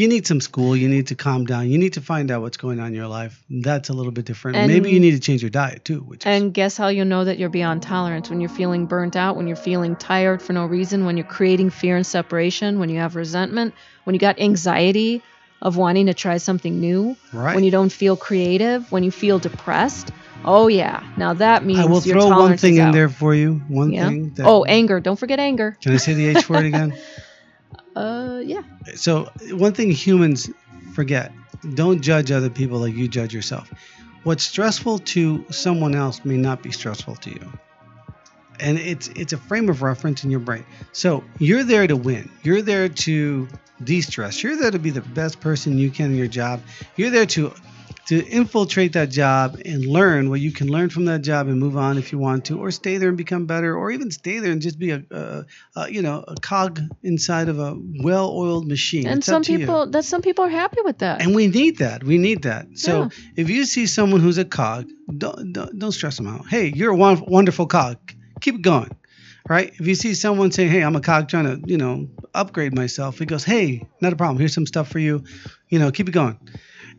you 0.00 0.08
need 0.08 0.26
some 0.26 0.40
school, 0.40 0.74
you 0.82 0.88
need 0.88 1.06
to 1.08 1.14
calm 1.14 1.44
down, 1.44 1.68
you 1.68 1.78
need 1.84 1.92
to 1.94 2.00
find 2.00 2.30
out 2.30 2.40
what's 2.42 2.56
going 2.56 2.78
on 2.80 2.88
in 2.88 2.94
your 2.94 3.06
life. 3.06 3.34
That's 3.50 3.88
a 3.88 3.92
little 3.92 4.12
bit 4.12 4.24
different. 4.24 4.56
And- 4.56 4.68
Maybe 4.72 4.90
you 4.90 5.00
need 5.00 5.12
to 5.12 5.20
change 5.20 5.42
your 5.42 5.50
diet 5.50 5.84
too, 5.84 6.00
which 6.00 6.20
is 6.20 6.26
And 6.26 6.54
guess 6.54 6.76
how 6.76 6.88
you 6.88 7.04
know 7.04 7.24
that 7.24 7.38
you're 7.38 7.48
beyond 7.60 7.82
tolerance? 7.82 8.30
When 8.30 8.40
you're 8.40 8.56
feeling 8.62 8.86
burnt 8.86 9.14
out, 9.16 9.36
when 9.36 9.46
you're 9.46 9.56
feeling 9.70 9.96
tired 9.96 10.40
for 10.42 10.52
no 10.54 10.64
reason, 10.66 11.04
when 11.04 11.16
you're 11.18 11.26
creating 11.38 11.70
fear 11.70 11.96
and 11.96 12.06
separation, 12.06 12.78
when 12.78 12.88
you 12.88 12.98
have 12.98 13.14
resentment, 13.16 13.74
when 14.04 14.14
you 14.14 14.20
got 14.20 14.40
anxiety 14.40 15.22
of 15.62 15.76
wanting 15.76 16.06
to 16.06 16.14
try 16.14 16.38
something 16.38 16.80
new, 16.80 17.16
right. 17.34 17.54
when 17.54 17.64
you 17.64 17.70
don't 17.70 17.92
feel 17.92 18.16
creative, 18.16 18.90
when 18.90 19.02
you 19.04 19.10
feel 19.10 19.38
depressed. 19.38 20.10
Oh 20.42 20.68
yeah, 20.68 21.04
now 21.18 21.34
that 21.34 21.66
means 21.66 21.80
I 21.80 21.84
will 21.84 22.00
throw 22.00 22.28
one 22.28 22.56
thing 22.56 22.76
in 22.76 22.80
out. 22.88 22.94
there 22.94 23.10
for 23.10 23.34
you. 23.34 23.60
One 23.68 23.92
Yeah. 23.92 24.08
thing 24.08 24.30
that 24.36 24.46
Oh, 24.46 24.64
anger! 24.64 24.98
Don't 24.98 25.18
forget 25.18 25.38
anger. 25.38 25.76
Can 25.82 25.92
I 25.92 25.98
say 25.98 26.14
the 26.14 26.28
H 26.28 26.48
word 26.48 26.64
again? 26.72 26.94
Uh, 27.96 28.40
yeah. 28.44 28.62
so 28.94 29.30
one 29.50 29.72
thing 29.72 29.90
humans 29.90 30.48
forget 30.94 31.32
don't 31.74 32.00
judge 32.00 32.30
other 32.30 32.50
people 32.50 32.78
like 32.78 32.94
you 32.94 33.08
judge 33.08 33.34
yourself. 33.34 33.70
What's 34.22 34.44
stressful 34.44 35.00
to 35.00 35.44
someone 35.50 35.94
else 35.94 36.24
may 36.24 36.36
not 36.36 36.62
be 36.62 36.70
stressful 36.70 37.16
to 37.16 37.30
you. 37.30 37.52
And 38.58 38.78
it's 38.78 39.08
it's 39.08 39.32
a 39.32 39.38
frame 39.38 39.68
of 39.70 39.82
reference 39.82 40.24
in 40.24 40.30
your 40.30 40.40
brain. 40.40 40.64
So 40.92 41.24
you're 41.38 41.64
there 41.64 41.86
to 41.86 41.96
win. 41.96 42.30
You're 42.42 42.62
there 42.62 42.88
to 42.88 43.48
de-stress. 43.82 44.42
You're 44.42 44.56
there 44.56 44.70
to 44.70 44.78
be 44.78 44.90
the 44.90 45.00
best 45.00 45.40
person 45.40 45.78
you 45.78 45.90
can 45.90 46.12
in 46.12 46.16
your 46.16 46.26
job. 46.26 46.60
You're 46.96 47.10
there 47.10 47.26
to 47.26 47.54
to 48.10 48.26
infiltrate 48.26 48.92
that 48.94 49.08
job 49.08 49.60
and 49.64 49.86
learn 49.86 50.30
what 50.30 50.40
you 50.40 50.50
can 50.50 50.66
learn 50.66 50.90
from 50.90 51.04
that 51.04 51.22
job 51.22 51.46
and 51.46 51.60
move 51.60 51.76
on 51.76 51.96
if 51.96 52.10
you 52.10 52.18
want 52.18 52.44
to, 52.46 52.58
or 52.58 52.72
stay 52.72 52.96
there 52.96 53.08
and 53.08 53.16
become 53.16 53.46
better, 53.46 53.76
or 53.76 53.92
even 53.92 54.10
stay 54.10 54.40
there 54.40 54.50
and 54.50 54.60
just 54.60 54.80
be 54.80 54.90
a, 54.90 55.00
a, 55.12 55.44
a 55.76 55.88
you 55.88 56.02
know 56.02 56.24
a 56.26 56.34
cog 56.34 56.80
inside 57.04 57.48
of 57.48 57.60
a 57.60 57.76
well-oiled 58.02 58.66
machine. 58.66 59.06
And 59.06 59.18
It's 59.18 59.26
some 59.26 59.36
up 59.36 59.42
to 59.44 59.52
you. 59.52 59.58
people, 59.60 59.90
that 59.92 60.04
some 60.04 60.22
people 60.22 60.44
are 60.44 60.48
happy 60.48 60.80
with 60.82 60.98
that. 60.98 61.22
And 61.22 61.36
we 61.36 61.46
need 61.46 61.78
that. 61.78 62.02
We 62.02 62.18
need 62.18 62.42
that. 62.42 62.66
So 62.74 63.02
Yeah. 63.02 63.08
if 63.36 63.48
you 63.48 63.64
see 63.64 63.86
someone 63.86 64.20
who's 64.20 64.38
a 64.38 64.44
cog, 64.44 64.88
don't 65.16 65.52
don't, 65.52 65.78
don't 65.78 65.92
stress 65.92 66.16
them 66.16 66.26
out. 66.26 66.48
Hey, 66.48 66.66
you're 66.66 66.92
a 66.92 66.96
wonderful 66.96 67.66
cog. 67.66 67.96
Keep 68.40 68.56
it 68.56 68.62
going. 68.62 68.90
Right? 69.48 69.72
If 69.80 69.86
you 69.86 69.94
see 69.94 70.14
someone 70.14 70.50
saying, 70.52 70.70
"Hey, 70.70 70.82
I'm 70.82 70.96
a 70.96 71.00
cog 71.00 71.28
trying 71.28 71.44
to, 71.46 71.60
you 71.64 71.78
know, 71.78 72.08
upgrade 72.34 72.74
myself," 72.74 73.18
he 73.20 73.24
goes, 73.24 73.44
"Hey, 73.44 73.86
not 74.00 74.12
a 74.12 74.16
problem. 74.16 74.38
Here's 74.38 74.52
some 74.54 74.66
stuff 74.66 74.88
for 74.88 74.98
you. 74.98 75.22
You 75.68 75.78
know, 75.78 75.90
keep 75.92 76.08
it 76.08 76.12
going." 76.12 76.36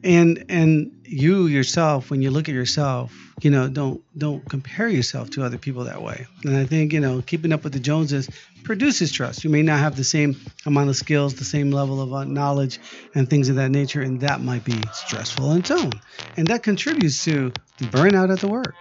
And 0.03 0.45
and 0.49 0.91
you 1.05 1.45
yourself, 1.45 2.09
when 2.09 2.21
you 2.21 2.31
look 2.31 2.49
at 2.49 2.55
yourself, 2.55 3.13
you 3.41 3.51
know, 3.51 3.67
don't 3.67 4.01
don't 4.17 4.47
compare 4.49 4.87
yourself 4.87 5.29
to 5.31 5.43
other 5.43 5.57
people 5.59 5.83
that 5.83 6.01
way. 6.01 6.25
And 6.43 6.57
I 6.57 6.65
think 6.65 6.91
you 6.93 6.99
know, 6.99 7.21
keeping 7.21 7.51
up 7.53 7.63
with 7.63 7.73
the 7.73 7.79
Joneses 7.79 8.29
produces 8.63 9.11
trust. 9.11 9.43
You 9.43 9.49
may 9.49 9.61
not 9.61 9.79
have 9.79 9.95
the 9.95 10.03
same 10.03 10.35
amount 10.65 10.89
of 10.89 10.95
skills, 10.95 11.35
the 11.35 11.45
same 11.45 11.69
level 11.71 12.01
of 12.01 12.13
uh, 12.13 12.23
knowledge, 12.23 12.79
and 13.13 13.29
things 13.29 13.49
of 13.49 13.57
that 13.57 13.69
nature, 13.69 14.01
and 14.01 14.21
that 14.21 14.41
might 14.41 14.63
be 14.63 14.81
stressful 14.91 15.49
on 15.49 15.59
its 15.59 15.71
own, 15.71 15.91
and 16.37 16.47
that 16.47 16.63
contributes 16.63 17.23
to 17.25 17.51
burnout 17.79 18.31
at 18.31 18.39
the 18.39 18.47
work. 18.47 18.73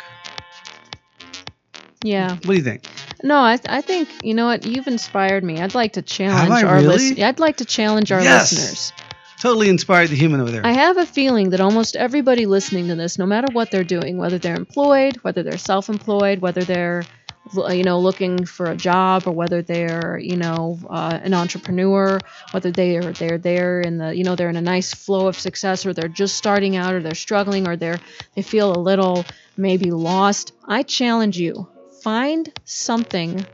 yeah. 2.02 2.34
What 2.36 2.42
do 2.44 2.54
you 2.54 2.62
think? 2.62 2.82
No, 3.22 3.36
I, 3.36 3.58
I 3.68 3.82
think 3.82 4.08
you 4.24 4.32
know 4.34 4.46
what 4.46 4.64
you've 4.66 4.86
inspired 4.86 5.44
me. 5.44 5.60
I'd 5.60 5.74
like 5.74 5.94
to 5.94 6.02
challenge 6.02 6.64
our 6.64 6.76
really? 6.80 7.22
I'd 7.22 7.38
like 7.40 7.58
to 7.58 7.66
challenge 7.66 8.12
our 8.12 8.22
Yes. 8.22 8.52
listeners. 8.52 8.92
Totally 9.40 9.70
inspired 9.70 10.10
the 10.10 10.16
human 10.16 10.42
over 10.42 10.50
there. 10.50 10.66
I 10.66 10.72
have 10.72 10.98
a 10.98 11.06
feeling 11.06 11.50
that 11.50 11.62
almost 11.62 11.96
everybody 11.96 12.44
listening 12.44 12.88
to 12.88 12.94
this, 12.94 13.18
no 13.18 13.24
matter 13.24 13.48
what 13.50 13.70
they're 13.70 13.84
doing, 13.84 14.18
whether 14.18 14.36
they're 14.36 14.54
employed, 14.54 15.16
whether 15.22 15.42
they're 15.42 15.56
self-employed, 15.56 16.40
whether 16.40 16.62
they're 16.62 17.04
you 17.70 17.82
know 17.82 17.98
looking 17.98 18.44
for 18.44 18.70
a 18.70 18.76
job 18.76 19.22
or 19.26 19.32
whether 19.32 19.62
they're 19.62 20.18
you 20.18 20.36
know 20.36 20.78
uh, 20.90 21.18
an 21.22 21.32
entrepreneur 21.32 22.20
whether 22.50 22.70
they 22.70 22.98
are 22.98 23.12
they're 23.14 23.38
there 23.38 23.80
in 23.80 23.96
the 23.96 24.14
you 24.14 24.24
know 24.24 24.36
they're 24.36 24.50
in 24.50 24.56
a 24.56 24.60
nice 24.60 24.92
flow 24.92 25.26
of 25.26 25.36
success 25.36 25.86
or 25.86 25.94
they're 25.94 26.06
just 26.06 26.36
starting 26.36 26.76
out 26.76 26.92
or 26.92 27.00
they're 27.00 27.14
struggling 27.14 27.66
or 27.66 27.76
they're 27.76 27.98
they 28.36 28.42
feel 28.42 28.70
a 28.70 28.78
little 28.78 29.24
maybe 29.56 29.90
lost 29.90 30.52
i 30.66 30.82
challenge 30.82 31.38
you 31.38 31.66
find 32.02 32.52
something 32.66 33.44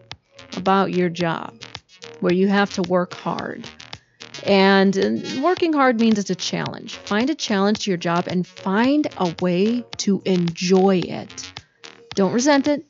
about 0.57 0.93
your 0.93 1.09
job 1.09 1.55
where 2.21 2.35
you 2.35 2.49
have 2.49 2.73
to 2.75 2.83
work 2.83 3.15
hard 3.15 3.67
and 4.45 4.97
uh, 4.97 5.41
working 5.43 5.73
hard 5.73 6.01
means 6.01 6.19
it's 6.19 6.31
a 6.31 6.35
challenge. 6.35 6.97
Find 6.97 7.31
a 7.31 7.35
challenge 7.35 7.81
to 7.81 7.91
your 7.91 7.99
job 7.99 8.27
and 8.29 8.47
find 8.47 9.07
a 9.19 9.35
way 9.41 9.85
to 9.99 10.23
enjoy 10.25 10.99
it. 10.99 11.53
Don't 12.15 12.33
resent 12.33 12.67
it. 12.67 12.85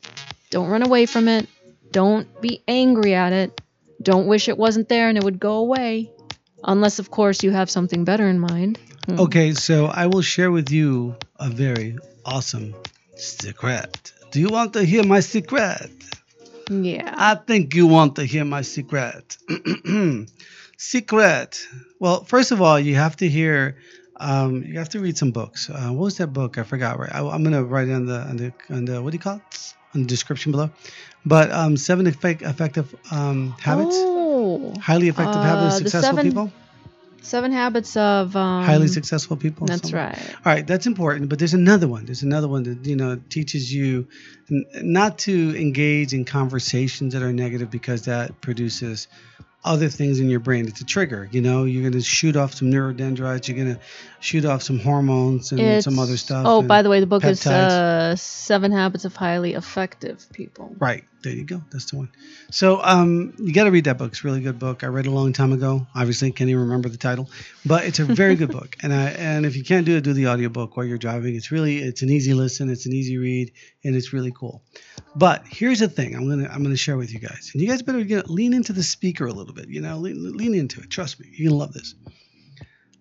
Don't 0.50 0.68
run 0.68 0.82
away 0.82 1.06
from 1.06 1.28
it. 1.28 1.48
Don't 1.90 2.40
be 2.40 2.62
angry 2.68 3.14
at 3.14 3.32
it. 3.32 3.60
Don't 4.02 4.26
wish 4.26 4.48
it 4.48 4.58
wasn't 4.58 4.88
there 4.88 5.08
and 5.08 5.18
it 5.18 5.24
would 5.24 5.40
go 5.40 5.56
away. 5.58 6.10
Unless, 6.62 6.98
of 6.98 7.10
course, 7.10 7.42
you 7.42 7.50
have 7.50 7.70
something 7.70 8.04
better 8.04 8.28
in 8.28 8.38
mind. 8.38 8.78
Hmm. 9.06 9.20
Okay, 9.20 9.52
so 9.54 9.86
I 9.86 10.06
will 10.06 10.22
share 10.22 10.50
with 10.50 10.70
you 10.70 11.16
a 11.36 11.48
very 11.48 11.98
awesome 12.24 12.74
secret. 13.16 14.12
Do 14.30 14.40
you 14.40 14.48
want 14.48 14.72
to 14.74 14.84
hear 14.84 15.04
my 15.04 15.20
secret? 15.20 15.90
Yeah. 16.70 17.14
I 17.16 17.36
think 17.36 17.74
you 17.74 17.86
want 17.86 18.16
to 18.16 18.24
hear 18.24 18.44
my 18.44 18.62
secret. 18.62 19.36
secret. 20.76 21.66
Well, 21.98 22.24
first 22.24 22.52
of 22.52 22.60
all, 22.62 22.78
you 22.78 22.94
have 22.94 23.16
to 23.16 23.28
hear. 23.28 23.76
Um, 24.18 24.62
you 24.62 24.78
have 24.78 24.88
to 24.90 25.00
read 25.00 25.18
some 25.18 25.30
books. 25.30 25.68
Uh, 25.68 25.88
what 25.90 26.04
was 26.04 26.16
that 26.18 26.28
book? 26.28 26.56
I 26.56 26.62
forgot. 26.62 26.98
Right, 26.98 27.14
I, 27.14 27.20
I'm 27.26 27.44
gonna 27.44 27.62
write 27.64 27.88
it 27.88 27.92
on 27.92 28.06
the 28.06 28.20
on 28.20 28.36
the 28.36 28.52
on 28.70 28.84
the 28.86 29.02
what 29.02 29.10
do 29.10 29.16
you 29.16 29.20
call 29.22 29.36
it? 29.36 29.74
On 29.94 30.02
the 30.02 30.06
description 30.08 30.52
below. 30.52 30.70
But 31.26 31.50
um, 31.50 31.76
seven 31.76 32.06
effect, 32.06 32.40
effective 32.42 32.94
um, 33.10 33.54
habits. 33.60 33.94
Oh, 33.98 34.72
Highly 34.80 35.08
effective 35.08 35.42
habits 35.42 35.74
Uh, 35.74 35.76
of 35.76 35.82
successful 35.82 36.16
seven- 36.16 36.24
people. 36.30 36.52
seven 37.20 37.52
habits 37.52 37.96
of 37.96 38.34
um, 38.36 38.64
Highly 38.64 38.88
successful 38.88 39.36
people. 39.36 39.66
That's 39.66 39.92
right. 39.92 40.16
All 40.36 40.52
right, 40.52 40.66
that's 40.66 40.86
important. 40.86 41.28
But 41.28 41.38
there's 41.38 41.54
another 41.54 41.88
one. 41.88 42.06
There's 42.06 42.22
another 42.22 42.48
one 42.48 42.62
that 42.62 42.86
you 42.86 42.96
know 42.96 43.20
teaches 43.28 43.70
you 43.72 44.06
n- 44.50 44.64
not 44.76 45.18
to 45.20 45.54
engage 45.60 46.14
in 46.14 46.24
conversations 46.24 47.12
that 47.12 47.22
are 47.22 47.32
negative 47.34 47.70
because 47.70 48.06
that 48.06 48.40
produces 48.40 49.08
other 49.66 49.88
things 49.88 50.20
in 50.20 50.30
your 50.30 50.40
brain. 50.40 50.66
It's 50.66 50.80
a 50.80 50.84
trigger. 50.84 51.28
You 51.32 51.40
know, 51.40 51.64
you're 51.64 51.88
gonna 51.88 52.02
shoot 52.02 52.36
off 52.36 52.54
some 52.54 52.70
neurodendrites. 52.70 53.48
You're 53.48 53.58
gonna 53.58 53.80
shoot 54.20 54.44
off 54.44 54.62
some 54.62 54.78
hormones 54.78 55.52
and 55.52 55.82
some 55.82 55.98
other 55.98 56.16
stuff. 56.16 56.44
Oh, 56.46 56.62
by 56.62 56.82
the 56.82 56.88
way, 56.88 57.00
the 57.00 57.06
book 57.06 57.24
is 57.24 57.40
peptides. 57.40 57.70
uh, 57.70 58.16
Seven 58.16 58.72
Habits 58.72 59.04
of 59.04 59.14
Highly 59.14 59.54
Effective 59.54 60.26
People. 60.32 60.74
Right. 60.78 61.04
There 61.22 61.34
you 61.34 61.44
go. 61.44 61.60
That's 61.72 61.90
the 61.90 61.96
one. 61.96 62.10
So 62.52 62.80
um, 62.84 63.34
you 63.38 63.52
got 63.52 63.64
to 63.64 63.72
read 63.72 63.84
that 63.84 63.98
book. 63.98 64.12
It's 64.12 64.22
a 64.22 64.26
really 64.28 64.42
good 64.42 64.60
book. 64.60 64.84
I 64.84 64.86
read 64.86 65.06
it 65.06 65.08
a 65.08 65.12
long 65.12 65.32
time 65.32 65.52
ago. 65.52 65.84
Obviously, 65.92 66.30
can't 66.30 66.48
even 66.48 66.62
remember 66.62 66.88
the 66.88 66.98
title, 66.98 67.28
but 67.64 67.84
it's 67.84 67.98
a 67.98 68.04
very 68.04 68.36
good 68.36 68.50
book. 68.52 68.76
And 68.82 68.92
I 68.92 69.08
and 69.10 69.44
if 69.44 69.56
you 69.56 69.64
can't 69.64 69.84
do 69.84 69.96
it, 69.96 70.04
do 70.04 70.12
the 70.12 70.28
audiobook 70.28 70.76
while 70.76 70.86
you're 70.86 70.98
driving. 70.98 71.34
It's 71.34 71.50
really 71.50 71.78
it's 71.78 72.02
an 72.02 72.10
easy 72.10 72.34
listen. 72.34 72.70
It's 72.70 72.86
an 72.86 72.92
easy 72.92 73.16
read, 73.18 73.50
and 73.82 73.96
it's 73.96 74.12
really 74.12 74.30
cool. 74.30 74.62
But 75.16 75.44
here's 75.48 75.80
the 75.80 75.88
thing. 75.88 76.14
I'm 76.14 76.28
gonna 76.28 76.48
I'm 76.48 76.62
gonna 76.62 76.76
share 76.76 76.96
with 76.96 77.12
you 77.12 77.18
guys, 77.18 77.50
and 77.52 77.62
you 77.62 77.68
guys 77.68 77.82
better 77.82 78.04
get, 78.04 78.30
lean 78.30 78.52
into 78.52 78.72
the 78.72 78.82
speaker 78.84 79.26
a 79.26 79.32
little 79.32 79.54
bit. 79.56 79.68
You 79.68 79.80
know, 79.80 79.98
lean, 79.98 80.36
lean 80.36 80.54
into 80.54 80.80
it. 80.80 80.90
Trust 80.90 81.20
me, 81.20 81.28
you're 81.32 81.50
gonna 81.50 81.58
love 81.58 81.72
this. 81.72 81.94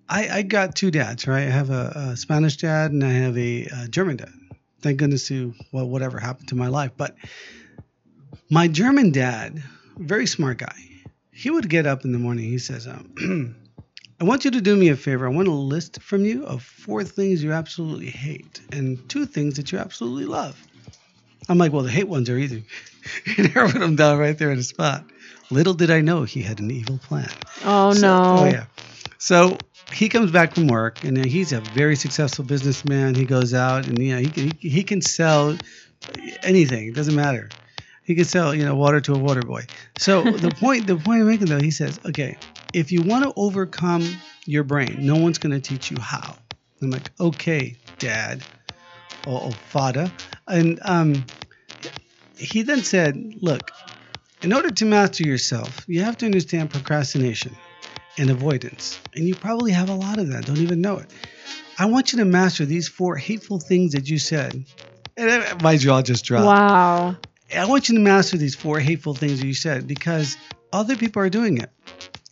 I, 0.07 0.29
I 0.29 0.41
got 0.43 0.75
two 0.75 0.91
dads, 0.91 1.27
right? 1.27 1.47
I 1.47 1.51
have 1.51 1.71
a, 1.71 2.11
a 2.11 2.17
Spanish 2.17 2.57
dad 2.57 2.91
and 2.91 3.03
I 3.03 3.11
have 3.11 3.37
a, 3.37 3.67
uh 3.67 3.87
German 3.87 4.17
dad. 4.17 4.33
Thank 4.81 4.99
goodness 4.99 5.27
to 5.29 5.53
well, 5.71 5.87
whatever 5.87 6.19
happened 6.19 6.49
to 6.49 6.55
my 6.55 6.67
life, 6.67 6.91
but 6.95 7.15
my 8.49 8.67
German 8.67 9.11
dad, 9.11 9.63
very 9.97 10.27
smart 10.27 10.59
guy, 10.59 10.75
he 11.31 11.49
would 11.49 11.69
get 11.69 11.87
up 11.87 12.05
in 12.05 12.11
the 12.11 12.19
morning. 12.19 12.45
He 12.45 12.59
says, 12.59 12.87
um, 12.87 13.55
I 14.19 14.23
want 14.23 14.45
you 14.45 14.51
to 14.51 14.61
do 14.61 14.75
me 14.75 14.89
a 14.89 14.95
favor. 14.95 15.25
I 15.25 15.31
want 15.31 15.47
a 15.47 15.51
list 15.51 16.01
from 16.01 16.23
you 16.23 16.45
of 16.45 16.63
four 16.63 17.03
things 17.03 17.43
you 17.43 17.51
absolutely 17.51 18.09
hate 18.09 18.61
and 18.71 18.97
two 19.09 19.25
things 19.25 19.55
that 19.55 19.71
you 19.71 19.77
absolutely 19.77 20.25
love. 20.25 20.57
I'm 21.49 21.57
like, 21.57 21.73
well, 21.73 21.83
the 21.83 21.91
hate 21.91 22.07
ones 22.07 22.29
are 22.29 22.37
easy. 22.37 22.63
he 23.25 23.43
narrowed 23.43 23.73
them 23.73 23.95
down 23.95 24.17
right 24.17 24.37
there 24.37 24.51
in 24.51 24.57
the 24.57 24.63
spot. 24.63 25.05
Little 25.51 25.73
did 25.73 25.91
I 25.91 26.01
know 26.01 26.23
he 26.23 26.41
had 26.41 26.59
an 26.59 26.71
evil 26.71 26.97
plan. 26.97 27.29
Oh 27.63 27.93
So- 27.93 28.01
no. 28.01 28.35
Oh 28.39 28.45
yeah. 28.45 28.65
So 29.17 29.57
he 29.93 30.09
comes 30.09 30.31
back 30.31 30.53
from 30.53 30.67
work, 30.67 31.03
and 31.03 31.17
he's 31.25 31.51
a 31.51 31.61
very 31.61 31.95
successful 31.95 32.43
businessman. 32.45 33.15
He 33.15 33.25
goes 33.25 33.53
out, 33.53 33.87
and 33.87 33.97
you 33.97 34.13
know, 34.13 34.19
he 34.21 34.29
can, 34.29 34.51
he, 34.51 34.69
he 34.69 34.83
can 34.83 35.01
sell 35.01 35.57
anything. 36.43 36.89
It 36.89 36.95
doesn't 36.95 37.15
matter. 37.15 37.49
He 38.03 38.13
can 38.13 38.25
sell, 38.25 38.53
you 38.53 38.63
know, 38.65 38.75
water 38.75 39.01
to 39.01 39.13
a 39.15 39.17
water 39.17 39.41
boy. 39.41 39.65
So 39.97 40.21
the 40.21 40.51
point, 40.59 40.85
the 40.85 40.95
point 40.95 41.21
I'm 41.21 41.27
making 41.27 41.47
though, 41.47 41.59
he 41.59 41.71
says, 41.71 41.99
okay, 42.05 42.37
if 42.73 42.91
you 42.91 43.01
want 43.01 43.23
to 43.23 43.33
overcome 43.35 44.05
your 44.45 44.63
brain, 44.63 44.97
no 44.99 45.15
one's 45.15 45.39
going 45.39 45.59
to 45.59 45.61
teach 45.61 45.89
you 45.89 45.97
how. 45.99 46.35
I'm 46.81 46.91
like, 46.91 47.09
okay, 47.19 47.75
Dad, 47.97 48.43
or, 49.25 49.41
or 49.41 49.51
Father, 49.53 50.11
and 50.47 50.79
um, 50.83 51.25
he 52.37 52.61
then 52.61 52.83
said, 52.83 53.35
look, 53.41 53.71
in 54.45 54.53
order 54.53 54.69
to 54.69 54.85
master 54.85 55.23
yourself, 55.23 55.83
you 55.87 56.03
have 56.03 56.17
to 56.17 56.25
understand 56.27 56.69
procrastination 56.69 57.57
and 58.19 58.29
avoidance. 58.29 58.99
And 59.15 59.27
you 59.27 59.33
probably 59.33 59.71
have 59.71 59.89
a 59.89 59.95
lot 59.95 60.19
of 60.19 60.31
that, 60.31 60.45
don't 60.45 60.59
even 60.59 60.81
know 60.81 60.99
it. 60.99 61.09
I 61.79 61.87
want 61.87 62.13
you 62.13 62.19
to 62.19 62.25
master 62.25 62.63
these 62.63 62.87
four 62.87 63.15
hateful 63.15 63.59
things 63.59 63.93
that 63.93 64.07
you 64.07 64.19
said. 64.19 64.63
And 65.17 65.61
my 65.63 65.77
jaw 65.77 66.03
just 66.03 66.25
dropped. 66.25 66.45
Wow. 66.45 67.17
I 67.57 67.65
want 67.65 67.89
you 67.89 67.95
to 67.95 68.01
master 68.01 68.37
these 68.37 68.53
four 68.53 68.79
hateful 68.79 69.15
things 69.15 69.39
that 69.39 69.47
you 69.47 69.55
said 69.55 69.87
because 69.87 70.37
other 70.71 70.95
people 70.95 71.23
are 71.23 71.29
doing 71.29 71.57
it. 71.57 71.71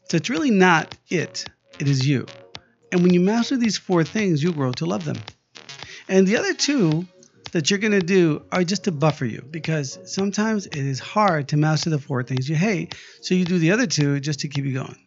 So 0.09 0.17
it's 0.17 0.29
really 0.29 0.51
not 0.51 0.95
it, 1.09 1.45
it 1.79 1.87
is 1.87 2.05
you. 2.05 2.27
And 2.91 3.01
when 3.01 3.11
you 3.11 3.21
master 3.21 3.57
these 3.57 3.79
four 3.79 4.03
things, 4.03 4.43
you 4.43 4.53
grow 4.53 4.71
to 4.73 4.85
love 4.85 5.03
them. 5.03 5.17
And 6.07 6.27
the 6.27 6.37
other 6.37 6.53
two 6.53 7.07
that 7.53 7.69
you're 7.69 7.79
going 7.79 7.93
to 7.93 8.01
do 8.01 8.43
are 8.51 8.63
just 8.63 8.83
to 8.83 8.91
buffer 8.91 9.25
you 9.25 9.47
because 9.49 9.99
sometimes 10.05 10.65
it 10.65 10.75
is 10.75 10.99
hard 10.99 11.47
to 11.47 11.57
master 11.57 11.89
the 11.89 11.99
four 11.99 12.23
things 12.23 12.49
you 12.49 12.55
hate. 12.55 12.95
So 13.21 13.35
you 13.35 13.45
do 13.45 13.59
the 13.59 13.71
other 13.71 13.87
two 13.87 14.19
just 14.19 14.41
to 14.41 14.47
keep 14.47 14.65
you 14.65 14.73
going. 14.73 14.97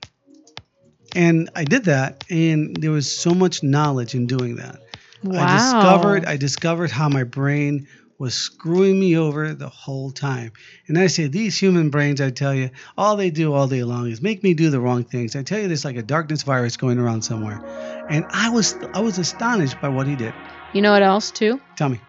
And 1.14 1.50
I 1.54 1.64
did 1.64 1.84
that, 1.84 2.24
and 2.30 2.76
there 2.76 2.90
was 2.90 3.10
so 3.10 3.32
much 3.32 3.62
knowledge 3.62 4.14
in 4.14 4.26
doing 4.26 4.56
that. 4.56 4.80
Wow. 5.22 5.44
I 5.44 5.54
discovered 5.54 6.24
I 6.26 6.36
discovered 6.36 6.90
how 6.90 7.08
my 7.08 7.24
brain 7.24 7.88
was 8.18 8.34
screwing 8.34 8.98
me 8.98 9.16
over 9.16 9.54
the 9.54 9.68
whole 9.68 10.10
time. 10.10 10.52
And 10.88 10.98
I 10.98 11.06
say 11.06 11.26
these 11.26 11.58
human 11.58 11.90
brains, 11.90 12.20
I 12.20 12.30
tell 12.30 12.54
you, 12.54 12.70
all 12.96 13.16
they 13.16 13.30
do 13.30 13.52
all 13.52 13.66
day 13.66 13.82
long 13.82 14.10
is 14.10 14.22
make 14.22 14.42
me 14.42 14.54
do 14.54 14.70
the 14.70 14.80
wrong 14.80 15.04
things. 15.04 15.36
I 15.36 15.42
tell 15.42 15.58
you, 15.58 15.68
there's 15.68 15.84
like 15.84 15.96
a 15.96 16.02
darkness 16.02 16.42
virus 16.42 16.76
going 16.76 16.98
around 16.98 17.22
somewhere. 17.22 17.64
And 18.08 18.24
I 18.30 18.50
was 18.50 18.74
I 18.94 19.00
was 19.00 19.18
astonished 19.18 19.80
by 19.80 19.88
what 19.88 20.06
he 20.06 20.16
did. 20.16 20.34
You 20.72 20.82
know 20.82 20.92
what 20.92 21.02
else 21.02 21.30
too? 21.30 21.60
Tell 21.76 21.88
me. 21.88 22.00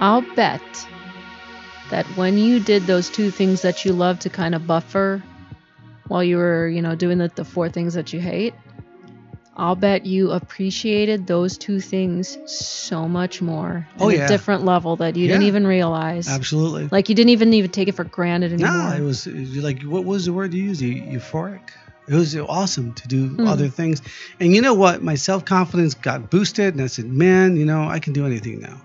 I'll 0.00 0.22
bet 0.34 0.62
that 1.90 2.06
when 2.16 2.38
you 2.38 2.60
did 2.60 2.86
those 2.86 3.08
two 3.10 3.30
things 3.30 3.62
that 3.62 3.84
you 3.84 3.92
love 3.92 4.18
to 4.20 4.30
kind 4.30 4.54
of 4.54 4.66
buffer 4.66 5.22
while 6.06 6.22
you 6.22 6.36
were, 6.36 6.68
you 6.68 6.82
know, 6.82 6.94
doing 6.94 7.18
the, 7.18 7.28
the 7.34 7.44
four 7.44 7.68
things 7.68 7.94
that 7.94 8.12
you 8.12 8.20
hate, 8.20 8.54
I'll 9.56 9.74
bet 9.74 10.06
you 10.06 10.30
appreciated 10.30 11.26
those 11.26 11.58
two 11.58 11.80
things 11.80 12.38
so 12.46 13.08
much 13.08 13.42
more. 13.42 13.88
Oh, 13.98 14.08
at 14.08 14.16
yeah. 14.16 14.24
a 14.26 14.28
different 14.28 14.64
level 14.64 14.96
that 14.96 15.16
you 15.16 15.26
didn't 15.26 15.42
even 15.42 15.66
realize. 15.66 16.28
Absolutely. 16.28 16.88
Like 16.92 17.08
you 17.08 17.14
didn't 17.16 17.30
even 17.30 17.52
even 17.54 17.70
take 17.72 17.88
it 17.88 17.96
for 17.96 18.04
granted 18.04 18.52
anymore. 18.52 18.72
No, 18.72 18.92
it 18.92 19.00
was 19.00 19.26
like 19.26 19.82
what 19.82 20.04
was 20.04 20.26
the 20.26 20.32
word 20.32 20.54
you 20.54 20.62
used? 20.62 20.80
Eu- 20.80 21.18
Euphoric. 21.18 21.70
It 22.06 22.14
was 22.14 22.34
awesome 22.36 22.94
to 22.94 23.08
do 23.08 23.26
Hmm. 23.28 23.46
other 23.46 23.68
things, 23.68 24.00
and 24.40 24.54
you 24.54 24.62
know 24.62 24.72
what? 24.72 25.02
My 25.02 25.14
self 25.16 25.44
confidence 25.44 25.92
got 25.92 26.30
boosted, 26.30 26.74
and 26.74 26.82
I 26.82 26.86
said, 26.86 27.04
"Man, 27.04 27.56
you 27.56 27.66
know, 27.66 27.86
I 27.86 27.98
can 27.98 28.14
do 28.14 28.24
anything 28.24 28.60
now. 28.60 28.80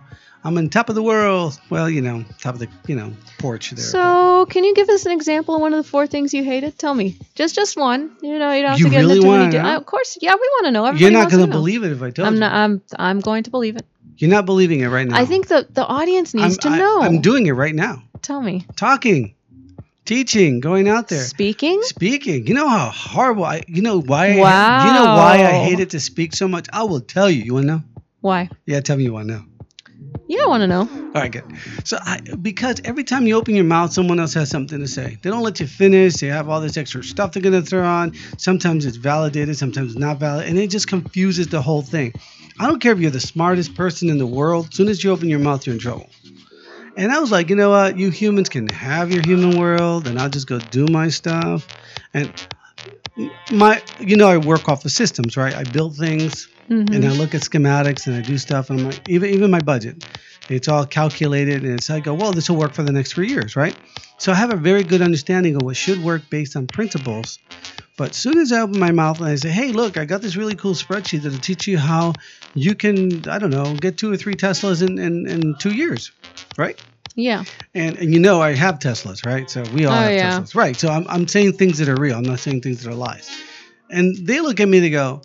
I'm 0.46 0.58
on 0.58 0.68
top 0.70 0.90
of 0.90 0.96
the 0.96 1.04
world. 1.04 1.58
Well, 1.70 1.90
you 1.90 2.02
know, 2.02 2.26
top 2.40 2.56
of 2.56 2.60
the 2.60 2.68
you 2.88 2.96
know 2.96 3.14
porch 3.40 3.72
there." 3.72 3.84
So, 3.84 4.46
can 4.50 4.64
you 4.64 4.76
give 4.76 4.90
us 4.90 5.06
an 5.06 5.12
example 5.14 5.56
of 5.56 5.62
one 5.62 5.74
of 5.74 5.84
the 5.84 5.90
four 5.90 6.06
things 6.08 6.34
you 6.34 6.44
hated? 6.44 6.78
Tell 6.78 6.94
me, 6.94 7.18
just 7.36 7.56
just 7.56 7.78
one. 7.78 8.12
You 8.22 8.38
know, 8.40 8.52
you 8.52 8.62
don't 8.62 8.72
have 8.72 8.80
You 8.80 8.86
to 8.86 8.92
get 8.92 8.98
really 8.98 9.16
into 9.18 9.28
too 9.28 9.32
many. 9.38 9.58
know? 9.58 9.70
Uh, 9.70 9.78
of 9.78 9.86
course, 9.86 10.18
yeah, 10.22 10.34
we 10.34 10.40
want 10.56 10.66
to 10.66 10.72
know. 10.72 10.86
Everybody 10.86 11.04
you're 11.14 11.22
not 11.22 11.32
gonna 11.32 11.48
believe 11.48 11.84
it 11.84 11.92
if 11.92 12.02
I 12.02 12.10
told 12.12 12.28
I'm 12.28 12.34
you. 12.36 12.40
not. 12.42 12.54
I'm. 12.54 12.82
I'm 13.00 13.20
going 13.22 13.44
to 13.44 13.52
believe 13.52 13.76
it. 13.78 13.86
You're 14.18 14.30
not 14.30 14.46
believing 14.46 14.82
it 14.82 14.88
right 14.90 15.08
now. 15.08 15.18
I 15.18 15.26
think 15.26 15.48
the 15.48 15.68
the 15.72 15.86
audience 15.86 16.34
needs 16.34 16.58
I'm, 16.58 16.60
to 16.62 16.70
I- 16.70 16.78
know. 16.80 17.02
I'm 17.02 17.22
doing 17.22 17.48
it 17.48 17.54
right 17.54 17.74
now. 17.76 18.04
Tell 18.22 18.42
me. 18.42 18.66
Talking, 18.76 19.36
teaching, 20.06 20.60
going 20.60 20.88
out 20.88 21.08
there. 21.08 21.24
Speaking. 21.24 21.82
Speaking, 21.84 22.48
you 22.48 22.54
know 22.54 22.68
how 22.70 22.90
horrible 22.90 23.46
I. 23.46 23.64
You 23.68 23.82
know 23.82 24.02
why? 24.02 24.34
I, 24.34 24.38
Wow. 24.40 24.86
You 24.86 24.94
know 24.94 25.06
why 25.18 25.36
I 25.46 25.64
hated 25.64 25.90
to 25.92 26.00
speak 26.00 26.36
so 26.36 26.48
much? 26.48 26.68
I 26.72 26.84
will 26.84 27.02
tell 27.02 27.30
you. 27.30 27.44
You 27.44 27.54
want 27.56 27.64
to 27.68 27.72
know? 27.74 27.82
Why? 28.22 28.50
Yeah, 28.66 28.80
tell 28.82 28.96
me 28.98 29.04
you 29.04 29.14
want 29.14 29.28
to 29.30 29.34
know. 29.36 29.44
Yeah, 30.34 30.46
I 30.46 30.50
want 30.50 30.62
to 30.62 30.68
know. 30.68 30.90
All 31.14 31.22
right, 31.22 31.32
good. 31.32 31.46
So, 31.84 32.00
I, 32.02 32.20
because 32.42 32.82
every 32.86 33.04
time 33.04 33.28
you 33.28 33.36
open 33.36 33.54
your 33.54 33.66
mouth, 33.66 33.94
someone 33.94 34.20
else 34.20 34.34
has 34.34 34.50
something 34.50 34.80
to 34.80 34.88
say. 34.88 35.16
They 35.22 35.30
don't 35.30 35.44
let 35.44 35.60
you 35.60 35.68
finish. 35.68 36.16
They 36.16 36.28
have 36.28 36.50
all 36.50 36.60
this 36.60 36.76
extra 36.76 37.04
stuff 37.04 37.34
they're 37.34 37.44
gonna 37.44 37.62
throw 37.62 37.86
on. 37.86 38.14
Sometimes 38.40 38.88
it's 38.88 38.98
validated, 38.98 39.58
sometimes 39.58 39.92
it's 39.92 40.00
not 40.00 40.18
valid, 40.18 40.48
and 40.48 40.58
it 40.58 40.72
just 40.72 40.88
confuses 40.88 41.50
the 41.50 41.62
whole 41.62 41.84
thing. 41.84 42.14
I 42.60 42.66
don't 42.66 42.80
care 42.80 42.94
if 42.94 43.00
you're 43.00 43.12
the 43.12 43.20
smartest 43.20 43.76
person 43.76 44.10
in 44.10 44.18
the 44.18 44.26
world. 44.26 44.70
As 44.72 44.76
soon 44.76 44.88
as 44.88 45.04
you 45.04 45.12
open 45.12 45.30
your 45.30 45.38
mouth, 45.38 45.68
you're 45.68 45.76
in 45.76 45.80
trouble. 45.80 46.10
And 46.98 47.12
I 47.12 47.20
was 47.20 47.32
like, 47.32 47.52
you 47.52 47.56
know 47.56 47.70
what? 47.70 47.96
You 48.00 48.10
humans 48.10 48.50
can 48.50 48.68
have 48.70 49.12
your 49.12 49.22
human 49.24 49.60
world, 49.60 50.08
and 50.08 50.20
I'll 50.20 50.30
just 50.30 50.48
go 50.48 50.58
do 50.58 50.88
my 50.90 51.10
stuff. 51.10 51.68
And 52.16 52.34
my, 53.50 53.82
you 54.00 54.18
know, 54.18 54.28
I 54.28 54.38
work 54.38 54.68
off 54.70 54.84
the 54.84 54.90
systems, 54.90 55.38
right? 55.38 55.54
I 55.54 55.64
build 55.64 55.98
things, 55.98 56.48
Mhm. 56.70 56.96
and 56.96 57.06
I 57.06 57.12
look 57.12 57.36
at 57.36 57.42
schematics 57.42 58.08
and 58.08 58.16
I 58.16 58.22
do 58.22 58.38
stuff 58.38 58.70
and 58.70 58.80
I'm 58.80 58.86
like, 58.86 59.02
even 59.06 59.30
even 59.30 59.52
my 59.52 59.62
budget, 59.62 59.98
it's 60.50 60.68
all 60.68 60.86
calculated 60.86 61.64
and 61.64 61.74
it's 61.76 61.90
I 61.90 62.00
go, 62.00 62.14
well, 62.14 62.34
this 62.34 62.50
will 62.50 62.58
work 62.58 62.74
for 62.74 62.84
the 62.84 62.92
next 62.92 63.14
three 63.14 63.30
years, 63.30 63.56
right? 63.56 63.76
So 64.18 64.32
I 64.32 64.36
have 64.36 64.52
a 64.52 64.56
very 64.58 64.84
good 64.84 65.02
understanding 65.02 65.56
of 65.56 65.64
what 65.64 65.76
should 65.76 66.00
work 66.00 66.30
based 66.30 66.56
on 66.56 66.68
principles. 66.68 67.40
But 67.98 68.12
as 68.12 68.18
soon 68.18 68.38
as 68.40 68.52
I 68.52 68.62
open 68.62 68.80
my 68.80 68.92
mouth 68.92 69.20
and 69.20 69.30
I 69.30 69.36
say, 69.36 69.50
hey, 69.50 69.72
look, 69.72 69.98
I 69.98 70.06
got 70.06 70.22
this 70.22 70.36
really 70.36 70.56
cool 70.56 70.74
spreadsheet 70.74 71.22
that'll 71.24 71.40
teach 71.40 71.68
you 71.68 71.78
how 71.78 72.18
you 72.54 72.76
can, 72.76 73.24
I 73.28 73.38
don't 73.40 73.52
know, 73.52 73.76
get 73.78 73.98
two 73.98 74.12
or 74.12 74.18
three 74.18 74.36
Teslas 74.36 74.82
in, 74.82 74.98
in, 74.98 75.28
in 75.28 75.56
two 75.60 75.72
years, 75.72 76.12
right? 76.58 76.76
Yeah. 77.16 77.44
And, 77.76 77.98
and 77.98 78.14
you 78.14 78.20
know 78.20 78.42
I 78.42 78.54
have 78.54 78.80
Teslas, 78.80 79.26
right? 79.26 79.50
So 79.50 79.64
we 79.74 79.86
all 79.86 79.94
Oh, 79.94 80.02
have 80.02 80.12
yeah. 80.14 80.40
Teslas, 80.40 80.56
right? 80.56 80.76
So 80.76 80.90
I'm, 80.90 81.06
I'm 81.08 81.28
saying 81.28 81.54
things 81.54 81.78
that 81.80 81.90
are 81.90 82.00
real. 82.00 82.18
I'm 82.18 82.24
not 82.24 82.40
saying 82.40 82.62
things 82.62 82.84
that 82.84 82.92
are 82.92 82.96
lies. 82.96 83.30
And 83.90 84.16
they 84.28 84.40
look 84.42 84.60
at 84.60 84.68
me, 84.68 84.80
they 84.80 84.90
go, 84.90 85.22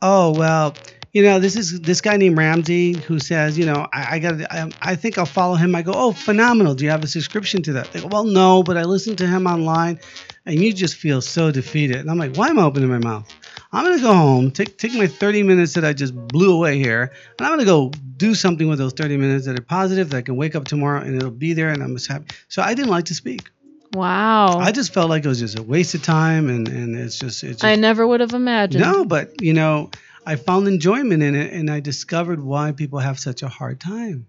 "Oh 0.00 0.32
well, 0.32 0.74
you 1.12 1.22
know 1.22 1.38
this 1.38 1.56
is 1.56 1.80
this 1.80 2.00
guy 2.00 2.16
named 2.16 2.36
Ramsey 2.36 2.92
who 2.92 3.18
says, 3.18 3.58
you 3.58 3.66
know, 3.66 3.86
I, 3.92 4.16
I 4.16 4.18
got, 4.18 4.40
I, 4.52 4.70
I 4.82 4.94
think 4.94 5.18
I'll 5.18 5.26
follow 5.26 5.54
him." 5.54 5.74
I 5.74 5.82
go, 5.82 5.92
"Oh, 5.94 6.12
phenomenal! 6.12 6.74
Do 6.74 6.84
you 6.84 6.90
have 6.90 7.04
a 7.04 7.08
subscription 7.08 7.62
to 7.62 7.72
that?" 7.74 7.92
They 7.92 8.00
go, 8.00 8.08
"Well, 8.08 8.24
no, 8.24 8.62
but 8.62 8.76
I 8.76 8.84
listened 8.84 9.18
to 9.18 9.26
him 9.26 9.46
online." 9.46 10.00
And 10.46 10.62
you 10.62 10.72
just 10.72 10.94
feel 10.94 11.20
so 11.20 11.50
defeated. 11.50 11.96
And 11.98 12.10
I'm 12.10 12.18
like, 12.18 12.36
"Why 12.36 12.48
am 12.48 12.58
I 12.58 12.62
opening 12.62 12.88
my 12.88 12.98
mouth?" 12.98 13.28
I'm 13.72 13.84
gonna 13.84 14.00
go 14.00 14.14
home, 14.14 14.50
take 14.50 14.78
take 14.78 14.94
my 14.94 15.06
30 15.06 15.42
minutes 15.42 15.74
that 15.74 15.84
I 15.84 15.92
just 15.92 16.14
blew 16.14 16.54
away 16.54 16.78
here, 16.78 17.12
and 17.38 17.46
I'm 17.46 17.52
gonna 17.52 17.64
go 17.64 17.92
do 18.16 18.34
something 18.34 18.68
with 18.68 18.78
those 18.78 18.94
30 18.94 19.16
minutes 19.16 19.46
that 19.46 19.58
are 19.58 19.62
positive 19.62 20.10
that 20.10 20.16
I 20.16 20.22
can 20.22 20.36
wake 20.36 20.54
up 20.54 20.64
tomorrow 20.64 21.00
and 21.00 21.16
it'll 21.16 21.30
be 21.30 21.52
there, 21.52 21.68
and 21.68 21.82
I'm 21.82 21.94
just 21.94 22.08
happy. 22.08 22.26
So 22.48 22.62
I 22.62 22.74
didn't 22.74 22.90
like 22.90 23.06
to 23.06 23.14
speak. 23.14 23.50
Wow. 23.94 24.58
I 24.58 24.72
just 24.72 24.92
felt 24.92 25.08
like 25.08 25.24
it 25.24 25.28
was 25.28 25.40
just 25.40 25.58
a 25.58 25.62
waste 25.62 25.94
of 25.94 26.02
time, 26.02 26.48
and 26.48 26.68
and 26.68 26.96
it's 26.96 27.18
just 27.18 27.42
it's 27.44 27.60
just, 27.60 27.64
I 27.64 27.74
never 27.74 28.06
would 28.06 28.20
have 28.20 28.34
imagined. 28.34 28.82
no, 28.82 29.04
but 29.04 29.40
you 29.42 29.52
know, 29.52 29.90
I 30.28 30.36
found 30.36 30.68
enjoyment 30.68 31.22
in 31.22 31.34
it, 31.34 31.52
and 31.54 31.70
I 31.70 31.80
discovered 31.80 32.38
why 32.42 32.72
people 32.72 32.98
have 32.98 33.18
such 33.18 33.42
a 33.42 33.48
hard 33.48 33.80
time. 33.80 34.26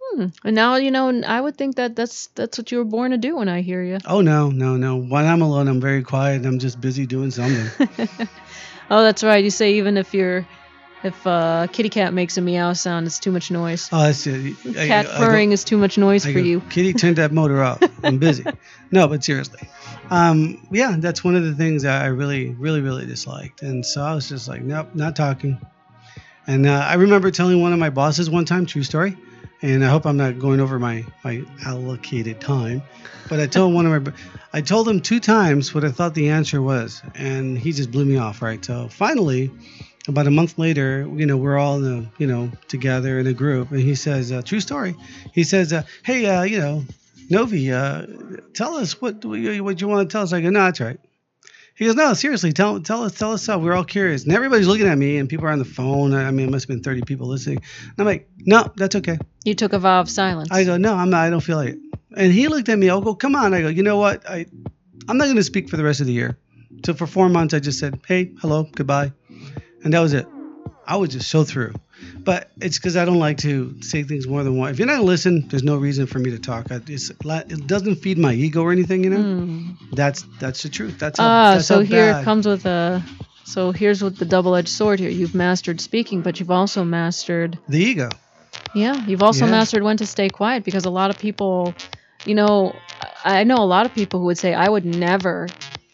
Hmm. 0.00 0.26
And 0.44 0.54
now 0.54 0.76
you 0.76 0.90
know. 0.90 1.10
I 1.26 1.40
would 1.40 1.56
think 1.56 1.76
that 1.76 1.96
that's 1.96 2.28
that's 2.28 2.58
what 2.58 2.70
you 2.70 2.78
were 2.78 2.84
born 2.84 3.10
to 3.10 3.18
do. 3.18 3.36
When 3.36 3.48
I 3.48 3.62
hear 3.62 3.82
you. 3.82 3.98
Oh 4.06 4.20
no, 4.20 4.50
no, 4.50 4.76
no. 4.76 4.96
When 5.02 5.26
I'm 5.26 5.42
alone, 5.42 5.66
I'm 5.68 5.80
very 5.80 6.02
quiet. 6.02 6.36
and 6.36 6.46
I'm 6.46 6.58
just 6.58 6.80
busy 6.80 7.06
doing 7.06 7.30
something. 7.32 7.66
oh, 8.90 9.02
that's 9.02 9.24
right. 9.24 9.42
You 9.42 9.50
say 9.50 9.74
even 9.74 9.96
if 9.96 10.14
you're 10.14 10.46
if 11.02 11.26
uh, 11.26 11.66
kitty 11.72 11.88
cat 11.88 12.14
makes 12.14 12.36
a 12.36 12.40
meow 12.40 12.72
sound, 12.74 13.06
it's 13.06 13.18
too 13.18 13.32
much 13.32 13.50
noise. 13.50 13.88
oh, 13.90 14.02
that's 14.04 14.26
it. 14.26 14.54
I- 14.78 14.86
Cat 14.86 15.06
I 15.06 15.18
go- 15.18 15.26
purring 15.26 15.52
is 15.52 15.64
too 15.64 15.76
much 15.78 15.98
noise 15.98 16.24
I 16.26 16.32
for 16.32 16.38
you. 16.38 16.60
Kitty, 16.60 16.92
turn 16.92 17.14
that 17.14 17.32
motor 17.32 17.62
off. 17.62 17.82
I'm 18.04 18.18
busy. 18.18 18.44
no, 18.92 19.08
but 19.08 19.24
seriously, 19.24 19.68
um, 20.12 20.66
yeah, 20.70 20.96
that's 20.98 21.24
one 21.24 21.36
of 21.36 21.44
the 21.44 21.54
things 21.54 21.82
that 21.82 22.02
I 22.02 22.06
really, 22.06 22.50
really, 22.50 22.80
really 22.82 23.06
disliked. 23.06 23.62
And 23.62 23.84
so 23.84 24.02
I 24.02 24.14
was 24.14 24.28
just 24.28 24.46
like, 24.46 24.62
nope, 24.62 24.94
not 24.94 25.16
talking. 25.16 25.58
And 26.46 26.66
uh, 26.66 26.84
I 26.86 26.94
remember 26.94 27.30
telling 27.30 27.60
one 27.62 27.72
of 27.72 27.78
my 27.78 27.90
bosses 27.90 28.28
one 28.28 28.44
time, 28.44 28.66
true 28.66 28.82
story, 28.82 29.16
and 29.62 29.84
I 29.84 29.88
hope 29.88 30.04
I'm 30.06 30.16
not 30.16 30.38
going 30.38 30.60
over 30.60 30.78
my 30.78 31.04
my 31.24 31.42
allocated 31.64 32.40
time, 32.40 32.82
but 33.28 33.40
I 33.40 33.46
told 33.46 33.74
one 33.74 33.86
of 33.86 34.04
my, 34.04 34.12
I 34.52 34.60
told 34.60 34.88
him 34.88 35.00
two 35.00 35.20
times 35.20 35.74
what 35.74 35.84
I 35.84 35.90
thought 35.90 36.14
the 36.14 36.28
answer 36.28 36.60
was, 36.60 37.02
and 37.14 37.56
he 37.58 37.72
just 37.72 37.90
blew 37.90 38.04
me 38.04 38.18
off. 38.18 38.42
Right. 38.42 38.64
So 38.64 38.88
finally. 38.88 39.50
About 40.08 40.26
a 40.26 40.32
month 40.32 40.58
later, 40.58 41.08
you 41.14 41.26
know, 41.26 41.36
we're 41.36 41.58
all, 41.58 41.78
a, 41.86 42.04
you 42.18 42.26
know, 42.26 42.50
together 42.66 43.20
in 43.20 43.28
a 43.28 43.32
group, 43.32 43.70
and 43.70 43.80
he 43.80 43.94
says, 43.94 44.32
uh, 44.32 44.42
"True 44.42 44.58
story." 44.58 44.96
He 45.32 45.44
says, 45.44 45.72
uh, 45.72 45.84
"Hey, 46.02 46.26
uh, 46.26 46.42
you 46.42 46.58
know, 46.58 46.84
Novi, 47.32 47.72
uh, 47.72 48.06
tell 48.52 48.76
us 48.76 49.00
what 49.00 49.24
what 49.24 49.80
you 49.80 49.88
want 49.88 50.08
to 50.08 50.12
tell 50.12 50.22
us." 50.22 50.32
I 50.34 50.42
go, 50.42 50.50
"No, 50.50 50.64
that's 50.64 50.80
right." 50.80 50.98
He 51.74 51.86
goes, 51.86 51.94
"No, 51.94 52.12
seriously, 52.12 52.52
tell 52.52 52.80
tell 52.80 53.04
us 53.04 53.14
tell 53.14 53.32
us 53.32 53.42
stuff. 53.42 53.62
We're 53.62 53.72
all 53.72 53.84
curious." 53.84 54.24
And 54.24 54.34
everybody's 54.34 54.66
looking 54.66 54.86
at 54.86 54.98
me, 54.98 55.16
and 55.16 55.30
people 55.30 55.46
are 55.46 55.50
on 55.50 55.58
the 55.58 55.64
phone. 55.64 56.12
I 56.12 56.30
mean, 56.30 56.48
it 56.48 56.50
must 56.50 56.64
have 56.64 56.76
been 56.76 56.82
30 56.82 57.02
people 57.02 57.26
listening. 57.28 57.56
And 57.56 57.94
I'm 57.98 58.04
like, 58.04 58.28
"No, 58.38 58.70
that's 58.76 58.96
okay." 58.96 59.18
You 59.44 59.54
took 59.54 59.72
a 59.72 59.78
vow 59.78 60.00
of 60.00 60.10
silence. 60.10 60.50
I 60.52 60.64
go, 60.64 60.76
"No, 60.76 60.94
I'm 60.94 61.08
not. 61.08 61.22
I 61.22 61.30
don't 61.30 61.40
feel 61.40 61.56
like 61.56 61.70
it." 61.70 61.78
And 62.14 62.30
he 62.30 62.48
looked 62.48 62.68
at 62.68 62.78
me. 62.78 62.90
I'll 62.90 63.00
go, 63.00 63.14
"Come 63.14 63.34
on." 63.34 63.54
I 63.54 63.62
go, 63.62 63.68
"You 63.68 63.82
know 63.82 63.96
what? 63.96 64.28
I 64.28 64.44
I'm 65.08 65.16
not 65.16 65.24
going 65.24 65.36
to 65.36 65.42
speak 65.42 65.70
for 65.70 65.78
the 65.78 65.84
rest 65.84 66.00
of 66.00 66.06
the 66.06 66.12
year." 66.12 66.36
So 66.84 66.92
for 66.92 67.06
four 67.06 67.30
months, 67.30 67.54
I 67.54 67.60
just 67.60 67.78
said, 67.78 67.98
"Hey, 68.06 68.32
hello, 68.42 68.68
goodbye," 68.74 69.12
and 69.82 69.94
that 69.94 70.00
was 70.00 70.12
it. 70.12 70.26
I 70.86 70.96
would 70.96 71.10
just 71.10 71.28
show 71.30 71.44
through. 71.44 71.72
But 72.24 72.50
it's 72.60 72.78
because 72.78 72.96
I 72.96 73.04
don't 73.04 73.18
like 73.18 73.38
to 73.38 73.74
say 73.82 74.02
things 74.04 74.28
more 74.28 74.44
than 74.44 74.56
one. 74.56 74.70
If 74.70 74.78
you're 74.78 74.86
not 74.86 75.04
gonna 75.04 75.40
there's 75.48 75.62
no 75.62 75.76
reason 75.76 76.06
for 76.06 76.18
me 76.18 76.30
to 76.30 76.38
talk. 76.38 76.70
I, 76.70 76.80
it's, 76.86 77.10
it 77.10 77.66
doesn't 77.66 77.96
feed 77.96 78.18
my 78.18 78.32
ego 78.32 78.62
or 78.62 78.72
anything, 78.72 79.04
you 79.04 79.10
know. 79.10 79.22
Hmm. 79.22 79.70
That's 79.92 80.22
that's 80.38 80.62
the 80.62 80.68
truth. 80.68 80.98
That's 80.98 81.18
how, 81.18 81.26
Ah, 81.26 81.54
that's 81.54 81.66
so 81.66 81.78
how 81.78 81.84
here 81.84 82.10
it 82.10 82.24
comes 82.24 82.46
with 82.46 82.64
a. 82.66 83.02
So 83.44 83.72
here's 83.72 84.02
with 84.02 84.18
the 84.18 84.24
double-edged 84.24 84.68
sword 84.68 85.00
here. 85.00 85.10
You've 85.10 85.34
mastered 85.34 85.80
speaking, 85.80 86.20
but 86.22 86.38
you've 86.38 86.50
also 86.50 86.84
mastered. 86.84 87.58
the 87.68 87.78
ego. 87.78 88.08
Yeah, 88.74 89.04
you've 89.06 89.22
also 89.22 89.44
Yeah. 89.44 89.50
mastered 89.50 89.82
when 89.82 89.96
to 89.98 90.06
stay 90.06 90.28
quiet 90.28 90.64
because 90.64 90.84
a 90.86 90.90
lot 90.90 91.10
of 91.10 91.18
people, 91.18 91.74
you 92.24 92.34
know, 92.34 92.74
I 93.24 93.44
know 93.44 93.56
a 93.56 93.66
lot 93.66 93.84
of 93.84 93.92
people 93.94 94.20
who 94.20 94.26
would 94.26 94.38
say 94.38 94.54
I 94.54 94.68
would 94.68 94.84
never 94.86 95.48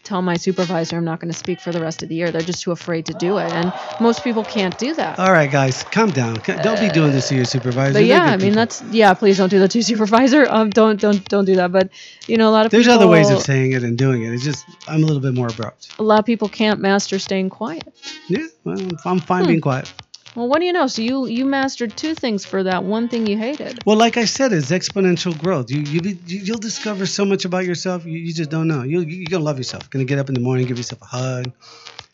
tell 0.09 0.23
my 0.23 0.37
supervisor 0.37 0.97
I'm 0.97 1.05
not 1.05 1.21
going 1.21 1.31
to 1.33 1.39
speak 1.39 1.61
for 1.61 1.71
the 1.71 1.81
rest 1.81 2.03
of 2.03 2.09
the 2.09 2.15
year. 2.15 2.31
They're 2.31 2.41
just 2.41 2.63
too 2.63 2.73
afraid 2.73 3.07
to 3.07 3.15
do 3.15 3.39
it, 3.39 3.53
and 3.53 3.73
most 4.01 4.25
people 4.25 4.43
can't 4.45 4.77
do 4.79 4.95
that. 4.95 5.19
All 5.19 5.33
right, 5.33 5.51
guys, 5.51 5.85
calm 5.85 6.11
down. 6.11 6.35
Don't 6.63 6.81
be 6.81 6.89
doing 6.89 7.13
this 7.13 7.29
to 7.29 7.37
your 7.37 7.45
supervisor. 7.45 7.93
But 7.93 8.05
yeah, 8.05 8.25
I 8.25 8.31
mean 8.37 8.39
people. 8.41 8.55
that's 8.57 8.83
yeah. 8.91 9.15
Please 9.15 9.37
don't 9.39 9.51
do 9.51 9.59
that 9.61 9.71
to 9.73 9.79
your 9.79 9.85
supervisor. 9.95 10.47
Um, 10.49 10.71
don't 10.71 10.99
don't 11.01 11.23
don't 11.29 11.45
do 11.45 11.57
that. 11.57 11.71
But 11.73 11.91
you 12.27 12.37
know, 12.39 12.49
a 12.49 12.55
lot 12.59 12.65
of 12.67 12.73
There's 12.73 12.87
people. 12.87 12.99
other 13.01 13.09
ways 13.09 13.31
of 13.31 13.41
saying 13.43 13.73
it 13.73 13.83
and 13.85 13.97
doing 13.99 14.23
it. 14.25 14.33
It's 14.33 14.45
just 14.45 14.65
I'm 14.89 15.03
a 15.03 15.07
little 15.07 15.23
bit 15.23 15.35
more 15.35 15.49
abrupt. 15.49 15.95
a 15.99 16.03
lot 16.03 16.19
of 16.19 16.25
people 16.25 16.49
can't 16.49 16.81
master 16.81 17.19
staying 17.19 17.51
quiet. 17.51 17.87
Yeah, 18.29 18.47
well, 18.65 18.79
I'm- 18.79 18.99
I'm 19.05 19.21
fine 19.21 19.43
Hmm. 19.45 19.49
being 19.49 19.61
quiet. 19.61 19.93
Well, 20.35 20.49
what 20.49 20.61
do 20.61 20.67
you 20.67 20.73
know? 20.73 20.87
So 20.87 21.03
you 21.03 21.27
you 21.27 21.45
mastered 21.45 21.97
two 21.97 22.15
things 22.15 22.45
for 22.45 22.63
that 22.63 22.85
one 22.85 23.09
thing 23.09 23.27
you 23.27 23.37
hated. 23.37 23.81
Well, 23.85 23.97
like 23.97 24.17
I 24.17 24.25
said, 24.25 24.53
it's 24.53 24.71
exponential 24.71 25.37
growth. 25.37 25.71
You 25.71 25.81
you, 25.81 26.17
you'll 26.25 26.59
discover 26.59 27.07
so 27.07 27.25
much 27.25 27.45
about 27.45 27.65
yourself. 27.65 28.05
You, 28.05 28.19
you 28.19 28.33
just 28.33 28.51
don't 28.51 28.69
know. 28.69 28.83
You 28.83 29.01
you're 29.01 29.31
gonna 29.31 29.45
love 29.45 29.59
yourself. 29.59 29.91
Gonna 29.91 30.05
get 30.05 30.19
up 30.19 30.29
in 30.29 30.35
the 30.35 30.41
morning, 30.41 30.67
give 30.67 30.77
yourself 30.77 31.03
a 31.03 31.07
hug. 31.07 31.51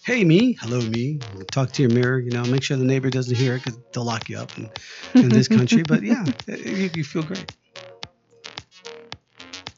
Hey 0.05 0.25
me, 0.25 0.53
hello 0.61 0.83
me. 0.83 1.21
Talk 1.51 1.73
to 1.73 1.83
your 1.83 1.91
mirror. 1.91 2.19
You 2.21 2.31
know, 2.31 2.47
make 2.47 2.63
sure 2.63 2.77
the 2.77 2.85
neighbor 2.85 3.11
doesn't 3.11 3.35
hear 3.37 3.57
it 3.57 3.65
because 3.65 3.79
they'll 3.93 4.05
lock 4.05 4.29
you 4.29 4.39
up 4.39 4.57
in, 4.57 4.71
in 5.15 5.31
this 5.31 5.49
country. 5.49 5.83
But 5.83 6.03
yeah, 6.03 6.27
you, 6.47 6.91
you 6.93 7.05
feel 7.05 7.23
great. 7.23 7.49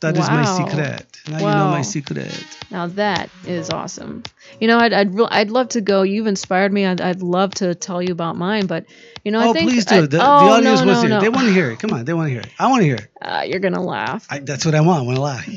That 0.01 0.17
is 0.17 0.29
my 0.29 0.45
secret. 0.45 1.07
Now 1.29 1.39
you 1.39 1.45
know 1.45 1.69
my 1.69 1.83
secret. 1.83 2.47
Now 2.71 2.87
that 2.89 3.31
is 3.47 3.71
awesome. 3.71 4.23
You 4.61 4.69
know, 4.69 4.79
I'd 4.79 4.93
I'd, 4.93 5.15
re- 5.15 5.29
I'd 5.31 5.51
love 5.51 5.71
to 5.71 5.81
go. 5.81 6.03
You've 6.03 6.27
inspired 6.27 6.73
me. 6.73 6.85
I'd, 6.85 7.01
I'd 7.01 7.23
love 7.23 7.55
to 7.57 7.75
tell 7.75 8.03
you 8.03 8.13
about 8.13 8.37
mine, 8.37 8.67
but 8.67 8.85
you 9.25 9.33
know, 9.33 9.41
I 9.41 9.47
oh, 9.49 9.53
think 9.53 9.71
please 9.71 9.87
do. 9.87 10.03
The, 10.03 10.19
the 10.19 10.21
oh, 10.21 10.25
audience 10.25 10.81
no, 10.81 10.87
wants 10.87 10.87
no, 10.87 10.95
to 10.95 11.01
hear 11.01 11.07
it. 11.07 11.09
no. 11.09 11.21
They 11.21 11.29
want 11.31 11.47
to 11.47 11.53
hear 11.53 11.71
it. 11.71 11.79
Come 11.79 11.93
on, 11.93 12.05
they 12.05 12.13
want 12.13 12.27
to 12.27 12.31
hear 12.31 12.43
it. 12.43 12.51
I 12.59 12.69
want 12.69 12.81
to 12.83 12.85
hear 12.85 12.97
it. 12.97 13.09
Uh, 13.21 13.45
you're 13.47 13.61
gonna 13.61 13.83
laugh. 13.83 14.27
I, 14.29 14.41
that's 14.41 14.67
what 14.67 14.75
I 14.75 14.83
want. 14.83 15.03
I 15.03 15.07
want 15.07 15.17
to 15.17 15.23
laugh. 15.23 15.49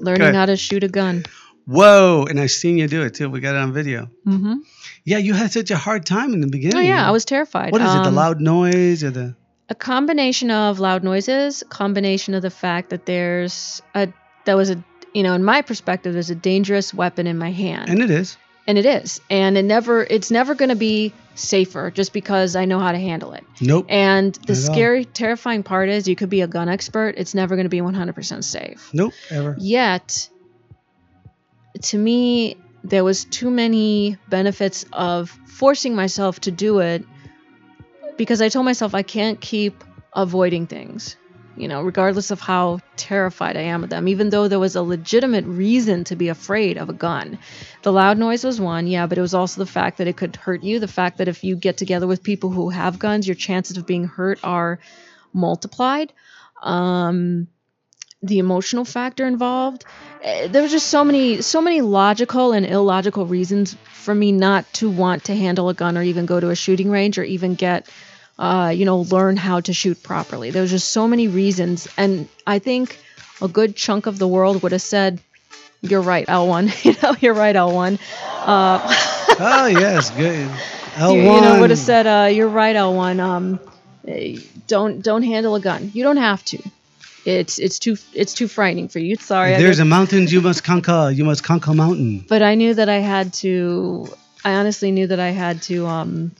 Learning 0.00 0.34
how 0.34 0.46
to 0.46 0.56
shoot 0.56 0.84
a 0.84 0.88
gun. 0.88 1.24
Whoa! 1.66 2.26
And 2.28 2.38
I've 2.38 2.50
seen 2.50 2.76
you 2.76 2.88
do 2.88 3.02
it 3.02 3.14
too. 3.14 3.30
We 3.30 3.40
got 3.40 3.54
it 3.54 3.58
on 3.58 3.72
video. 3.72 4.10
Mm-hmm. 4.26 4.54
Yeah, 5.04 5.18
you 5.18 5.32
had 5.32 5.52
such 5.52 5.70
a 5.70 5.76
hard 5.76 6.04
time 6.06 6.34
in 6.34 6.40
the 6.40 6.48
beginning. 6.48 6.78
Oh 6.78 6.80
yeah, 6.80 7.06
I 7.06 7.12
was 7.12 7.24
terrified. 7.24 7.72
What 7.72 7.80
is 7.80 7.94
it? 7.94 7.98
The 8.02 8.08
Um, 8.08 8.14
loud 8.14 8.40
noise 8.40 9.02
or 9.02 9.10
the? 9.10 9.36
A 9.68 9.74
combination 9.74 10.50
of 10.50 10.78
loud 10.80 11.02
noises, 11.04 11.62
combination 11.68 12.34
of 12.34 12.42
the 12.42 12.50
fact 12.50 12.90
that 12.90 13.06
there's 13.06 13.80
a 13.94 14.08
that 14.44 14.54
was 14.54 14.70
a 14.70 14.82
you 15.14 15.22
know 15.22 15.34
in 15.34 15.44
my 15.44 15.62
perspective 15.62 16.12
there's 16.12 16.30
a 16.30 16.34
dangerous 16.34 16.92
weapon 16.92 17.26
in 17.26 17.38
my 17.38 17.50
hand, 17.50 17.88
And 17.88 18.02
it 18.02 18.10
is. 18.10 18.36
and 18.66 18.76
it 18.78 18.86
is, 18.86 19.20
and 19.30 19.56
it 19.56 19.64
never 19.64 20.02
it's 20.02 20.30
never 20.30 20.54
going 20.54 20.68
to 20.70 20.76
be 20.76 21.12
safer 21.34 21.90
just 21.90 22.12
because 22.12 22.56
I 22.56 22.66
know 22.66 22.78
how 22.78 22.92
to 22.92 22.98
handle 22.98 23.32
it. 23.32 23.44
Nope. 23.60 23.86
And 23.88 24.34
the 24.34 24.52
at 24.52 24.58
all. 24.58 24.74
scary, 24.74 25.04
terrifying 25.06 25.62
part 25.62 25.88
is 25.88 26.06
you 26.06 26.16
could 26.16 26.28
be 26.30 26.42
a 26.42 26.46
gun 26.46 26.68
expert, 26.68 27.14
it's 27.16 27.34
never 27.34 27.56
going 27.56 27.64
to 27.64 27.70
be 27.70 27.80
100% 27.80 28.44
safe. 28.44 28.90
Nope. 28.92 29.14
Ever. 29.30 29.56
Yet, 29.58 30.28
to 31.84 31.96
me, 31.96 32.56
there 32.84 33.02
was 33.02 33.24
too 33.24 33.50
many 33.50 34.18
benefits 34.28 34.84
of 34.92 35.30
forcing 35.46 35.94
myself 35.94 36.40
to 36.40 36.50
do 36.50 36.80
it 36.80 37.04
because 38.16 38.40
I 38.42 38.48
told 38.48 38.64
myself 38.64 38.94
I 38.94 39.02
can't 39.02 39.40
keep 39.40 39.84
avoiding 40.14 40.66
things, 40.66 41.16
you 41.56 41.68
know, 41.68 41.82
regardless 41.82 42.30
of 42.30 42.40
how 42.40 42.80
terrified 42.96 43.56
I 43.56 43.62
am 43.62 43.84
of 43.84 43.90
them, 43.90 44.08
even 44.08 44.30
though 44.30 44.48
there 44.48 44.58
was 44.58 44.76
a 44.76 44.82
legitimate 44.82 45.44
reason 45.46 46.04
to 46.04 46.16
be 46.16 46.28
afraid 46.28 46.76
of 46.76 46.88
a 46.88 46.94
gun. 46.94 47.38
The 47.82 47.92
loud 47.92 48.18
noise 48.18 48.44
was 48.44 48.60
one, 48.60 48.86
yeah, 48.86 49.06
but 49.06 49.18
it 49.18 49.22
was 49.22 49.34
also 49.34 49.60
the 49.62 49.70
fact 49.70 49.98
that 49.98 50.08
it 50.08 50.16
could 50.16 50.36
hurt 50.36 50.62
you, 50.62 50.78
the 50.78 50.88
fact 50.88 51.18
that 51.18 51.28
if 51.28 51.44
you 51.44 51.56
get 51.56 51.76
together 51.76 52.06
with 52.06 52.22
people 52.22 52.50
who 52.50 52.70
have 52.70 52.98
guns, 52.98 53.26
your 53.26 53.34
chances 53.34 53.76
of 53.76 53.86
being 53.86 54.04
hurt 54.04 54.40
are 54.42 54.78
multiplied. 55.32 56.12
Um, 56.62 57.48
the 58.22 58.38
emotional 58.38 58.84
factor 58.84 59.26
involved. 59.26 59.84
Eh, 60.22 60.46
There 60.48 60.62
was 60.62 60.70
just 60.70 60.88
so 60.88 61.04
many, 61.04 61.40
so 61.42 61.60
many 61.60 61.80
logical 61.80 62.52
and 62.52 62.64
illogical 62.66 63.26
reasons 63.26 63.76
for 63.92 64.14
me 64.14 64.32
not 64.32 64.70
to 64.74 64.90
want 64.90 65.24
to 65.24 65.34
handle 65.36 65.68
a 65.68 65.74
gun 65.74 65.96
or 65.98 66.02
even 66.02 66.26
go 66.26 66.38
to 66.40 66.50
a 66.50 66.54
shooting 66.56 66.90
range 66.90 67.18
or 67.18 67.24
even 67.24 67.54
get, 67.54 67.88
uh, 68.38 68.72
you 68.74 68.84
know, 68.84 68.98
learn 69.00 69.36
how 69.36 69.60
to 69.60 69.72
shoot 69.72 70.02
properly. 70.02 70.50
There 70.50 70.62
was 70.62 70.70
just 70.70 70.90
so 70.90 71.06
many 71.08 71.28
reasons, 71.28 71.88
and 71.96 72.28
I 72.46 72.58
think 72.58 72.98
a 73.40 73.48
good 73.48 73.74
chunk 73.76 74.06
of 74.06 74.18
the 74.18 74.28
world 74.28 74.62
would 74.62 74.72
have 74.72 74.82
said, 74.82 75.20
"You're 75.80 76.02
right, 76.02 76.26
L1. 76.28 76.70
you 76.84 76.94
know, 77.02 77.16
you're 77.20 77.34
right, 77.34 77.54
L1." 77.56 77.98
Uh, 78.46 78.80
oh 79.40 79.66
yes, 79.84 80.10
good. 80.10 80.48
L1. 80.96 81.14
you, 81.14 81.22
you 81.34 81.40
know, 81.40 81.56
would 81.56 81.70
have 81.70 81.78
said, 81.78 82.06
uh, 82.06 82.26
"You're 82.26 82.48
right, 82.48 82.76
L1. 82.76 83.20
Um, 83.20 83.60
eh, 84.06 84.38
don't 84.68 85.02
don't 85.02 85.22
handle 85.22 85.54
a 85.54 85.60
gun. 85.60 85.90
You 85.94 86.02
don't 86.04 86.18
have 86.18 86.44
to. 86.46 86.58
It's 87.24 87.58
it's 87.58 87.78
too 87.78 87.96
it's 88.14 88.34
too 88.34 88.48
frightening 88.48 88.88
for 88.88 88.98
you. 88.98 89.16
Sorry, 89.16 89.56
There's 89.56 89.78
a 89.78 89.84
mountain 89.84 90.26
you 90.26 90.40
must 90.40 90.64
conquer. 90.64 91.10
You 91.10 91.24
must 91.24 91.44
conquer 91.44 91.72
mountain. 91.72 92.24
but 92.28 92.42
I 92.42 92.56
knew 92.56 92.74
that 92.74 92.88
I 92.88 92.98
had 92.98 93.32
to. 93.34 94.08
I 94.44 94.54
honestly 94.54 94.90
knew 94.90 95.06
that 95.06 95.20
I 95.20 95.30
had 95.30 95.62
to. 95.62 95.86
Um, 95.86 96.32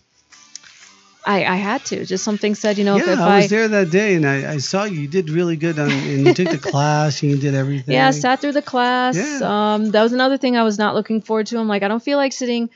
I 1.25 1.45
I 1.45 1.55
had 1.57 1.85
to. 1.87 2.05
Just 2.05 2.25
something 2.25 2.57
said, 2.57 2.79
you 2.79 2.85
know, 2.85 2.97
yeah, 2.97 3.13
if 3.13 3.19
I 3.21 3.35
I, 3.35 3.37
was 3.39 3.51
there 3.51 3.69
that 3.69 3.91
day, 3.91 4.17
and 4.17 4.27
I, 4.27 4.55
I 4.55 4.57
saw 4.59 4.85
you. 4.85 5.03
You 5.03 5.09
did 5.09 5.31
really 5.31 5.57
good, 5.57 5.79
on, 5.79 5.89
and 5.91 6.27
you 6.27 6.35
took 6.35 6.51
the 6.51 6.59
class, 6.71 7.23
and 7.23 7.31
you 7.31 7.39
did 7.39 7.55
everything. 7.55 7.95
yeah, 7.95 8.11
sat 8.11 8.41
through 8.41 8.53
the 8.53 8.63
class. 8.63 9.17
Yeah. 9.17 9.75
Um, 9.75 9.91
that 9.93 10.03
was 10.03 10.13
another 10.13 10.37
thing 10.37 10.57
I 10.57 10.65
was 10.65 10.79
not 10.79 10.97
looking 10.97 11.21
forward 11.21 11.47
to. 11.49 11.59
I'm 11.59 11.69
like, 11.69 11.85
I 11.85 11.89
don't 11.89 12.03
feel 12.03 12.19
like 12.19 12.33
sitting 12.33 12.71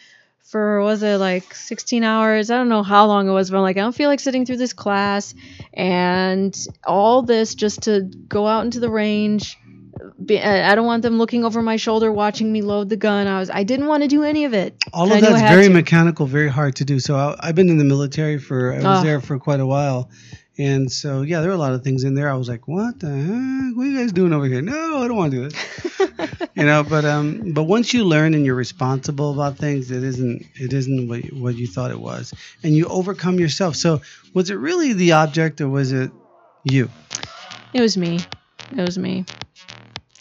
for 0.48 0.80
was 0.82 1.02
it 1.02 1.18
like 1.18 1.54
16 1.54 2.04
hours? 2.04 2.50
I 2.50 2.56
don't 2.56 2.68
know 2.68 2.82
how 2.82 3.06
long 3.06 3.28
it 3.28 3.32
was, 3.32 3.50
but 3.50 3.56
I'm 3.56 3.62
like, 3.62 3.76
I 3.76 3.80
don't 3.80 3.94
feel 3.94 4.08
like 4.08 4.20
sitting 4.20 4.46
through 4.46 4.58
this 4.58 4.72
class 4.72 5.34
and 5.74 6.56
all 6.84 7.22
this 7.22 7.54
just 7.54 7.82
to 7.82 8.02
go 8.28 8.46
out 8.46 8.64
into 8.64 8.80
the 8.80 8.90
range. 8.90 9.58
Be, 10.24 10.40
I 10.40 10.74
don't 10.74 10.86
want 10.86 11.02
them 11.02 11.18
looking 11.18 11.44
over 11.44 11.62
my 11.62 11.76
shoulder 11.76 12.12
watching 12.12 12.52
me 12.52 12.62
load 12.62 12.88
the 12.90 12.96
gun. 12.96 13.26
I 13.26 13.38
was 13.38 13.48
I 13.50 13.62
didn't 13.64 13.86
want 13.86 14.02
to 14.02 14.08
do 14.08 14.22
any 14.24 14.44
of 14.44 14.54
it. 14.54 14.76
All 14.92 15.10
of 15.10 15.20
that's 15.20 15.40
very 15.40 15.68
to. 15.68 15.72
mechanical, 15.72 16.26
very 16.26 16.48
hard 16.48 16.76
to 16.76 16.84
do. 16.84 17.00
So 17.00 17.16
I, 17.16 17.36
I've 17.40 17.54
been 17.54 17.68
in 17.70 17.78
the 17.78 17.84
military 17.84 18.38
for, 18.38 18.72
I 18.72 18.76
was 18.76 18.84
Ah. 18.84 19.02
there 19.02 19.20
for 19.20 19.38
quite 19.38 19.60
a 19.60 19.66
while. 19.66 20.10
And 20.58 20.90
so, 20.90 21.20
yeah, 21.20 21.40
there 21.40 21.50
were 21.50 21.54
a 21.54 21.58
lot 21.58 21.74
of 21.74 21.84
things 21.84 22.04
in 22.04 22.14
there. 22.14 22.30
I 22.30 22.34
was 22.34 22.48
like, 22.48 22.66
what 22.66 22.98
the 22.98 23.08
heck? 23.08 23.76
What 23.76 23.86
are 23.86 23.90
you 23.90 23.98
guys 23.98 24.12
doing 24.12 24.32
over 24.32 24.46
here? 24.46 24.62
No, 24.62 25.02
I 25.02 25.08
don't 25.08 25.16
want 25.16 25.32
to 25.32 25.36
do 25.36 25.48
this. 25.48 26.48
you 26.54 26.64
know, 26.64 26.82
but 26.82 27.04
um, 27.04 27.52
but 27.52 27.64
once 27.64 27.92
you 27.92 28.04
learn 28.04 28.32
and 28.32 28.46
you're 28.46 28.54
responsible 28.54 29.32
about 29.32 29.58
things, 29.58 29.90
it 29.90 30.02
isn't 30.02 30.46
it 30.54 30.72
isn't 30.72 31.08
what 31.08 31.20
what 31.34 31.56
you 31.56 31.66
thought 31.66 31.90
it 31.90 32.00
was, 32.00 32.32
and 32.62 32.74
you 32.74 32.86
overcome 32.86 33.38
yourself. 33.38 33.76
So 33.76 34.00
was 34.32 34.48
it 34.48 34.54
really 34.54 34.94
the 34.94 35.12
object 35.12 35.60
or 35.60 35.68
was 35.68 35.92
it 35.92 36.10
you? 36.64 36.88
It 37.74 37.82
was 37.82 37.98
me. 37.98 38.20
It 38.72 38.80
was 38.80 38.96
me. 38.96 39.26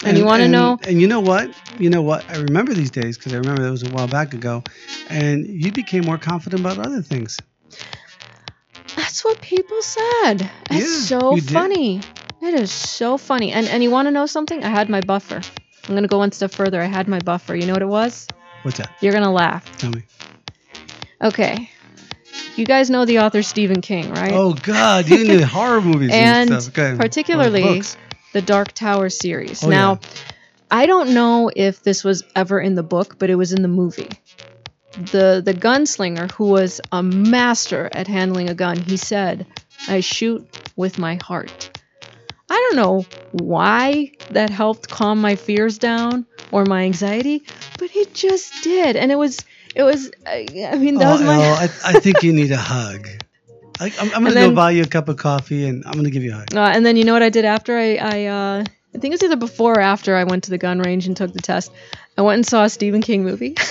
And, 0.04 0.18
you 0.18 0.26
want 0.26 0.42
to 0.42 0.50
know? 0.50 0.78
And 0.86 1.02
you 1.02 1.08
know 1.08 1.22
what? 1.22 1.50
You 1.80 1.90
know 1.90 2.02
what? 2.02 2.30
I 2.30 2.38
remember 2.38 2.74
these 2.74 2.92
days 2.92 3.18
because 3.18 3.34
I 3.34 3.38
remember 3.38 3.64
that 3.64 3.72
was 3.72 3.84
a 3.84 3.90
while 3.90 4.08
back 4.08 4.34
ago, 4.34 4.62
and 5.10 5.48
you 5.48 5.72
became 5.72 6.06
more 6.06 6.18
confident 6.18 6.60
about 6.60 6.78
other 6.78 7.02
things. 7.02 7.40
That's 9.16 9.24
what 9.24 9.40
people 9.40 9.82
said. 9.82 10.52
It's 10.72 11.10
Yeah, 11.10 11.20
so 11.20 11.36
you 11.36 11.42
did. 11.42 11.50
funny. 11.54 12.02
It 12.42 12.54
is 12.54 12.70
so 12.70 13.18
funny. 13.18 13.54
And 13.54 13.66
and 13.66 13.82
you 13.82 13.90
want 13.90 14.08
to 14.08 14.12
know 14.12 14.26
something? 14.26 14.62
I 14.62 14.68
had 14.68 14.90
my 14.90 15.00
buffer. 15.00 15.40
I'm 15.88 15.96
gonna 15.96 16.10
go 16.10 16.18
one 16.18 16.34
step 16.34 16.52
further. 16.52 16.82
I 16.82 16.86
had 16.88 17.08
my 17.08 17.22
buffer. 17.22 17.56
You 17.56 17.66
know 17.66 17.72
what 17.72 17.82
it 17.82 17.88
was? 17.88 18.28
What's 18.64 18.78
that? 18.80 18.92
You're 19.00 19.14
gonna 19.14 19.32
laugh. 19.32 19.64
Tell 19.78 19.92
me. 19.92 20.04
Okay. 21.22 21.70
You 22.58 22.66
guys 22.66 22.90
know 22.90 23.06
the 23.06 23.20
author 23.20 23.42
Stephen 23.42 23.80
King, 23.80 24.12
right? 24.12 24.34
Oh 24.34 24.52
God, 24.54 25.08
you 25.08 25.22
into 25.22 25.46
horror 25.48 25.80
movies 25.80 26.12
and, 26.12 26.52
And 26.52 26.62
stuff. 26.62 26.78
Ahead. 26.78 26.98
particularly- 27.00 27.84
the 28.34 28.42
Dark 28.42 28.74
Tower 28.74 29.08
series. 29.08 29.64
Oh, 29.64 29.70
now, 29.70 29.92
yeah. 30.02 30.10
I 30.70 30.88
don't 30.88 31.14
know 31.14 31.50
if 31.56 31.84
this 31.84 32.04
was 32.04 32.22
ever 32.36 32.60
in 32.60 32.76
the 32.76 32.84
book, 32.84 33.16
but 33.18 33.30
it 33.30 33.36
was 33.36 33.54
in 33.54 33.62
the 33.62 33.70
movie. 33.70 34.10
The 34.98 35.42
the 35.44 35.54
gunslinger 35.54 36.32
who 36.32 36.46
was 36.46 36.82
a 36.92 37.04
master 37.04 37.90
at 37.92 38.08
handling 38.08 38.50
a 38.50 38.54
gun, 38.54 38.78
he 38.78 38.98
said, 38.98 39.46
"I 39.88 40.00
shoot 40.00 40.48
with 40.76 40.98
my 40.98 41.16
heart." 41.16 41.78
I 42.50 42.54
don't 42.54 42.76
know 42.76 43.06
why 43.32 44.12
that 44.32 44.50
helped 44.50 44.90
calm 44.90 45.20
my 45.20 45.36
fears 45.36 45.80
down 45.80 46.26
or 46.52 46.64
my 46.66 46.84
anxiety, 46.84 47.44
but 47.80 47.96
it 47.96 48.14
just 48.14 48.64
did. 48.64 48.96
And 48.96 49.12
it 49.12 49.16
was 49.16 49.40
it 49.76 49.84
was 49.84 50.12
I 50.26 50.76
mean 50.78 50.96
that 51.00 51.08
oh, 51.08 51.12
was 51.12 51.22
my 51.22 51.34
Elle, 51.34 51.54
I, 51.56 51.64
I 51.64 51.94
think 52.00 52.24
you 52.24 52.34
need 52.34 52.52
a 52.52 52.58
hug. 52.58 53.08
I, 53.80 53.92
I'm, 54.00 54.14
I'm 54.14 54.24
gonna 54.24 54.40
And 54.40 54.52
go 54.52 54.56
buy 54.56 54.72
you 54.72 54.84
a 54.84 54.88
cup 54.88 55.10
of 55.10 55.18
coffee 55.18 55.68
and 55.68 55.84
I'm 55.86 55.94
gonna 55.94 56.12
give 56.12 56.24
you 56.24 56.32
a 56.32 56.36
hug. 56.36 56.56
Uh, 56.56 56.72
and 56.74 56.86
then 56.86 56.96
you 56.96 57.04
know 57.04 57.14
what 57.14 57.24
I 57.24 57.30
did 57.30 57.46
after 57.46 57.78
I, 57.78 57.96
I 57.96 58.26
uh, 58.26 58.64
I 58.96 58.98
think 58.98 59.12
it 59.12 59.16
was 59.16 59.24
either 59.24 59.36
before 59.36 59.74
or 59.74 59.82
after 59.82 60.16
I 60.16 60.24
went 60.24 60.46
to 60.46 60.52
the 60.52 60.58
gun 60.58 60.80
range 60.80 61.08
and 61.08 61.18
took 61.18 61.34
the 61.34 61.42
test. 61.42 61.72
I 62.18 62.22
went 62.22 62.36
and 62.36 62.46
saw 62.46 62.64
a 62.64 62.70
Stephen 62.70 63.02
King 63.02 63.24
movie. 63.24 63.56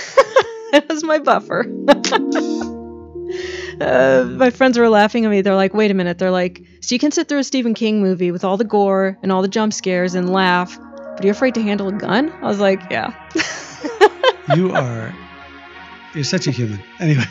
that 0.71 0.87
was 0.89 1.03
my 1.03 1.19
buffer. 1.19 1.65
uh, 3.81 4.23
my 4.37 4.49
friends 4.49 4.77
were 4.77 4.89
laughing 4.89 5.25
at 5.25 5.31
me. 5.31 5.41
They're 5.41 5.55
like, 5.55 5.73
"Wait 5.73 5.91
a 5.91 5.93
minute." 5.93 6.17
They're 6.17 6.31
like, 6.31 6.61
"So 6.81 6.95
you 6.95 6.99
can 6.99 7.11
sit 7.11 7.27
through 7.27 7.39
a 7.39 7.43
Stephen 7.43 7.73
King 7.73 8.01
movie 8.01 8.31
with 8.31 8.43
all 8.43 8.57
the 8.57 8.63
gore 8.63 9.17
and 9.23 9.31
all 9.31 9.41
the 9.41 9.47
jump 9.47 9.73
scares 9.73 10.15
and 10.15 10.29
laugh, 10.31 10.77
but 11.15 11.23
you're 11.23 11.31
afraid 11.33 11.55
to 11.55 11.61
handle 11.61 11.87
a 11.87 11.93
gun?" 11.93 12.31
I 12.41 12.47
was 12.47 12.59
like, 12.59 12.81
"Yeah, 12.89 13.13
You 14.55 14.71
are. 14.73 15.13
You're 16.13 16.23
such 16.23 16.47
a 16.47 16.51
human. 16.51 16.81
Anyway. 16.99 17.25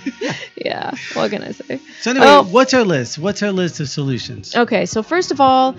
yeah." 0.57 0.93
What 1.15 1.31
can 1.31 1.43
I 1.43 1.53
say? 1.53 1.81
So 2.01 2.11
anyway, 2.11 2.27
Oh. 2.29 2.43
what's 2.45 2.75
our 2.75 2.85
list? 2.85 3.19
What's 3.19 3.43
our 3.43 3.53
list 3.53 3.81
of 3.81 3.89
solutions? 3.89 4.55
Okay, 4.55 4.85
so 4.87 5.03
first 5.03 5.31
of 5.31 5.41
all, 5.41 5.75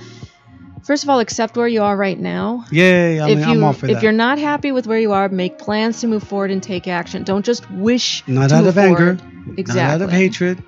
first 0.85 1.03
of 1.03 1.09
all, 1.09 1.19
accept 1.19 1.57
where 1.57 1.67
you 1.67 1.81
are 1.81 1.97
right 1.97 2.19
now. 2.19 2.63
Yay! 2.71 3.19
I'm, 3.19 3.29
if 3.29 3.45
I'm 3.45 3.57
you 3.57 3.65
all 3.65 3.73
for 3.73 3.87
if 3.87 3.95
that. 3.95 4.03
you're 4.03 4.11
not 4.11 4.39
happy 4.39 4.71
with 4.71 4.87
where 4.87 4.99
you 4.99 5.11
are, 5.11 5.27
make 5.27 5.57
plans 5.57 6.01
to 6.01 6.07
move 6.07 6.23
forward 6.23 6.51
and 6.51 6.61
take 6.63 6.87
action. 6.87 7.23
Don't 7.23 7.45
just 7.45 7.69
wish 7.71 8.25
not 8.27 8.49
to 8.49 8.55
out 8.55 8.67
of 8.67 8.77
anger. 8.77 9.17
Exactly. 9.57 9.81
not 9.81 9.91
out 9.91 10.01
of 10.01 10.11
hatred. 10.11 10.63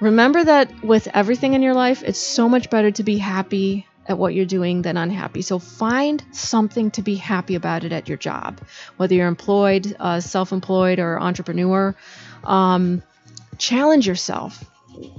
Remember 0.00 0.44
that 0.44 0.84
with 0.84 1.08
everything 1.14 1.54
in 1.54 1.62
your 1.62 1.72
life, 1.72 2.02
it's 2.02 2.18
so 2.18 2.48
much 2.48 2.68
better 2.68 2.90
to 2.90 3.02
be 3.02 3.16
happy 3.16 3.86
at 4.08 4.18
what 4.18 4.34
you're 4.34 4.44
doing 4.44 4.82
than 4.82 4.96
unhappy. 4.96 5.42
So 5.42 5.58
find 5.58 6.22
something 6.32 6.90
to 6.92 7.02
be 7.02 7.14
happy 7.14 7.54
about 7.54 7.84
it 7.84 7.92
at 7.92 8.08
your 8.08 8.18
job, 8.18 8.60
whether 8.98 9.14
you're 9.14 9.26
employed, 9.26 9.96
uh, 9.98 10.20
self-employed, 10.20 10.98
or 10.98 11.18
entrepreneur. 11.18 11.94
Um, 12.44 13.02
challenge 13.58 14.06
yourself. 14.06 14.64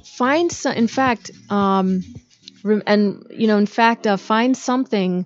Find 0.06 0.52
some. 0.52 0.73
In 0.73 0.88
fact, 0.88 1.32
um, 1.50 2.04
and 2.63 3.26
you 3.30 3.48
know, 3.48 3.58
in 3.58 3.65
fact, 3.65 4.08
uh, 4.08 4.17
find 4.17 4.56
something 4.56 5.26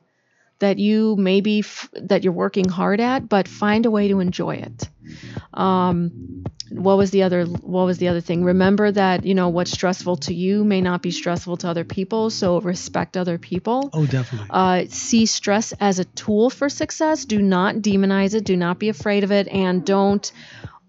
that 0.60 0.78
you 0.78 1.16
maybe 1.18 1.60
f- 1.60 1.90
that 1.94 2.24
you're 2.24 2.34
working 2.34 2.70
hard 2.70 3.00
at, 3.02 3.28
but 3.28 3.48
find 3.48 3.86
a 3.86 3.92
way 3.92 4.08
to 4.10 4.20
enjoy 4.20 4.56
it. 4.56 4.90
Um, 5.54 6.44
what 6.70 6.98
was 6.98 7.12
the 7.12 7.24
other 7.24 7.46
what 7.46 7.86
was 7.86 7.98
the 7.98 8.08
other 8.08 8.22
thing? 8.22 8.44
Remember 8.44 8.92
that 8.92 9.26
you 9.26 9.34
know 9.36 9.50
what's 9.50 9.72
stressful 9.72 10.18
to 10.18 10.34
you 10.34 10.64
may 10.64 10.80
not 10.82 11.02
be 11.02 11.12
stressful 11.12 11.58
to 11.58 11.68
other 11.68 11.84
people 11.84 12.30
so 12.30 12.62
respect 12.62 13.18
other 13.18 13.38
people. 13.38 13.90
Oh, 13.94 14.06
definitely. 14.06 14.48
uh, 14.50 14.84
see 14.88 15.26
stress 15.26 15.74
as 15.80 16.00
a 16.00 16.06
tool 16.06 16.50
for 16.50 16.70
success. 16.70 17.26
Do 17.26 17.42
not 17.42 17.76
demonize 17.76 18.36
it. 18.36 18.46
Do 18.46 18.56
not 18.56 18.80
be 18.80 18.90
afraid 18.90 19.24
of 19.24 19.32
it. 19.32 19.48
And 19.50 19.86
don't 19.86 20.32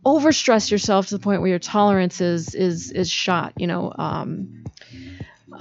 overstress 0.04 0.70
yourself 0.70 1.08
to 1.08 1.16
the 1.16 1.22
point 1.22 1.40
where 1.40 1.50
your 1.50 1.58
tolerance 1.58 2.20
is 2.20 2.54
is 2.54 2.90
is 2.90 3.08
shot 3.08 3.52
you 3.56 3.68
know 3.68 3.92
um, 3.96 4.64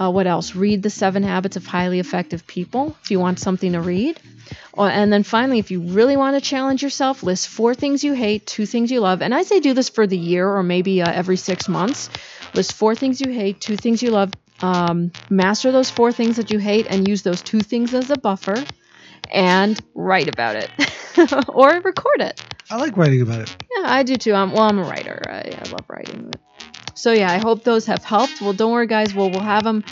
uh, 0.00 0.10
what 0.10 0.26
else 0.26 0.54
read 0.54 0.82
the 0.82 0.90
seven 0.90 1.22
habits 1.22 1.56
of 1.56 1.66
highly 1.66 2.00
effective 2.00 2.46
people 2.46 2.96
if 3.02 3.10
you 3.10 3.20
want 3.20 3.38
something 3.38 3.72
to 3.72 3.80
read 3.80 4.18
Oh, 4.76 4.84
and 4.84 5.12
then 5.12 5.22
finally, 5.22 5.58
if 5.58 5.70
you 5.70 5.80
really 5.80 6.16
want 6.16 6.36
to 6.36 6.40
challenge 6.40 6.82
yourself, 6.82 7.22
list 7.22 7.48
four 7.48 7.74
things 7.74 8.02
you 8.02 8.14
hate, 8.14 8.46
two 8.46 8.66
things 8.66 8.90
you 8.90 9.00
love. 9.00 9.22
And 9.22 9.34
I 9.34 9.42
say 9.42 9.60
do 9.60 9.74
this 9.74 9.88
for 9.88 10.06
the 10.06 10.16
year 10.16 10.48
or 10.48 10.62
maybe 10.62 11.02
uh, 11.02 11.10
every 11.10 11.36
six 11.36 11.68
months. 11.68 12.08
List 12.54 12.72
four 12.72 12.94
things 12.94 13.20
you 13.20 13.30
hate, 13.30 13.60
two 13.60 13.76
things 13.76 14.02
you 14.02 14.10
love. 14.10 14.32
Um, 14.62 15.10
master 15.28 15.72
those 15.72 15.90
four 15.90 16.12
things 16.12 16.36
that 16.36 16.50
you 16.50 16.58
hate 16.58 16.86
and 16.88 17.06
use 17.08 17.22
those 17.22 17.42
two 17.42 17.60
things 17.60 17.92
as 17.94 18.10
a 18.10 18.16
buffer 18.16 18.64
and 19.32 19.80
write 19.94 20.28
about 20.28 20.56
it 20.56 20.70
or 21.48 21.68
record 21.80 22.20
it. 22.20 22.40
I 22.70 22.76
like 22.76 22.96
writing 22.96 23.22
about 23.22 23.40
it. 23.40 23.56
Yeah, 23.76 23.84
I 23.86 24.04
do 24.04 24.16
too. 24.16 24.34
I'm, 24.34 24.52
well, 24.52 24.62
I'm 24.62 24.78
a 24.78 24.84
writer. 24.84 25.20
I, 25.26 25.58
I 25.60 25.70
love 25.70 25.84
writing. 25.88 26.32
So 26.94 27.12
yeah, 27.12 27.30
I 27.30 27.38
hope 27.38 27.64
those 27.64 27.86
have 27.86 28.04
helped. 28.04 28.40
Well, 28.40 28.52
don't 28.52 28.72
worry, 28.72 28.86
guys. 28.86 29.14
We'll 29.14 29.30
we'll 29.30 29.40
have 29.40 29.64
them. 29.64 29.84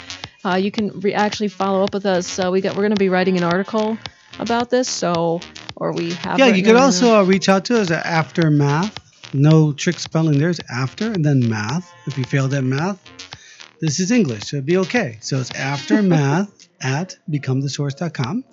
Uh, 0.43 0.55
you 0.55 0.71
can 0.71 0.99
re- 0.99 1.13
actually 1.13 1.49
follow 1.49 1.83
up 1.83 1.93
with 1.93 2.05
us. 2.05 2.39
Uh, 2.39 2.49
we 2.51 2.61
got 2.61 2.75
we're 2.75 2.83
going 2.83 2.95
to 2.95 2.99
be 2.99 3.09
writing 3.09 3.37
an 3.37 3.43
article 3.43 3.97
about 4.39 4.69
this. 4.69 4.87
So 4.87 5.41
or 5.75 5.93
we 5.93 6.13
have. 6.13 6.39
Yeah, 6.39 6.47
you 6.47 6.63
could 6.63 6.75
also 6.75 7.19
uh, 7.19 7.23
reach 7.23 7.49
out 7.49 7.65
to 7.65 7.79
us 7.79 7.91
at 7.91 8.05
after 8.05 8.49
math. 8.49 8.97
No 9.33 9.71
trick 9.71 9.99
spelling. 9.99 10.39
There's 10.39 10.59
after 10.69 11.11
and 11.11 11.23
then 11.23 11.47
math. 11.49 11.93
If 12.05 12.17
you 12.17 12.23
failed 12.23 12.53
at 12.53 12.63
math, 12.63 12.99
this 13.79 13.99
is 13.99 14.11
English. 14.11 14.43
So 14.43 14.57
it'd 14.57 14.65
be 14.65 14.77
okay. 14.77 15.17
So 15.21 15.39
it's 15.39 15.51
after 15.55 16.01
math 16.01 16.60
at 16.81 17.17
becomethesource.com, 17.29 18.43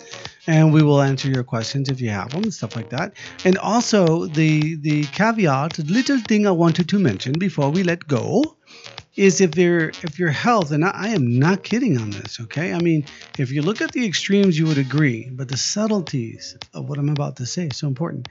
and 0.47 0.73
we 0.73 0.83
will 0.83 1.01
answer 1.01 1.29
your 1.29 1.45
questions 1.45 1.89
if 1.89 2.01
you 2.01 2.11
have 2.11 2.31
them 2.31 2.45
and 2.45 2.55
stuff 2.55 2.77
like 2.77 2.91
that. 2.91 3.15
And 3.45 3.59
also 3.59 4.27
the 4.27 4.77
the 4.77 5.05
caveat, 5.05 5.79
little 5.79 6.21
thing 6.21 6.47
I 6.47 6.51
wanted 6.53 6.89
to 6.91 6.99
mention 6.99 7.33
before 7.39 7.71
we 7.71 7.83
let 7.83 8.07
go 8.07 8.57
is 9.19 9.41
if 9.41 9.57
your 9.57 9.89
if 9.89 10.19
your 10.19 10.31
health 10.31 10.71
and 10.71 10.85
I, 10.85 10.91
I 10.95 11.09
am 11.09 11.39
not 11.39 11.65
kidding 11.65 11.99
on 11.99 12.11
this 12.11 12.39
okay 12.41 12.73
i 12.73 12.79
mean 12.79 13.05
if 13.37 13.51
you 13.51 13.63
look 13.63 13.81
at 13.81 13.91
the 13.91 14.07
extremes 14.07 14.57
you 14.57 14.67
would 14.67 14.79
agree 14.79 15.29
but 15.33 15.49
the 15.49 15.57
subtleties 15.57 16.57
of 16.73 16.89
what 16.89 16.99
i'm 16.99 17.09
about 17.09 17.37
to 17.39 17.47
say 17.47 17.67
is 17.67 17.77
so 17.77 17.89
important 17.89 18.29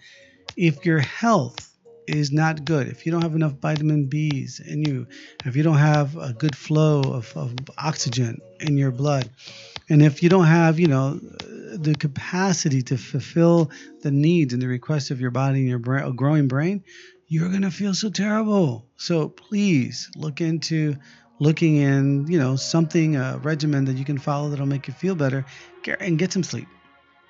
if 0.55 0.85
your 0.85 0.99
health 0.99 1.66
is 2.08 2.32
not 2.32 2.66
good 2.66 2.88
if 2.88 3.05
you 3.05 3.12
don't 3.12 3.22
have 3.22 3.36
enough 3.36 3.53
vitamin 3.53 4.05
b's 4.08 4.60
in 4.60 4.84
you 4.84 5.08
if 5.45 5.55
you 5.55 5.64
don't 5.64 5.78
have 5.78 6.16
a 6.18 6.34
good 6.34 6.55
flow 6.55 7.01
of, 7.14 7.36
of 7.36 7.53
oxygen 7.78 8.41
in 8.60 8.78
your 8.78 8.91
blood 8.91 9.30
and 9.89 10.01
if 10.01 10.24
you 10.24 10.30
don't 10.30 10.45
have 10.45 10.80
you 10.80 10.88
know 10.88 11.20
the 11.74 11.95
capacity 11.99 12.82
to 12.82 12.97
fulfill 12.97 13.70
the 14.01 14.12
needs 14.12 14.53
and 14.53 14.62
the 14.62 14.68
requests 14.68 15.12
of 15.12 15.22
your 15.22 15.32
body 15.32 15.60
and 15.60 15.68
your 15.68 15.80
bra- 15.80 16.10
growing 16.12 16.47
brain 16.47 16.84
you're 17.28 17.49
to 17.49 17.72
feel 17.72 17.93
so 17.93 18.10
terrible. 18.10 18.88
So 18.95 19.30
please 19.30 20.10
look 20.16 20.39
into 20.39 20.95
looking 21.39 21.76
in, 21.76 22.26
you 22.28 22.39
know, 22.39 22.55
something, 22.55 23.16
a 23.16 23.38
regimen 23.43 23.86
that 23.86 23.97
you 23.97 24.05
can 24.05 24.18
follow 24.18 24.49
that'll 24.49 24.66
make 24.66 24.88
you 24.88 24.93
feel 24.93 25.16
better 25.16 25.45
and 25.99 26.18
get 26.18 26.32
some 26.34 26.43
sleep. 26.43 26.68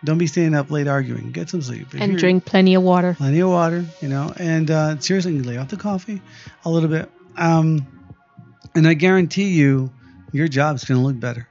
Don't 0.04 0.18
be 0.18 0.28
staying 0.28 0.54
up 0.54 0.70
late 0.70 0.88
arguing. 0.88 1.32
Get 1.32 1.50
some 1.50 1.62
sleep. 1.62 1.94
If 1.94 2.02
and 2.02 2.18
drink 2.18 2.46
plenty 2.46 2.76
of 2.76 2.84
water. 2.84 3.16
plenty 3.16 3.40
of 3.40 3.50
water, 3.50 3.86
you 4.02 4.08
know, 4.08 4.32
and 4.38 4.70
uh, 4.70 5.00
seriously, 5.00 5.42
lay 5.42 5.58
off 5.58 5.70
the 5.70 5.78
coffee 5.78 6.22
a 6.66 6.70
little 6.70 6.90
bit. 6.90 7.10
Um, 7.36 7.86
and 8.76 8.88
I 8.88 8.94
guarantee 8.94 9.50
you, 9.50 9.92
your 10.32 10.48
job's 10.48 10.86
going 10.86 11.00
to 11.00 11.06
look 11.06 11.20
better. 11.20 11.48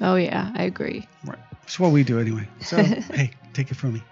Oh 0.00 0.14
yeah, 0.14 0.52
I 0.54 0.64
agree. 0.64 1.06
Right. 1.24 1.38
It's 1.64 1.78
what 1.78 1.92
we 1.92 2.04
do 2.04 2.20
anyway. 2.20 2.48
So, 2.60 2.76
hey, 2.82 3.32
take 3.52 3.70
it 3.70 3.74
from 3.74 3.94
me. 3.94 4.02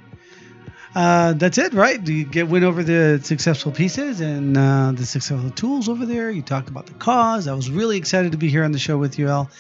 Uh, 0.95 1.35
that's 1.35 1.59
it, 1.59 1.75
right? 1.75 2.05
You 2.07 2.25
get 2.25 2.49
went 2.49 2.65
over 2.65 2.83
the 2.83 3.21
successful 3.23 3.73
pieces 3.73 4.21
and 4.21 4.57
uh, 4.57 4.93
the 4.95 5.07
successful 5.07 5.51
tools 5.51 5.89
over 5.89 6.07
there. 6.07 6.31
You 6.31 6.43
talked 6.43 6.69
about 6.69 6.87
the 6.87 6.95
cause. 6.95 7.47
I 7.47 7.55
was 7.55 7.71
really 7.71 7.97
excited 7.97 8.33
to 8.33 8.39
be 8.39 8.49
here 8.49 8.65
on 8.65 8.73
the 8.73 8.79
show 8.79 8.99
with 8.99 9.19
you, 9.19 9.29
El. 9.29 9.51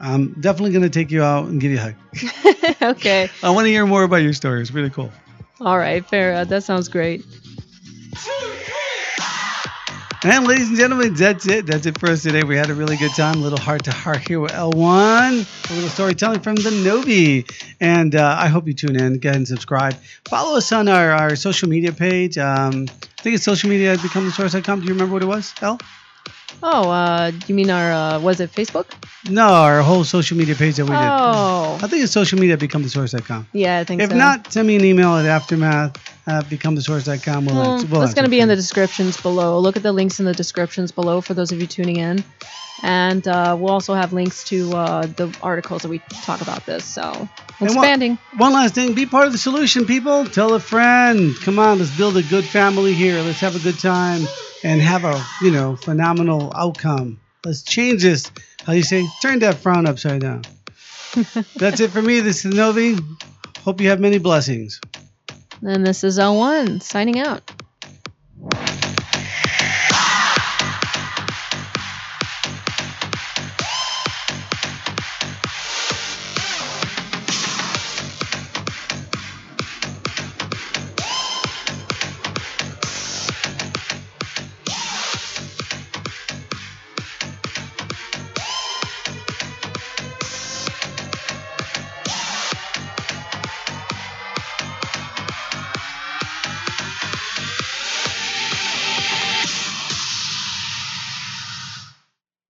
I'm 0.00 0.32
definitely 0.40 0.72
going 0.72 0.82
to 0.82 0.90
take 0.90 1.10
you 1.10 1.22
out 1.22 1.48
and 1.48 1.60
give 1.60 1.72
you 1.72 1.78
a 1.78 1.80
hug. 1.80 2.82
okay. 2.96 3.30
I 3.42 3.50
want 3.50 3.66
to 3.66 3.70
hear 3.70 3.86
more 3.86 4.02
about 4.02 4.22
your 4.22 4.32
story. 4.32 4.60
It's 4.60 4.70
really 4.70 4.90
cool. 4.90 5.10
All 5.60 5.78
right, 5.78 6.06
fair. 6.06 6.34
Uh, 6.34 6.44
that 6.44 6.62
sounds 6.62 6.88
great. 6.88 7.24
And 10.24 10.48
ladies 10.48 10.68
and 10.68 10.76
gentlemen, 10.76 11.14
that's 11.14 11.46
it. 11.46 11.66
That's 11.66 11.86
it 11.86 11.98
for 12.00 12.10
us 12.10 12.24
today. 12.24 12.42
We 12.42 12.56
had 12.56 12.70
a 12.70 12.74
really 12.74 12.96
good 12.96 13.12
time, 13.12 13.36
a 13.36 13.38
little 13.38 13.58
heart 13.58 13.84
to 13.84 13.92
heart 13.92 14.26
here 14.26 14.40
with 14.40 14.50
L1, 14.50 15.70
a 15.70 15.72
little 15.72 15.88
storytelling 15.88 16.40
from 16.40 16.56
the 16.56 16.72
Novi. 16.72 17.46
And 17.80 18.16
uh, 18.16 18.36
I 18.36 18.48
hope 18.48 18.66
you 18.66 18.74
tune 18.74 18.96
in. 18.96 19.20
Go 19.20 19.28
ahead 19.28 19.36
and 19.36 19.46
subscribe. 19.46 19.94
Follow 20.28 20.56
us 20.56 20.72
on 20.72 20.88
our, 20.88 21.12
our 21.12 21.36
social 21.36 21.68
media 21.68 21.92
page. 21.92 22.36
Um, 22.36 22.86
I 22.90 23.22
think 23.22 23.36
it's 23.36 23.44
social 23.44 23.70
media 23.70 23.92
at 23.92 24.00
becomethesource.com. 24.00 24.80
Do 24.80 24.86
you 24.86 24.92
remember 24.92 25.12
what 25.12 25.22
it 25.22 25.26
was, 25.26 25.54
L? 25.62 25.78
Oh, 26.62 26.90
uh, 26.90 27.30
you 27.46 27.54
mean 27.54 27.70
our 27.70 27.92
uh, 27.92 28.20
was 28.20 28.40
it 28.40 28.50
Facebook? 28.52 28.86
No, 29.30 29.46
our 29.48 29.80
whole 29.82 30.02
social 30.04 30.36
media 30.36 30.54
page 30.54 30.76
that 30.76 30.84
we 30.84 30.90
did. 30.90 30.98
Oh, 30.98 31.78
I 31.82 31.86
think 31.86 32.02
it's 32.02 32.12
social 32.12 32.38
media 32.38 32.54
at 32.54 32.60
becomethesource.com. 32.60 33.46
yeah, 33.52 33.78
I 33.78 33.84
think 33.84 34.02
If 34.02 34.10
so. 34.10 34.16
not, 34.16 34.52
send 34.52 34.66
me 34.66 34.76
an 34.76 34.84
email 34.84 35.14
at 35.16 35.26
aftermath 35.26 35.96
at 36.28 36.44
becomethesource.com. 36.44 37.46
We'll 37.46 37.54
well. 37.54 37.86
We'll 37.86 38.00
that's 38.00 38.14
going 38.14 38.24
to 38.24 38.30
be 38.30 38.40
in 38.40 38.48
the 38.48 38.56
descriptions 38.56 39.20
below. 39.20 39.58
Look 39.58 39.76
at 39.76 39.82
the 39.82 39.92
links 39.92 40.20
in 40.20 40.26
the 40.26 40.34
descriptions 40.34 40.92
below 40.92 41.20
for 41.20 41.34
those 41.34 41.50
of 41.52 41.60
you 41.60 41.66
tuning 41.66 41.96
in, 41.96 42.22
and 42.82 43.26
uh, 43.26 43.56
we'll 43.58 43.72
also 43.72 43.94
have 43.94 44.12
links 44.12 44.44
to 44.44 44.72
uh, 44.76 45.06
the 45.06 45.34
articles 45.42 45.82
that 45.82 45.88
we 45.88 45.98
talk 46.22 46.40
about 46.40 46.66
this. 46.66 46.84
So 46.84 47.28
expanding. 47.60 48.18
One 48.36 48.52
last 48.52 48.74
thing, 48.74 48.94
be 48.94 49.06
part 49.06 49.26
of 49.26 49.32
the 49.32 49.38
solution, 49.38 49.86
people. 49.86 50.26
Tell 50.26 50.54
a 50.54 50.60
friend. 50.60 51.34
Come 51.40 51.58
on, 51.58 51.78
let's 51.78 51.96
build 51.96 52.16
a 52.16 52.22
good 52.22 52.44
family 52.44 52.92
here. 52.92 53.20
Let's 53.22 53.40
have 53.40 53.56
a 53.56 53.60
good 53.60 53.78
time 53.78 54.22
and 54.62 54.80
have 54.80 55.04
a, 55.04 55.24
you 55.40 55.50
know, 55.50 55.76
phenomenal 55.76 56.52
outcome. 56.54 57.20
Let's 57.44 57.62
change 57.62 58.02
this. 58.02 58.30
How 58.64 58.72
do 58.72 58.76
you 58.76 58.82
say? 58.84 59.06
Turn 59.22 59.38
that 59.40 59.56
frown 59.56 59.86
upside 59.86 60.20
down. 60.20 60.42
That's 61.56 61.80
it 61.80 61.90
for 61.90 62.02
me. 62.02 62.20
This 62.20 62.44
is 62.44 62.54
Novi. 62.54 62.96
Hope 63.60 63.80
you 63.80 63.88
have 63.88 64.00
many 64.00 64.18
blessings. 64.18 64.80
And 65.62 65.86
this 65.86 66.04
is 66.04 66.18
L1 66.18 66.82
signing 66.82 67.18
out. 67.18 67.50